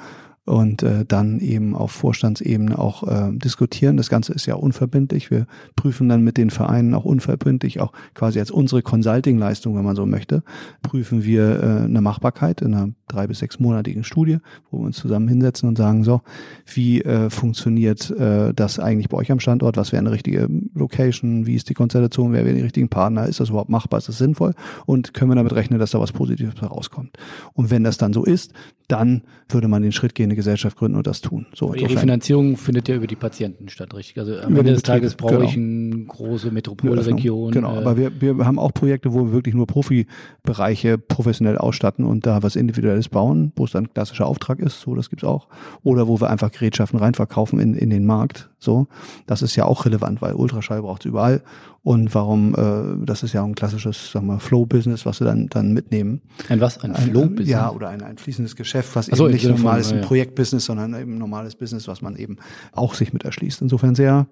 und 0.46 0.82
äh, 0.82 1.04
dann 1.04 1.40
eben 1.40 1.74
auf 1.74 1.90
Vorstandsebene 1.90 2.78
auch 2.78 3.02
äh, 3.02 3.32
diskutieren. 3.32 3.96
Das 3.96 4.08
Ganze 4.08 4.32
ist 4.32 4.46
ja 4.46 4.54
unverbindlich. 4.54 5.30
Wir 5.30 5.46
prüfen 5.74 6.08
dann 6.08 6.22
mit 6.22 6.36
den 6.36 6.50
Vereinen 6.50 6.94
auch 6.94 7.04
unverbindlich, 7.04 7.80
auch 7.80 7.92
quasi 8.14 8.38
als 8.38 8.50
unsere 8.50 8.82
Consulting-Leistung, 8.82 9.76
wenn 9.76 9.84
man 9.84 9.96
so 9.96 10.06
möchte, 10.06 10.42
prüfen 10.82 11.24
wir 11.24 11.62
äh, 11.62 11.84
eine 11.84 12.00
Machbarkeit 12.00 12.62
in 12.62 12.74
einer 12.74 12.90
drei 13.08 13.26
bis 13.26 13.38
sechs 13.38 13.60
monatigen 13.60 14.04
Studie, 14.04 14.38
wo 14.70 14.78
wir 14.78 14.86
uns 14.86 14.96
zusammen 14.96 15.28
hinsetzen 15.28 15.68
und 15.68 15.78
sagen, 15.78 16.04
so, 16.04 16.22
wie 16.66 17.02
äh, 17.02 17.30
funktioniert 17.30 18.10
äh, 18.10 18.52
das 18.54 18.78
eigentlich 18.78 19.08
bei 19.08 19.16
euch 19.16 19.30
am 19.30 19.40
Standort? 19.40 19.76
Was 19.76 19.92
wäre 19.92 20.00
eine 20.00 20.12
richtige 20.12 20.48
Location? 20.74 21.46
Wie 21.46 21.54
ist 21.54 21.68
die 21.68 21.74
Konstellation? 21.74 22.32
Wer 22.32 22.44
wäre 22.44 22.56
die 22.56 22.62
richtigen 22.62 22.88
Partner? 22.88 23.26
Ist 23.26 23.40
das 23.40 23.50
überhaupt 23.50 23.70
machbar? 23.70 23.98
Ist 23.98 24.08
das 24.08 24.18
sinnvoll? 24.18 24.54
Und 24.86 25.14
können 25.14 25.30
wir 25.30 25.36
damit 25.36 25.54
rechnen, 25.54 25.78
dass 25.78 25.92
da 25.92 26.00
was 26.00 26.12
Positives 26.12 26.60
herauskommt? 26.60 27.16
Und 27.54 27.70
wenn 27.70 27.84
das 27.84 27.98
dann 27.98 28.12
so 28.12 28.24
ist, 28.24 28.52
dann 28.88 29.22
würde 29.48 29.68
man 29.68 29.82
den 29.82 29.92
Schritt 29.92 30.14
gehen, 30.14 30.26
eine 30.26 30.36
Gesellschaft 30.36 30.76
gründen 30.76 30.96
und 30.96 31.06
das 31.06 31.20
tun. 31.20 31.46
So, 31.54 31.72
die 31.72 31.96
Finanzierung 31.96 32.56
findet 32.56 32.88
ja 32.88 32.94
über 32.94 33.06
die 33.06 33.16
Patienten 33.16 33.68
statt, 33.68 33.94
richtig? 33.94 34.18
Also 34.18 34.38
am 34.38 34.56
Ende 34.56 34.72
des 34.72 34.82
Tages 34.82 35.14
brauche 35.14 35.34
genau. 35.34 35.44
ich 35.44 35.56
eine 35.56 36.04
große 36.06 36.50
Metropolregion. 36.50 37.50
Genau, 37.50 37.74
äh, 37.74 37.78
aber 37.78 37.96
wir, 37.96 38.20
wir 38.20 38.46
haben 38.46 38.58
auch 38.58 38.72
Projekte, 38.72 39.12
wo 39.12 39.26
wir 39.26 39.32
wirklich 39.32 39.54
nur 39.54 39.66
Profibereiche 39.66 40.98
professionell 40.98 41.58
ausstatten 41.58 42.04
und 42.04 42.26
da 42.26 42.42
was 42.42 42.56
Individuelles 42.96 43.08
bauen, 43.08 43.52
wo 43.56 43.64
es 43.64 43.72
dann 43.72 43.92
klassischer 43.92 44.26
Auftrag 44.26 44.58
ist, 44.58 44.80
so 44.80 44.94
das 44.94 45.10
gibt's 45.10 45.24
auch. 45.24 45.46
Oder 45.82 46.08
wo 46.08 46.20
wir 46.20 46.30
einfach 46.30 46.50
Gerätschaften 46.50 46.98
reinverkaufen 46.98 47.60
in, 47.60 47.74
in 47.74 47.90
den 47.90 48.04
Markt. 48.04 48.50
So, 48.58 48.86
das 49.26 49.42
ist 49.42 49.56
ja 49.56 49.64
auch 49.64 49.84
relevant, 49.84 50.22
weil 50.22 50.34
Ultraschall 50.34 50.82
braucht 50.82 51.02
es 51.02 51.06
überall 51.06 51.42
und 51.86 52.16
warum, 52.16 52.52
äh, 52.56 53.06
das 53.06 53.22
ist 53.22 53.32
ja 53.32 53.44
ein 53.44 53.54
klassisches, 53.54 54.10
sagen 54.10 54.26
wir, 54.26 54.40
Flow-Business, 54.40 55.06
was 55.06 55.18
sie 55.18 55.24
dann, 55.24 55.46
dann 55.46 55.72
mitnehmen. 55.72 56.20
Ein 56.48 56.60
was? 56.60 56.78
Ein 56.78 56.96
Flow-Business? 56.96 57.48
Ja, 57.48 57.70
oder 57.70 57.90
ein, 57.90 58.02
ein 58.02 58.18
fließendes 58.18 58.56
Geschäft, 58.56 58.96
was 58.96 59.06
so, 59.06 59.26
eben 59.26 59.34
nicht 59.34 59.46
normal 59.46 59.78
ist, 59.78 59.92
ein 59.92 60.00
ja. 60.00 60.04
Projektbusiness, 60.04 60.64
sondern 60.64 61.00
eben 61.00 61.14
ein 61.14 61.18
normales 61.18 61.54
Business, 61.54 61.86
was 61.86 62.02
man 62.02 62.16
eben 62.16 62.38
auch 62.72 62.94
sich 62.94 63.12
mit 63.12 63.22
erschließt. 63.22 63.62
Insofern 63.62 63.94
sehr, 63.94 64.26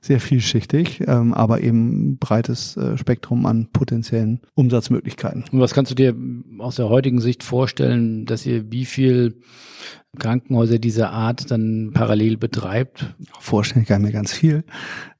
sehr 0.00 0.20
vielschichtig, 0.20 1.02
ähm, 1.08 1.34
aber 1.34 1.60
eben 1.62 2.18
breites 2.18 2.76
äh, 2.76 2.96
Spektrum 2.96 3.46
an 3.46 3.66
potenziellen 3.72 4.40
Umsatzmöglichkeiten. 4.54 5.42
Und 5.50 5.58
was 5.58 5.74
kannst 5.74 5.90
du 5.90 5.96
dir 5.96 6.14
aus 6.58 6.76
der 6.76 6.88
heutigen 6.88 7.20
Sicht 7.20 7.42
vorstellen, 7.42 8.26
dass 8.26 8.46
ihr 8.46 8.70
wie 8.70 8.84
viel 8.84 9.40
Krankenhäuser 10.18 10.78
dieser 10.78 11.10
Art 11.10 11.50
dann 11.50 11.92
parallel 11.94 12.36
betreibt? 12.36 13.14
Vorstellen 13.40 13.86
kann 13.86 14.02
mir 14.02 14.12
ganz 14.12 14.30
viel. 14.30 14.62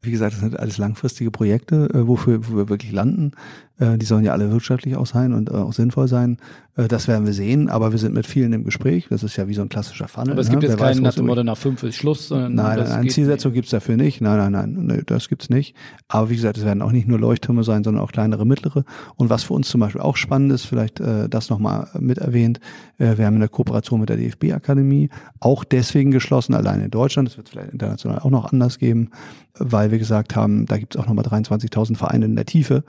Wie 0.02 0.10
gesagt, 0.10 0.34
das 0.34 0.40
sind 0.40 0.58
alles 0.58 0.76
langfristige 0.76 1.30
Projekte, 1.30 1.88
äh, 1.94 2.06
wofür 2.06 2.46
wo 2.46 2.56
wir 2.56 2.68
wirklich 2.68 2.92
landen. 2.92 3.32
Äh, 3.78 3.98
die 3.98 4.06
sollen 4.06 4.24
ja 4.24 4.32
alle 4.32 4.50
wirtschaftlich 4.50 4.96
auch 4.96 5.06
sein 5.06 5.32
und 5.32 5.50
äh, 5.50 5.54
auch 5.54 5.72
sinnvoll 5.72 6.08
sein. 6.08 6.38
Äh, 6.76 6.88
das 6.88 7.08
werden 7.08 7.26
wir 7.26 7.32
sehen, 7.32 7.68
aber 7.68 7.92
wir 7.92 7.98
sind 7.98 8.14
mit 8.14 8.26
vielen 8.26 8.52
im 8.52 8.64
Gespräch. 8.64 9.06
Das 9.10 9.22
ist 9.22 9.36
ja 9.36 9.48
wie 9.48 9.54
so 9.54 9.62
ein 9.62 9.68
klassischer 9.68 10.08
Funnel. 10.08 10.32
Aber 10.32 10.40
es 10.40 10.50
gibt 10.50 10.62
ne? 10.62 10.68
jetzt 10.68 10.78
keinen 10.78 11.02
nach 11.02 11.14
dem 11.14 11.26
Motto, 11.26 11.42
nach 11.42 11.56
fünf 11.56 11.82
ist 11.82 11.96
Schluss. 11.96 12.28
Sondern 12.28 12.54
nein, 12.54 12.78
eine 12.80 13.08
Zielsetzung 13.08 13.52
gibt's 13.52 13.70
dafür 13.70 13.96
nicht. 13.96 14.20
Nein, 14.20 14.38
nein, 14.38 14.52
nein, 14.52 14.86
nee, 14.86 15.02
das 15.04 15.28
gibt's 15.28 15.50
nicht. 15.50 15.74
Aber 16.08 16.30
wie 16.30 16.36
gesagt, 16.36 16.58
es 16.58 16.64
werden 16.64 16.82
auch 16.82 16.92
nicht 16.92 17.08
nur 17.08 17.18
Leuchttürme 17.18 17.64
sein, 17.64 17.84
sondern 17.84 18.02
auch 18.02 18.12
kleinere, 18.12 18.46
mittlere. 18.46 18.84
Und 19.16 19.30
was 19.30 19.44
für 19.44 19.54
uns 19.54 19.68
zum 19.68 19.80
Beispiel 19.80 20.00
auch 20.00 20.16
spannend 20.16 20.52
ist, 20.52 20.64
vielleicht 20.64 21.00
äh, 21.00 21.28
das 21.28 21.50
nochmal 21.50 21.88
mit 21.98 22.18
erwähnt, 22.18 22.60
äh, 22.98 23.18
wir 23.18 23.26
haben 23.26 23.34
in 23.34 23.40
der 23.40 23.48
Kooperation 23.48 24.00
mit 24.00 24.08
der 24.08 24.16
DFB-Akademie 24.16 25.10
auch 25.40 25.64
deswegen 25.64 26.10
geschlossen, 26.10 26.54
allein 26.54 26.80
in 26.80 26.90
Deutschland, 26.90 27.28
das 27.28 27.36
wird 27.36 27.48
es 27.48 27.52
vielleicht 27.52 27.72
international 27.72 28.20
auch 28.20 28.30
noch 28.30 28.52
anders 28.52 28.78
geben, 28.78 29.10
weil 29.58 29.90
wir 29.90 29.98
gesagt 29.98 30.34
haben, 30.34 30.66
da 30.66 30.78
gibt 30.78 30.94
es 30.94 31.00
auch 31.00 31.06
nochmal 31.06 31.24
23.000 31.24 31.96
Vereine 31.96 32.24
in 32.24 32.36
der 32.36 32.46
Tiefe, 32.46 32.84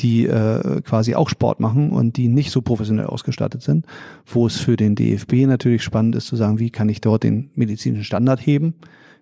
die 0.00 0.26
äh, 0.26 0.80
quasi 0.82 1.14
auch 1.14 1.28
Sport 1.28 1.60
machen 1.60 1.90
und 1.90 2.16
die 2.16 2.28
nicht 2.28 2.50
so 2.50 2.62
professionell 2.62 3.06
ausgestattet 3.06 3.62
sind, 3.62 3.86
wo 4.24 4.46
es 4.46 4.56
für 4.56 4.76
den 4.76 4.94
DFB 4.94 5.46
natürlich 5.46 5.82
spannend 5.82 6.16
ist 6.16 6.26
zu 6.26 6.36
sagen, 6.36 6.58
wie 6.58 6.70
kann 6.70 6.88
ich 6.88 7.00
dort 7.00 7.22
den 7.22 7.50
medizinischen 7.54 8.04
Standard 8.04 8.44
heben. 8.44 8.74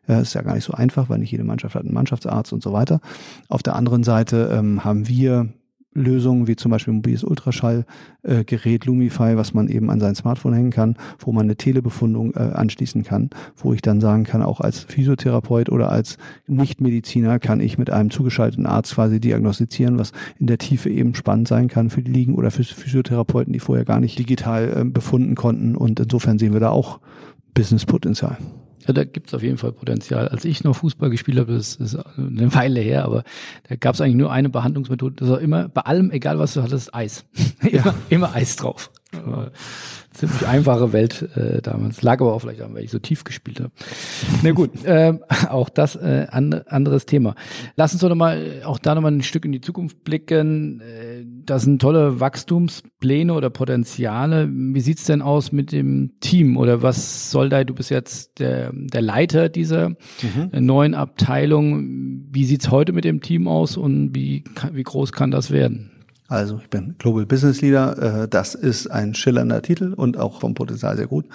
Ja, 0.07 0.20
ist 0.20 0.34
ja 0.34 0.42
gar 0.42 0.55
nicht 0.55 0.64
so 0.64 0.74
einfach, 0.74 1.09
weil 1.09 1.18
nicht 1.18 1.32
jede 1.32 1.45
Mannschaft 1.45 1.74
hat 1.74 1.82
einen 1.82 1.95
Mannschaftsarzt 1.95 2.53
und 2.53 2.62
so 2.62 2.72
weiter. 2.72 3.01
Auf 3.49 3.62
der 3.62 3.74
anderen 3.74 4.05
Seite 4.05 4.51
ähm, 4.53 4.84
haben 4.84 5.09
wir 5.09 5.49
Lösungen 5.95 6.47
wie 6.47 6.57
zum 6.57 6.70
Beispiel 6.70 6.92
mobiles 6.92 7.24
Ultraschallgerät 7.24 8.84
äh, 8.84 8.86
Lumify, 8.86 9.36
was 9.36 9.55
man 9.55 9.68
eben 9.68 9.90
an 9.90 10.01
sein 10.01 10.14
Smartphone 10.14 10.55
hängen 10.55 10.70
kann, 10.70 10.97
wo 11.18 11.32
man 11.32 11.45
eine 11.45 11.57
Telebefundung 11.57 12.34
äh, 12.34 12.40
anschließen 12.40 13.05
kann, 13.05 13.30
wo 13.57 13.72
ich 13.72 13.80
dann 13.80 14.01
sagen 14.01 14.24
kann, 14.24 14.42
auch 14.42 14.61
als 14.61 14.80
Physiotherapeut 14.80 15.70
oder 15.70 15.90
als 15.90 16.18
Nichtmediziner 16.47 17.38
kann 17.38 17.61
ich 17.61 17.78
mit 17.78 17.90
einem 17.90 18.11
zugeschalteten 18.11 18.66
Arzt 18.66 18.95
quasi 18.95 19.20
diagnostizieren, 19.20 19.99
was 19.99 20.12
in 20.38 20.47
der 20.47 20.59
Tiefe 20.59 20.90
eben 20.90 21.14
spannend 21.14 21.49
sein 21.49 21.68
kann 21.68 21.90
für 21.90 22.03
die 22.03 22.12
Ligen 22.12 22.34
oder 22.34 22.51
für 22.51 22.64
Physiotherapeuten, 22.64 23.53
die 23.53 23.61
vorher 23.61 23.84
gar 23.84 24.01
nicht 24.01 24.18
digital 24.18 24.80
äh, 24.80 24.84
befunden 24.84 25.34
konnten. 25.34 25.76
Und 25.76 26.01
insofern 26.01 26.38
sehen 26.38 26.53
wir 26.53 26.61
da 26.61 26.70
auch 26.70 27.01
Businesspotenzial. 27.55 28.38
Ja, 28.87 28.93
da 28.93 29.05
gibt 29.05 29.28
es 29.28 29.35
auf 29.35 29.43
jeden 29.43 29.59
Fall 29.59 29.72
Potenzial. 29.72 30.28
Als 30.28 30.45
ich 30.45 30.64
noch 30.64 30.76
Fußball 30.76 31.11
gespielt 31.11 31.39
habe, 31.39 31.55
das 31.55 31.76
ist 31.76 31.97
eine 32.16 32.55
Weile 32.55 32.80
her, 32.80 33.05
aber 33.05 33.24
da 33.68 33.76
gab 33.76 33.95
es 33.95 34.01
eigentlich 34.01 34.16
nur 34.16 34.32
eine 34.32 34.49
Behandlungsmethode. 34.49 35.16
Das 35.16 35.28
war 35.28 35.41
immer 35.41 35.68
bei 35.68 35.82
allem, 35.82 36.11
egal 36.11 36.39
was 36.39 36.55
du 36.55 36.62
hattest, 36.62 36.95
Eis. 36.95 37.24
Ja. 37.62 37.80
immer, 37.80 37.95
immer 38.09 38.35
Eis 38.35 38.57
drauf 38.57 38.91
ziemlich 40.14 40.47
einfache 40.47 40.93
Welt 40.93 41.28
äh, 41.37 41.61
damals. 41.61 42.03
Lag 42.03 42.20
aber 42.20 42.32
auch 42.32 42.39
vielleicht 42.41 42.61
daran, 42.61 42.74
weil 42.74 42.85
ich 42.85 42.91
so 42.91 42.99
tief 42.99 43.24
gespielt 43.24 43.61
habe. 43.61 43.70
Na 44.43 44.53
gut, 44.53 44.85
äh, 44.85 45.14
auch 45.49 45.68
das 45.68 45.97
äh, 45.97 46.26
and, 46.30 46.70
anderes 46.70 47.07
Thema. 47.07 47.35
Lass 47.76 47.93
uns 47.93 48.01
doch 48.01 48.09
noch 48.09 48.16
mal 48.16 48.62
auch 48.64 48.78
da 48.78 48.95
noch 48.95 49.03
mal 49.03 49.12
ein 49.12 49.22
Stück 49.22 49.45
in 49.45 49.53
die 49.53 49.61
Zukunft 49.61 50.05
blicken. 50.05 50.80
Äh, 50.80 51.13
das 51.47 51.62
sind 51.62 51.80
tolle 51.80 52.20
Wachstumspläne 52.20 53.32
oder 53.34 53.51
Potenziale. 53.51 54.49
Wie 54.51 54.80
sieht's 54.80 55.05
denn 55.05 55.22
aus 55.22 55.53
mit 55.53 55.72
dem 55.72 56.12
Team 56.20 56.57
oder 56.57 56.82
was 56.82 57.30
soll 57.30 57.49
da? 57.49 57.64
Du 57.64 57.74
bist 57.74 57.90
jetzt 57.90 58.38
der, 58.38 58.72
der 58.74 59.03
Leiter 59.03 59.49
dieser 59.49 59.90
mhm. 59.90 60.51
neuen 60.53 60.95
Abteilung. 60.95 62.28
Wie 62.30 62.45
sieht's 62.45 62.70
heute 62.70 62.92
mit 62.92 63.05
dem 63.05 63.20
Team 63.20 63.49
aus 63.49 63.76
und 63.76 64.14
wie, 64.14 64.45
wie 64.72 64.82
groß 64.82 65.12
kann 65.12 65.30
das 65.30 65.51
werden? 65.51 65.93
Also 66.35 66.59
ich 66.61 66.68
bin 66.68 66.97
Global 66.99 67.26
Business 67.26 67.61
Leader. 67.61 68.22
Äh, 68.22 68.28
das 68.28 68.57
ist 68.57 68.89
ein 68.91 69.14
schillernder 69.14 69.62
Titel 69.62 69.95
und 69.95 70.18
auch 70.18 70.41
vom 70.41 70.55
Potenzial 70.55 70.97
sehr 70.97 71.07
gut 71.07 71.26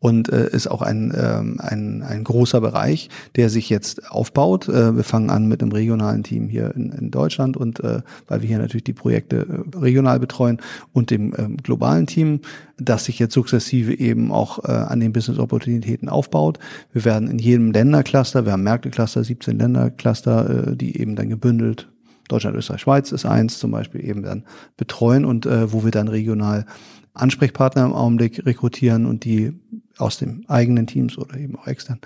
und 0.00 0.28
äh, 0.32 0.50
ist 0.50 0.66
auch 0.66 0.82
ein, 0.82 1.14
ähm, 1.16 1.60
ein, 1.60 2.02
ein 2.02 2.24
großer 2.24 2.60
Bereich, 2.60 3.10
der 3.36 3.48
sich 3.48 3.70
jetzt 3.70 4.10
aufbaut. 4.10 4.68
Äh, 4.68 4.96
wir 4.96 5.04
fangen 5.04 5.30
an 5.30 5.46
mit 5.46 5.62
einem 5.62 5.70
regionalen 5.70 6.24
Team 6.24 6.48
hier 6.48 6.74
in, 6.74 6.90
in 6.90 7.12
Deutschland 7.12 7.56
und 7.56 7.80
weil 7.80 8.42
wir 8.42 8.48
hier 8.48 8.58
natürlich 8.58 8.84
die 8.84 8.92
Projekte 8.92 9.64
regional 9.76 10.18
betreuen 10.18 10.58
und 10.92 11.10
dem 11.10 11.32
ähm, 11.38 11.56
globalen 11.58 12.06
Team, 12.06 12.40
das 12.76 13.04
sich 13.04 13.18
jetzt 13.18 13.34
sukzessive 13.34 13.98
eben 13.98 14.32
auch 14.32 14.58
an 14.64 15.00
den 15.00 15.12
Business 15.12 15.38
Opportunitäten 15.38 16.08
aufbaut. 16.08 16.58
Wir 16.92 17.04
werden 17.04 17.28
in 17.28 17.38
jedem 17.38 17.72
Ländercluster, 17.72 18.46
wir 18.46 18.52
haben 18.52 18.62
Märkte-Cluster, 18.62 19.22
17 19.22 19.58
Ländercluster, 19.58 20.74
die 20.74 20.98
eben 20.98 21.14
dann 21.14 21.28
gebündelt 21.28 21.88
Deutschland, 22.32 22.56
Österreich, 22.56 22.80
Schweiz 22.80 23.12
ist 23.12 23.26
eins 23.26 23.58
zum 23.58 23.70
Beispiel 23.70 24.04
eben 24.04 24.22
dann 24.22 24.44
betreuen 24.76 25.24
und 25.24 25.46
äh, 25.46 25.72
wo 25.72 25.84
wir 25.84 25.90
dann 25.90 26.08
regional 26.08 26.66
Ansprechpartner 27.14 27.84
im 27.84 27.92
Augenblick 27.92 28.46
rekrutieren 28.46 29.06
und 29.06 29.24
die 29.24 29.52
aus 29.98 30.18
dem 30.18 30.44
eigenen 30.48 30.86
Teams 30.86 31.18
oder 31.18 31.36
eben 31.36 31.56
auch 31.56 31.66
extern 31.66 32.00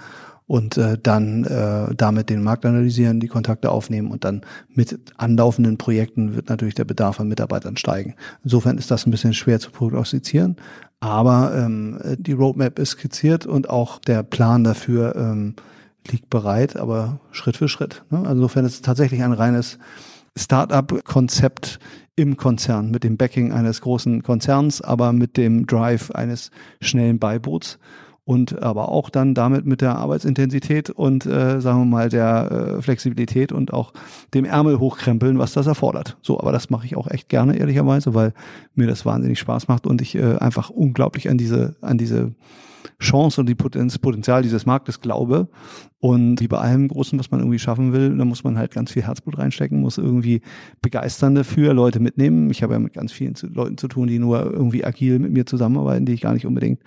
und 0.46 0.76
äh, 0.76 0.98
dann 1.02 1.44
äh, 1.44 1.94
damit 1.94 2.28
den 2.28 2.42
Markt 2.42 2.66
analysieren, 2.66 3.20
die 3.20 3.28
Kontakte 3.28 3.70
aufnehmen 3.70 4.10
und 4.10 4.24
dann 4.24 4.42
mit 4.68 4.98
anlaufenden 5.16 5.78
Projekten 5.78 6.34
wird 6.34 6.50
natürlich 6.50 6.74
der 6.74 6.84
Bedarf 6.84 7.18
an 7.18 7.28
Mitarbeitern 7.28 7.76
steigen. 7.76 8.14
Insofern 8.42 8.76
ist 8.76 8.90
das 8.90 9.06
ein 9.06 9.10
bisschen 9.10 9.32
schwer 9.32 9.58
zu 9.58 9.70
prognostizieren, 9.70 10.56
aber 11.00 11.54
ähm, 11.56 11.98
die 12.18 12.32
Roadmap 12.32 12.78
ist 12.78 12.90
skizziert 12.90 13.46
und 13.46 13.70
auch 13.70 13.98
der 14.00 14.22
Plan 14.22 14.64
dafür 14.64 15.16
ähm, 15.16 15.54
liegt 16.10 16.28
bereit, 16.28 16.76
aber 16.76 17.20
Schritt 17.30 17.56
für 17.56 17.68
Schritt. 17.68 18.04
Ne? 18.10 18.18
Also 18.18 18.32
insofern 18.32 18.66
ist 18.66 18.74
es 18.74 18.82
tatsächlich 18.82 19.22
ein 19.22 19.32
reines 19.32 19.78
Start-up-Konzept 20.36 21.78
im 22.16 22.36
Konzern 22.36 22.90
mit 22.90 23.04
dem 23.04 23.16
Backing 23.16 23.52
eines 23.52 23.80
großen 23.80 24.22
Konzerns, 24.22 24.80
aber 24.80 25.12
mit 25.12 25.36
dem 25.36 25.66
Drive 25.66 26.10
eines 26.10 26.50
schnellen 26.80 27.18
Beiboots 27.18 27.78
und 28.24 28.62
aber 28.62 28.88
auch 28.88 29.10
dann 29.10 29.34
damit 29.34 29.66
mit 29.66 29.80
der 29.80 29.96
Arbeitsintensität 29.96 30.90
und 30.90 31.26
äh, 31.26 31.60
sagen 31.60 31.80
wir 31.80 31.84
mal 31.84 32.08
der 32.08 32.76
äh, 32.78 32.82
Flexibilität 32.82 33.52
und 33.52 33.72
auch 33.72 33.92
dem 34.32 34.44
Ärmel 34.44 34.78
hochkrempeln, 34.78 35.38
was 35.38 35.52
das 35.52 35.66
erfordert. 35.66 36.16
So, 36.22 36.40
aber 36.40 36.50
das 36.50 36.70
mache 36.70 36.86
ich 36.86 36.96
auch 36.96 37.10
echt 37.10 37.28
gerne 37.28 37.56
ehrlicherweise, 37.56 38.14
weil 38.14 38.32
mir 38.74 38.86
das 38.86 39.04
wahnsinnig 39.04 39.38
Spaß 39.38 39.68
macht 39.68 39.86
und 39.86 40.00
ich 40.00 40.14
äh, 40.14 40.36
einfach 40.36 40.70
unglaublich 40.70 41.28
an 41.28 41.36
diese 41.36 41.76
an 41.82 41.98
diese 41.98 42.32
Chance 43.00 43.40
und 43.40 43.48
die 43.48 43.54
Potenz, 43.54 43.98
Potenzial 43.98 44.42
dieses 44.42 44.66
Marktes 44.66 45.00
glaube. 45.00 45.48
Und 46.00 46.40
wie 46.40 46.48
bei 46.48 46.58
allem 46.58 46.88
Großen, 46.88 47.18
was 47.18 47.30
man 47.30 47.40
irgendwie 47.40 47.58
schaffen 47.58 47.94
will, 47.94 48.14
da 48.16 48.26
muss 48.26 48.44
man 48.44 48.58
halt 48.58 48.72
ganz 48.72 48.92
viel 48.92 49.02
Herzblut 49.02 49.38
reinstecken, 49.38 49.80
muss 49.80 49.96
irgendwie 49.96 50.42
begeistern 50.82 51.34
dafür, 51.34 51.72
Leute 51.72 51.98
mitnehmen. 51.98 52.50
Ich 52.50 52.62
habe 52.62 52.74
ja 52.74 52.78
mit 52.78 52.92
ganz 52.92 53.10
vielen 53.10 53.34
zu, 53.34 53.46
Leuten 53.46 53.78
zu 53.78 53.88
tun, 53.88 54.06
die 54.06 54.18
nur 54.18 54.52
irgendwie 54.52 54.84
agil 54.84 55.18
mit 55.18 55.32
mir 55.32 55.46
zusammenarbeiten, 55.46 56.04
die 56.04 56.12
ich 56.12 56.20
gar 56.20 56.34
nicht 56.34 56.44
unbedingt 56.44 56.80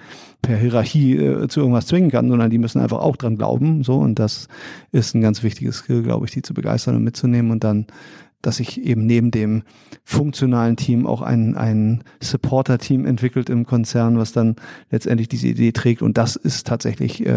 per 0.44 0.58
Hierarchie 0.58 1.18
äh, 1.18 1.48
zu 1.48 1.62
irgendwas 1.62 1.88
zwingen 1.88 2.12
kann, 2.12 2.30
sondern 2.30 2.52
die 2.52 2.60
müssen 2.60 2.80
einfach 2.80 3.00
auch 3.00 3.18
dran 3.18 3.38
glauben. 3.38 3.84
So, 3.84 3.96
und 3.96 4.20
das 4.20 4.48
ist 4.92 5.16
ein 5.16 5.22
ganz 5.22 5.42
wichtiges 5.42 5.78
Skill, 5.78 6.04
glaube 6.04 6.28
ich, 6.28 6.32
die 6.32 6.44
zu 6.44 6.54
begeistern 6.54 6.96
und 6.96 7.04
mitzunehmen 7.04 7.50
und 7.50 7.64
dann 7.64 7.88
dass 8.42 8.58
sich 8.58 8.82
eben 8.84 9.06
neben 9.06 9.32
dem 9.32 9.64
funktionalen 10.04 10.76
Team 10.76 11.08
auch 11.08 11.22
ein, 11.22 11.56
ein 11.56 12.04
Supporter-Team 12.22 13.06
entwickelt 13.06 13.50
im 13.50 13.66
Konzern, 13.66 14.18
was 14.18 14.32
dann 14.32 14.56
letztendlich 14.92 15.28
diese 15.28 15.48
Idee 15.48 15.72
trägt. 15.72 16.02
Und 16.02 16.18
das 16.18 16.36
ist 16.36 16.68
tatsächlich 16.68 17.26
äh, 17.26 17.32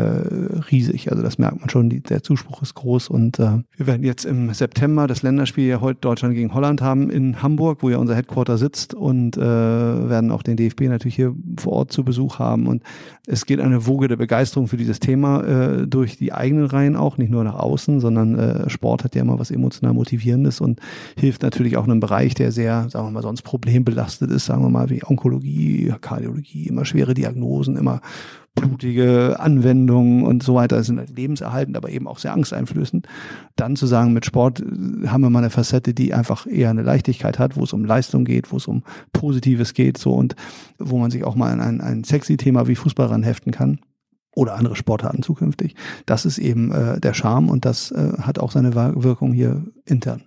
riesig. 0.71 1.11
Also 1.11 1.23
das 1.23 1.39
merkt 1.39 1.61
man 1.61 1.71
schon, 1.71 1.89
die, 1.89 2.01
der 2.01 2.23
Zuspruch 2.23 2.63
ist 2.63 2.75
groß. 2.75 3.09
Und 3.09 3.39
äh, 3.39 3.63
wir 3.77 3.87
werden 3.87 4.05
jetzt 4.05 4.25
im 4.25 4.53
September 4.53 5.07
das 5.07 5.23
Länderspiel 5.23 5.67
ja 5.67 5.81
heute 5.81 6.01
Deutschland 6.01 6.35
gegen 6.35 6.55
Holland 6.55 6.83
haben 6.83 7.11
in 7.11 7.43
Hamburg, 7.43 7.83
wo 7.83 7.89
ja 7.89 7.97
unser 7.97 8.15
Headquarter 8.15 8.59
sitzt 8.59 8.95
und 8.95 9.37
äh, 9.37 9.41
werden 9.41 10.31
auch 10.31 10.43
den 10.43 10.57
DFB 10.57 10.83
natürlich 10.83 11.17
hier 11.17 11.35
vor 11.59 11.73
Ort 11.73 11.93
zu 11.93 12.05
Besuch 12.05 12.39
haben. 12.39 12.67
Und 12.67 12.83
es 13.27 13.47
geht 13.47 13.61
eine 13.61 13.87
Woge 13.87 14.09
der 14.09 14.17
Begeisterung 14.17 14.69
für 14.69 14.77
dieses 14.77 15.01
Thema 15.01 15.43
äh, 15.43 15.87
durch 15.87 16.19
die 16.19 16.33
eigenen 16.33 16.67
Reihen 16.67 16.97
auch, 16.97 17.17
nicht 17.17 17.31
nur 17.31 17.43
nach 17.45 17.55
außen, 17.55 18.01
sondern 18.01 18.39
äh, 18.39 18.71
Sport 18.71 19.05
hat 19.05 19.15
ja 19.15 19.23
immer 19.23 19.39
was 19.39 19.51
emotional 19.51 19.95
Motivierendes 19.95 20.61
und 20.61 20.81
hilft 21.19 21.43
natürlich 21.43 21.77
auch 21.77 21.85
einem 21.85 22.01
Bereich, 22.01 22.35
der 22.35 22.53
sehr, 22.53 22.89
sagen 22.89 23.07
wir 23.07 23.13
mal, 23.13 23.23
sonst 23.23 23.43
problembelastet 23.43 24.31
ist, 24.31 24.47
sagen 24.47 24.63
wir 24.63 24.71
mal, 24.71 24.91
wie 24.91 25.05
Onkologie, 25.05 25.93
Kardiologie, 26.01 26.67
immer 26.67 26.85
schwere 26.85 27.15
Diagnosen, 27.15 27.77
immer 27.77 28.01
blutige 28.55 29.39
Anwendungen 29.39 30.25
und 30.25 30.43
so 30.43 30.55
weiter 30.55 30.83
sind 30.83 30.99
halt 30.99 31.17
lebenserhaltend, 31.17 31.77
aber 31.77 31.91
eben 31.91 32.07
auch 32.07 32.19
sehr 32.19 32.33
angsteinflößend. 32.33 33.07
Dann 33.57 33.77
zu 33.77 33.87
sagen, 33.87 34.13
mit 34.13 34.27
Sport 34.27 34.61
äh, 34.61 35.09
haben 35.09 35.23
wir 35.23 35.31
mal 35.31 35.41
eine 35.41 35.51
Facette, 35.51 35.95
die 35.95 36.13
einfach 36.15 36.47
eher 36.47 36.71
eine 36.71 36.83
Leichtigkeit 36.83 37.39
hat, 37.39 37.57
wo 37.57 37.65
es 37.65 37.73
um 37.73 37.85
Leistung 37.85 38.25
geht, 38.25 38.53
wo 38.53 38.57
es 38.57 38.67
um 38.67 38.83
Positives 39.13 39.75
geht, 39.75 39.99
so 39.99 40.13
und 40.13 40.35
wo 40.79 40.99
man 40.99 41.11
sich 41.11 41.25
auch 41.25 41.37
mal 41.37 41.53
an 41.53 41.61
ein, 41.61 41.81
ein 41.81 42.05
sexy 42.05 42.37
Thema 42.37 42.67
wie 42.67 42.75
Fußball 42.75 43.07
ranheften 43.07 43.53
kann 43.53 43.81
oder 44.35 44.55
andere 44.55 44.77
Sportarten 44.77 45.23
zukünftig. 45.23 45.75
Das 46.07 46.25
ist 46.25 46.39
eben 46.39 46.73
äh, 46.73 47.01
der 47.01 47.15
Charme 47.15 47.49
und 47.49 47.65
das 47.65 47.91
äh, 47.93 48.13
hat 48.21 48.39
auch 48.39 48.53
seine 48.53 48.75
Wirkung 48.75 49.33
hier 49.33 49.65
intern 49.85 50.23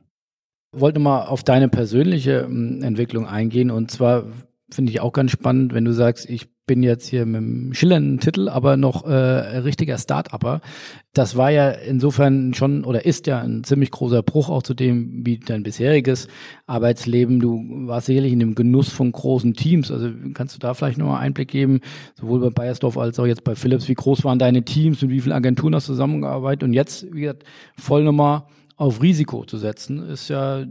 wollte 0.74 1.00
mal 1.00 1.26
auf 1.26 1.44
deine 1.44 1.70
persönliche 1.70 2.48
ähm, 2.50 2.82
Entwicklung 2.84 3.28
eingehen 3.28 3.72
und 3.72 3.92
zwar 3.92 4.26
finde 4.74 4.92
ich 4.92 5.02
auch 5.02 5.14
ganz 5.14 5.32
spannend, 5.32 5.74
wenn 5.74 5.86
du 5.86 5.94
sagst, 5.94 6.30
ich 6.30 6.48
bin 6.66 6.82
jetzt 6.82 7.08
hier 7.08 7.26
mit 7.26 7.38
einem 7.38 7.74
schillernden 7.74 8.20
Titel, 8.20 8.48
aber 8.48 8.78
noch 8.78 9.06
äh, 9.06 9.14
richtiger 9.14 9.98
Start-Upper. 9.98 10.62
Das 11.14 11.36
war 11.36 11.52
ja 11.52 11.70
insofern 11.70 12.54
schon 12.54 12.86
oder 12.86 13.06
ist 13.06 13.28
ja 13.28 13.42
ein 13.42 13.66
ziemlich 13.66 13.92
großer 13.92 14.24
Bruch 14.24 14.50
auch 14.50 14.64
zu 14.64 14.74
dem, 14.74 15.26
wie 15.26 15.40
dein 15.40 15.64
bisheriges 15.64 16.30
Arbeitsleben. 16.66 17.42
Du 17.42 17.62
warst 17.88 18.08
sicherlich 18.08 18.32
in 18.32 18.40
dem 18.40 18.56
Genuss 18.56 18.90
von 18.90 19.12
großen 19.12 19.54
Teams. 19.56 19.92
Also 19.92 20.10
kannst 20.34 20.56
du 20.56 20.60
da 20.60 20.74
vielleicht 20.74 20.98
nochmal 20.98 21.22
Einblick 21.22 21.50
geben, 21.50 21.82
sowohl 22.16 22.40
bei 22.40 22.50
Bayersdorf 22.50 22.98
als 22.98 23.20
auch 23.20 23.28
jetzt 23.28 23.44
bei 23.44 23.56
Philips. 23.56 23.90
Wie 23.90 23.96
groß 23.96 24.24
waren 24.24 24.40
deine 24.40 24.64
Teams, 24.64 25.02
mit 25.02 25.12
wie 25.12 25.20
vielen 25.20 25.36
Agenturen 25.36 25.76
hast 25.76 25.90
du 25.90 25.94
zusammengearbeitet? 25.94 26.64
Und 26.64 26.74
jetzt, 26.74 27.14
wie 27.14 27.30
voll 27.78 28.06
nochmal 28.06 28.44
auf 28.76 29.02
Risiko 29.02 29.46
zu 29.46 29.58
setzen, 29.58 30.00
ist 30.10 30.30
ja 30.30 30.66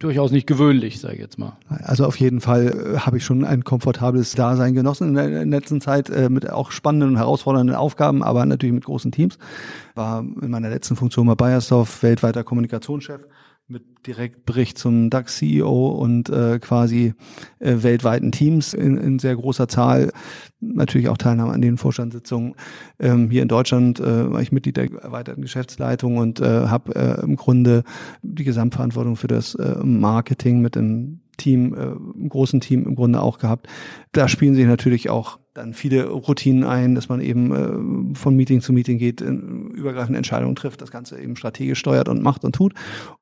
durchaus 0.00 0.30
nicht 0.30 0.46
gewöhnlich, 0.46 0.98
sage 0.98 1.14
ich 1.14 1.20
jetzt 1.20 1.38
mal. 1.38 1.58
Also 1.68 2.06
auf 2.06 2.18
jeden 2.18 2.40
Fall 2.40 2.94
äh, 2.94 2.98
habe 3.00 3.18
ich 3.18 3.24
schon 3.24 3.44
ein 3.44 3.64
komfortables 3.64 4.32
Dasein 4.32 4.74
genossen 4.74 5.08
in 5.08 5.14
der, 5.14 5.42
in 5.42 5.50
der 5.50 5.60
letzten 5.60 5.80
Zeit 5.80 6.08
äh, 6.08 6.30
mit 6.30 6.48
auch 6.50 6.70
spannenden 6.70 7.10
und 7.10 7.16
herausfordernden 7.16 7.76
Aufgaben, 7.76 8.22
aber 8.22 8.44
natürlich 8.46 8.74
mit 8.74 8.84
großen 8.84 9.12
Teams. 9.12 9.38
War 9.94 10.20
in 10.20 10.50
meiner 10.50 10.70
letzten 10.70 10.96
Funktion 10.96 11.26
bei 11.26 11.34
Bayersdorf 11.34 12.02
weltweiter 12.02 12.44
Kommunikationschef 12.44 13.20
mit 13.70 14.06
Direktbericht 14.06 14.76
zum 14.78 15.10
DAX-CEO 15.10 15.88
und 15.88 16.28
äh, 16.28 16.58
quasi 16.58 17.14
äh, 17.60 17.76
weltweiten 17.82 18.32
Teams 18.32 18.74
in, 18.74 18.96
in 18.96 19.18
sehr 19.18 19.36
großer 19.36 19.68
Zahl. 19.68 20.12
Natürlich 20.60 21.08
auch 21.08 21.16
Teilnahme 21.16 21.52
an 21.52 21.62
den 21.62 21.78
Vorstandssitzungen. 21.78 22.54
Ähm, 22.98 23.30
hier 23.30 23.42
in 23.42 23.48
Deutschland 23.48 24.00
äh, 24.00 24.30
war 24.32 24.42
ich 24.42 24.52
Mitglied 24.52 24.76
der 24.76 24.90
erweiterten 24.92 25.42
Geschäftsleitung 25.42 26.16
und 26.16 26.40
äh, 26.40 26.66
habe 26.66 26.94
äh, 26.96 27.22
im 27.22 27.36
Grunde 27.36 27.84
die 28.22 28.44
Gesamtverantwortung 28.44 29.16
für 29.16 29.28
das 29.28 29.54
äh, 29.54 29.76
Marketing 29.84 30.60
mit 30.60 30.74
dem 30.74 31.20
Team, 31.36 31.74
äh, 31.74 31.92
im 32.18 32.28
großen 32.28 32.60
Team 32.60 32.86
im 32.86 32.96
Grunde 32.96 33.22
auch 33.22 33.38
gehabt. 33.38 33.68
Da 34.12 34.28
spielen 34.28 34.54
sich 34.54 34.66
natürlich 34.66 35.10
auch 35.10 35.38
dann 35.60 35.74
viele 35.74 36.08
Routinen 36.08 36.64
ein, 36.64 36.94
dass 36.94 37.08
man 37.08 37.20
eben 37.20 38.12
äh, 38.12 38.16
von 38.16 38.34
Meeting 38.34 38.60
zu 38.60 38.72
Meeting 38.72 38.98
geht, 38.98 39.20
übergreifende 39.20 40.16
Entscheidungen 40.16 40.56
trifft, 40.56 40.80
das 40.80 40.90
Ganze 40.90 41.20
eben 41.20 41.36
strategisch 41.36 41.78
steuert 41.78 42.08
und 42.08 42.22
macht 42.22 42.44
und 42.44 42.54
tut. 42.54 42.74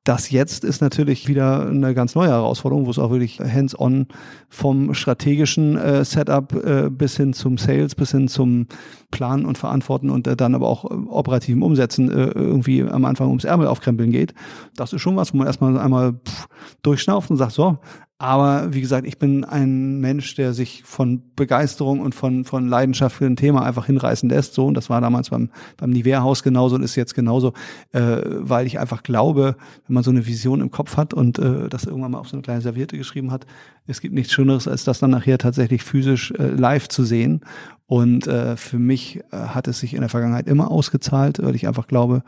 Das 0.03 0.31
jetzt 0.31 0.63
ist 0.63 0.81
natürlich 0.81 1.27
wieder 1.27 1.67
eine 1.67 1.93
ganz 1.93 2.15
neue 2.15 2.29
Herausforderung, 2.29 2.85
wo 2.85 2.91
es 2.91 2.99
auch 2.99 3.11
wirklich 3.11 3.39
hands-on 3.39 4.07
vom 4.47 4.93
strategischen 4.93 5.77
äh, 5.77 6.05
Setup 6.05 6.53
äh, 6.53 6.89
bis 6.89 7.17
hin 7.17 7.33
zum 7.33 7.57
Sales, 7.57 7.95
bis 7.95 8.11
hin 8.11 8.27
zum 8.27 8.67
Planen 9.11 9.45
und 9.45 9.57
Verantworten 9.57 10.09
und 10.09 10.27
äh, 10.27 10.35
dann 10.35 10.55
aber 10.55 10.67
auch 10.67 10.85
äh, 10.85 10.93
operativen 10.93 11.61
Umsetzen 11.61 12.09
äh, 12.09 12.29
irgendwie 12.29 12.83
am 12.83 13.05
Anfang 13.05 13.27
ums 13.27 13.43
Ärmel 13.43 13.67
aufkrempeln 13.67 14.11
geht. 14.11 14.33
Das 14.75 14.93
ist 14.93 15.01
schon 15.01 15.15
was, 15.15 15.33
wo 15.33 15.37
man 15.37 15.47
erstmal 15.47 15.77
einmal 15.77 16.13
pff, 16.13 16.47
durchschnauft 16.83 17.29
und 17.29 17.37
sagt, 17.37 17.51
so, 17.51 17.79
aber 18.21 18.73
wie 18.73 18.81
gesagt, 18.81 19.07
ich 19.07 19.17
bin 19.17 19.45
ein 19.45 20.01
Mensch, 20.01 20.35
der 20.35 20.53
sich 20.53 20.83
von 20.83 21.23
Begeisterung 21.37 22.01
und 22.01 22.13
von, 22.13 22.43
von 22.43 22.67
Leidenschaft 22.67 23.15
für 23.15 23.25
ein 23.25 23.37
Thema 23.37 23.63
einfach 23.63 23.85
hinreißen 23.85 24.29
lässt. 24.29 24.53
So, 24.55 24.65
und 24.65 24.73
das 24.73 24.89
war 24.89 24.99
damals 24.99 25.29
beim, 25.29 25.49
beim 25.77 25.89
Nivea-Haus 25.91 26.43
genauso 26.43 26.75
und 26.75 26.83
ist 26.83 26.97
jetzt 26.97 27.15
genauso, 27.15 27.53
äh, 27.93 28.17
weil 28.25 28.67
ich 28.67 28.77
einfach 28.77 29.03
glaube, 29.03 29.55
wenn 29.87 29.93
man 29.93 30.03
so 30.03 30.11
eine 30.11 30.25
Vision 30.25 30.59
im 30.59 30.69
Kopf 30.69 30.97
hat 30.97 31.13
und 31.13 31.39
äh, 31.39 31.69
das 31.69 31.85
irgendwann 31.85 32.11
mal 32.11 32.19
auf 32.19 32.27
so 32.27 32.35
eine 32.35 32.41
kleine 32.41 32.59
Serviette 32.59 32.97
geschrieben 32.97 33.31
hat, 33.31 33.45
es 33.87 34.01
gibt 34.01 34.13
nichts 34.13 34.33
Schöneres, 34.33 34.67
als 34.67 34.83
das 34.83 34.99
dann 34.99 35.11
nachher 35.11 35.37
tatsächlich 35.37 35.81
physisch 35.81 36.31
äh, 36.31 36.47
live 36.49 36.89
zu 36.89 37.05
sehen. 37.05 37.39
Und 37.87 38.27
äh, 38.27 38.57
für 38.57 38.79
mich 38.79 39.21
äh, 39.31 39.37
hat 39.37 39.69
es 39.69 39.79
sich 39.79 39.93
in 39.93 40.01
der 40.01 40.09
Vergangenheit 40.09 40.47
immer 40.47 40.71
ausgezahlt, 40.71 41.41
weil 41.41 41.55
ich 41.55 41.69
einfach 41.69 41.87
glaube, 41.87 42.23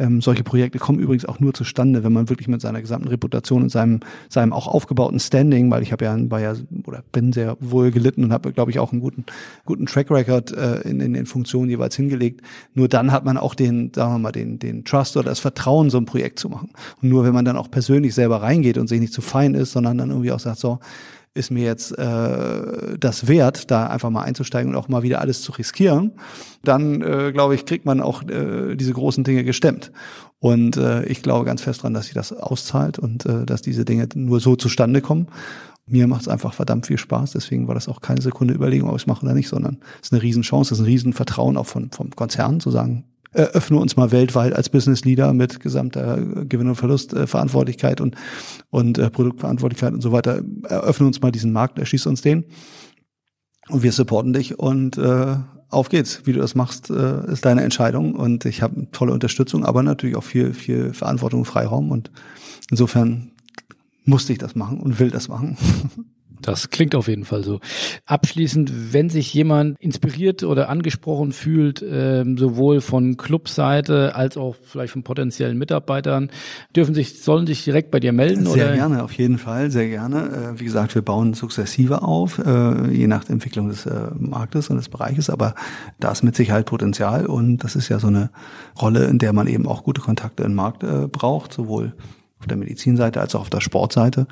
ähm, 0.00 0.22
solche 0.22 0.42
Projekte 0.42 0.78
kommen 0.78 0.98
übrigens 0.98 1.26
auch 1.26 1.40
nur 1.40 1.52
zustande, 1.52 2.02
wenn 2.02 2.12
man 2.12 2.28
wirklich 2.30 2.48
mit 2.48 2.60
seiner 2.62 2.80
gesamten 2.80 3.08
Reputation 3.08 3.62
und 3.62 3.68
seinem, 3.68 4.00
seinem 4.30 4.52
auch 4.54 4.66
aufgebauten 4.66 5.20
Standing, 5.20 5.70
weil 5.70 5.82
ich 5.82 5.92
habe 5.92 6.06
ja, 6.06 6.30
war 6.30 6.40
ja 6.40 6.54
oder 6.86 7.04
bin 7.12 7.32
sehr 7.32 7.56
wohl 7.60 7.90
gelitten 7.90 8.24
und 8.24 8.32
habe, 8.32 8.52
glaube 8.52 8.70
ich, 8.70 8.78
auch 8.78 8.92
einen 8.92 9.02
guten, 9.02 9.26
guten 9.66 9.86
Track 9.86 10.10
Record 10.10 10.52
äh, 10.52 10.80
in, 10.80 11.00
in 11.00 11.12
den 11.12 11.26
Funktionen 11.26 11.68
jeweils 11.68 11.94
hingelegt. 11.96 12.40
Nur 12.74 12.88
dann 12.88 13.12
hat 13.12 13.24
man 13.24 13.36
auch 13.36 13.54
den, 13.54 13.92
sagen 13.94 14.14
wir 14.14 14.18
mal, 14.18 14.32
den, 14.32 14.58
den 14.58 14.84
Trust 14.84 15.16
oder 15.18 15.28
das 15.28 15.40
Vertrauen, 15.40 15.90
so 15.90 15.98
ein 15.98 16.06
Projekt 16.06 16.38
zu 16.38 16.48
machen. 16.48 16.70
Und 17.02 17.10
nur 17.10 17.24
wenn 17.24 17.34
man 17.34 17.44
dann 17.44 17.58
auch 17.58 17.70
persönlich 17.70 18.14
selber 18.14 18.40
reingeht 18.42 18.78
und 18.78 18.88
sich 18.88 19.00
nicht 19.00 19.12
zu 19.12 19.20
fein 19.20 19.54
ist, 19.54 19.72
sondern 19.72 19.98
dann 19.98 20.08
irgendwie 20.08 20.32
auch 20.32 20.40
sagt, 20.40 20.58
so, 20.58 20.78
ist 21.34 21.50
mir 21.50 21.64
jetzt 21.64 21.96
äh, 21.96 22.98
das 22.98 23.28
wert, 23.28 23.70
da 23.70 23.86
einfach 23.86 24.10
mal 24.10 24.22
einzusteigen 24.22 24.72
und 24.72 24.76
auch 24.76 24.88
mal 24.88 25.02
wieder 25.02 25.20
alles 25.20 25.42
zu 25.42 25.52
riskieren, 25.52 26.12
dann 26.64 27.02
äh, 27.02 27.30
glaube 27.32 27.54
ich, 27.54 27.66
kriegt 27.66 27.84
man 27.84 28.00
auch 28.00 28.22
äh, 28.24 28.74
diese 28.74 28.92
großen 28.92 29.22
Dinge 29.22 29.44
gestemmt. 29.44 29.92
Und 30.40 30.76
äh, 30.76 31.04
ich 31.04 31.22
glaube 31.22 31.44
ganz 31.44 31.62
fest 31.62 31.82
dran, 31.82 31.94
dass 31.94 32.06
sich 32.06 32.14
das 32.14 32.32
auszahlt 32.32 32.98
und 32.98 33.26
äh, 33.26 33.46
dass 33.46 33.62
diese 33.62 33.84
Dinge 33.84 34.08
nur 34.14 34.40
so 34.40 34.56
zustande 34.56 35.00
kommen. 35.00 35.28
Mir 35.86 36.06
macht 36.06 36.22
es 36.22 36.28
einfach 36.28 36.54
verdammt 36.54 36.86
viel 36.86 36.98
Spaß, 36.98 37.32
deswegen 37.32 37.68
war 37.68 37.74
das 37.74 37.88
auch 37.88 38.00
keine 38.00 38.22
Sekunde 38.22 38.54
Überlegung, 38.54 38.88
ob 38.88 38.96
ich 38.96 39.02
es 39.02 39.06
mache 39.06 39.24
oder 39.24 39.34
nicht, 39.34 39.48
sondern 39.48 39.78
es 40.00 40.08
ist 40.08 40.12
eine 40.12 40.22
Riesenchance, 40.22 40.72
es 40.72 40.78
ist 40.78 40.84
ein 40.84 40.90
Riesenvertrauen 40.90 41.56
auch 41.56 41.66
von, 41.66 41.90
vom 41.90 42.10
Konzern 42.10 42.60
zu 42.60 42.70
sagen, 42.70 43.04
eröffne 43.32 43.78
uns 43.78 43.96
mal 43.96 44.10
weltweit 44.10 44.54
als 44.54 44.68
Business 44.68 45.04
Leader 45.04 45.32
mit 45.32 45.60
gesamter 45.60 46.18
Gewinn- 46.18 46.68
und 46.68 46.76
Verlustverantwortlichkeit 46.76 48.00
und, 48.00 48.16
und 48.70 48.98
äh, 48.98 49.10
Produktverantwortlichkeit 49.10 49.92
und 49.92 50.00
so 50.00 50.12
weiter. 50.12 50.42
Eröffne 50.64 51.06
uns 51.06 51.20
mal 51.20 51.30
diesen 51.30 51.52
Markt, 51.52 51.78
erschieß 51.78 52.06
uns 52.06 52.22
den 52.22 52.44
und 53.68 53.82
wir 53.82 53.92
supporten 53.92 54.32
dich 54.32 54.58
und 54.58 54.98
äh, 54.98 55.36
auf 55.68 55.88
geht's. 55.88 56.22
Wie 56.24 56.32
du 56.32 56.40
das 56.40 56.54
machst, 56.54 56.90
äh, 56.90 57.30
ist 57.30 57.44
deine 57.44 57.62
Entscheidung 57.62 58.14
und 58.14 58.44
ich 58.44 58.62
habe 58.62 58.88
tolle 58.90 59.12
Unterstützung, 59.12 59.64
aber 59.64 59.82
natürlich 59.82 60.16
auch 60.16 60.24
viel, 60.24 60.52
viel 60.52 60.92
Verantwortung, 60.92 61.44
Freiraum 61.44 61.90
und 61.90 62.10
insofern 62.70 63.30
musste 64.04 64.32
ich 64.32 64.38
das 64.38 64.56
machen 64.56 64.80
und 64.80 64.98
will 64.98 65.10
das 65.10 65.28
machen. 65.28 65.56
Das 66.42 66.70
klingt 66.70 66.94
auf 66.94 67.08
jeden 67.08 67.24
Fall 67.24 67.44
so. 67.44 67.60
Abschließend, 68.06 68.92
wenn 68.92 69.10
sich 69.10 69.32
jemand 69.34 69.78
inspiriert 69.80 70.42
oder 70.42 70.68
angesprochen 70.68 71.32
fühlt, 71.32 71.82
äh, 71.82 72.24
sowohl 72.36 72.80
von 72.80 73.16
Clubseite 73.16 74.14
als 74.14 74.36
auch 74.36 74.56
vielleicht 74.62 74.92
von 74.92 75.02
potenziellen 75.02 75.58
Mitarbeitern, 75.58 76.30
dürfen 76.74 76.94
sich, 76.94 77.22
sollen 77.22 77.46
sich 77.46 77.64
direkt 77.64 77.90
bei 77.90 78.00
dir 78.00 78.12
melden? 78.12 78.46
Sehr 78.46 78.66
oder? 78.66 78.74
gerne, 78.74 79.02
auf 79.02 79.12
jeden 79.12 79.38
Fall, 79.38 79.70
sehr 79.70 79.88
gerne. 79.88 80.54
Äh, 80.54 80.60
wie 80.60 80.64
gesagt, 80.64 80.94
wir 80.94 81.02
bauen 81.02 81.34
sukzessive 81.34 82.02
auf, 82.02 82.38
äh, 82.38 82.90
je 82.90 83.06
nach 83.06 83.28
Entwicklung 83.28 83.68
des 83.68 83.86
äh, 83.86 84.08
Marktes 84.18 84.70
und 84.70 84.76
des 84.76 84.88
Bereiches, 84.88 85.30
aber 85.30 85.54
da 85.98 86.12
ist 86.12 86.22
mit 86.22 86.36
Sicherheit 86.36 86.66
Potenzial 86.66 87.26
und 87.26 87.58
das 87.58 87.76
ist 87.76 87.88
ja 87.88 87.98
so 87.98 88.06
eine 88.06 88.30
Rolle, 88.80 89.04
in 89.04 89.18
der 89.18 89.32
man 89.32 89.46
eben 89.46 89.66
auch 89.66 89.82
gute 89.82 90.00
Kontakte 90.00 90.42
im 90.44 90.54
Markt 90.54 90.82
äh, 90.82 91.06
braucht, 91.06 91.52
sowohl 91.52 91.94
auf 92.38 92.46
der 92.46 92.56
Medizinseite 92.56 93.20
als 93.20 93.34
auch 93.34 93.42
auf 93.42 93.50
der 93.50 93.60
Sportseite. 93.60 94.26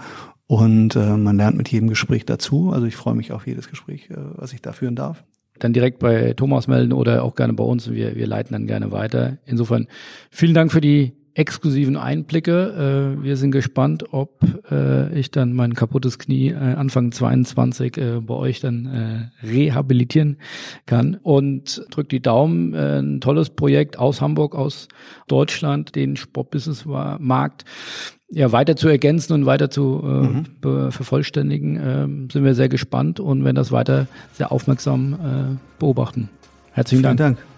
Und 0.48 0.96
äh, 0.96 1.16
man 1.16 1.36
lernt 1.36 1.58
mit 1.58 1.68
jedem 1.68 1.88
Gespräch 1.88 2.24
dazu. 2.24 2.72
Also 2.72 2.86
ich 2.86 2.96
freue 2.96 3.14
mich 3.14 3.32
auf 3.32 3.46
jedes 3.46 3.68
Gespräch, 3.68 4.08
äh, 4.10 4.16
was 4.16 4.54
ich 4.54 4.62
da 4.62 4.72
führen 4.72 4.96
darf. 4.96 5.22
Dann 5.58 5.74
direkt 5.74 5.98
bei 5.98 6.32
Thomas 6.32 6.68
melden 6.68 6.94
oder 6.94 7.22
auch 7.22 7.34
gerne 7.34 7.52
bei 7.52 7.64
uns. 7.64 7.90
Wir, 7.90 8.16
wir 8.16 8.26
leiten 8.26 8.54
dann 8.54 8.66
gerne 8.66 8.90
weiter. 8.90 9.36
Insofern 9.44 9.88
vielen 10.30 10.54
Dank 10.54 10.72
für 10.72 10.80
die 10.80 11.12
exklusiven 11.34 11.98
Einblicke. 11.98 13.16
Äh, 13.20 13.22
wir 13.22 13.36
sind 13.36 13.50
gespannt, 13.50 14.06
ob 14.12 14.42
äh, 14.70 15.12
ich 15.18 15.30
dann 15.30 15.52
mein 15.52 15.74
kaputtes 15.74 16.18
Knie 16.18 16.48
äh, 16.48 16.54
Anfang 16.54 17.12
22 17.12 17.96
äh, 17.98 18.20
bei 18.20 18.34
euch 18.34 18.60
dann 18.60 19.30
äh, 19.42 19.46
rehabilitieren 19.46 20.38
kann. 20.86 21.18
Und 21.22 21.84
drückt 21.90 22.10
die 22.12 22.22
Daumen. 22.22 22.72
Äh, 22.72 23.00
ein 23.00 23.20
tolles 23.20 23.50
Projekt 23.50 23.98
aus 23.98 24.22
Hamburg, 24.22 24.54
aus 24.54 24.88
Deutschland, 25.28 25.94
den 25.94 26.16
Sportbusiness-Markt 26.16 27.66
ja, 28.30 28.52
weiter 28.52 28.76
zu 28.76 28.88
ergänzen 28.88 29.32
und 29.32 29.46
weiter 29.46 29.70
zu 29.70 30.02
äh, 30.04 30.06
mhm. 30.06 30.90
vervollständigen, 30.92 31.76
äh, 31.76 32.32
sind 32.32 32.44
wir 32.44 32.54
sehr 32.54 32.68
gespannt 32.68 33.20
und 33.20 33.44
werden 33.44 33.56
das 33.56 33.72
weiter 33.72 34.06
sehr 34.32 34.52
aufmerksam 34.52 35.14
äh, 35.14 35.78
beobachten. 35.78 36.28
Herzlichen 36.72 37.02
Vielen 37.02 37.16
Dank. 37.16 37.36
Dank. 37.38 37.57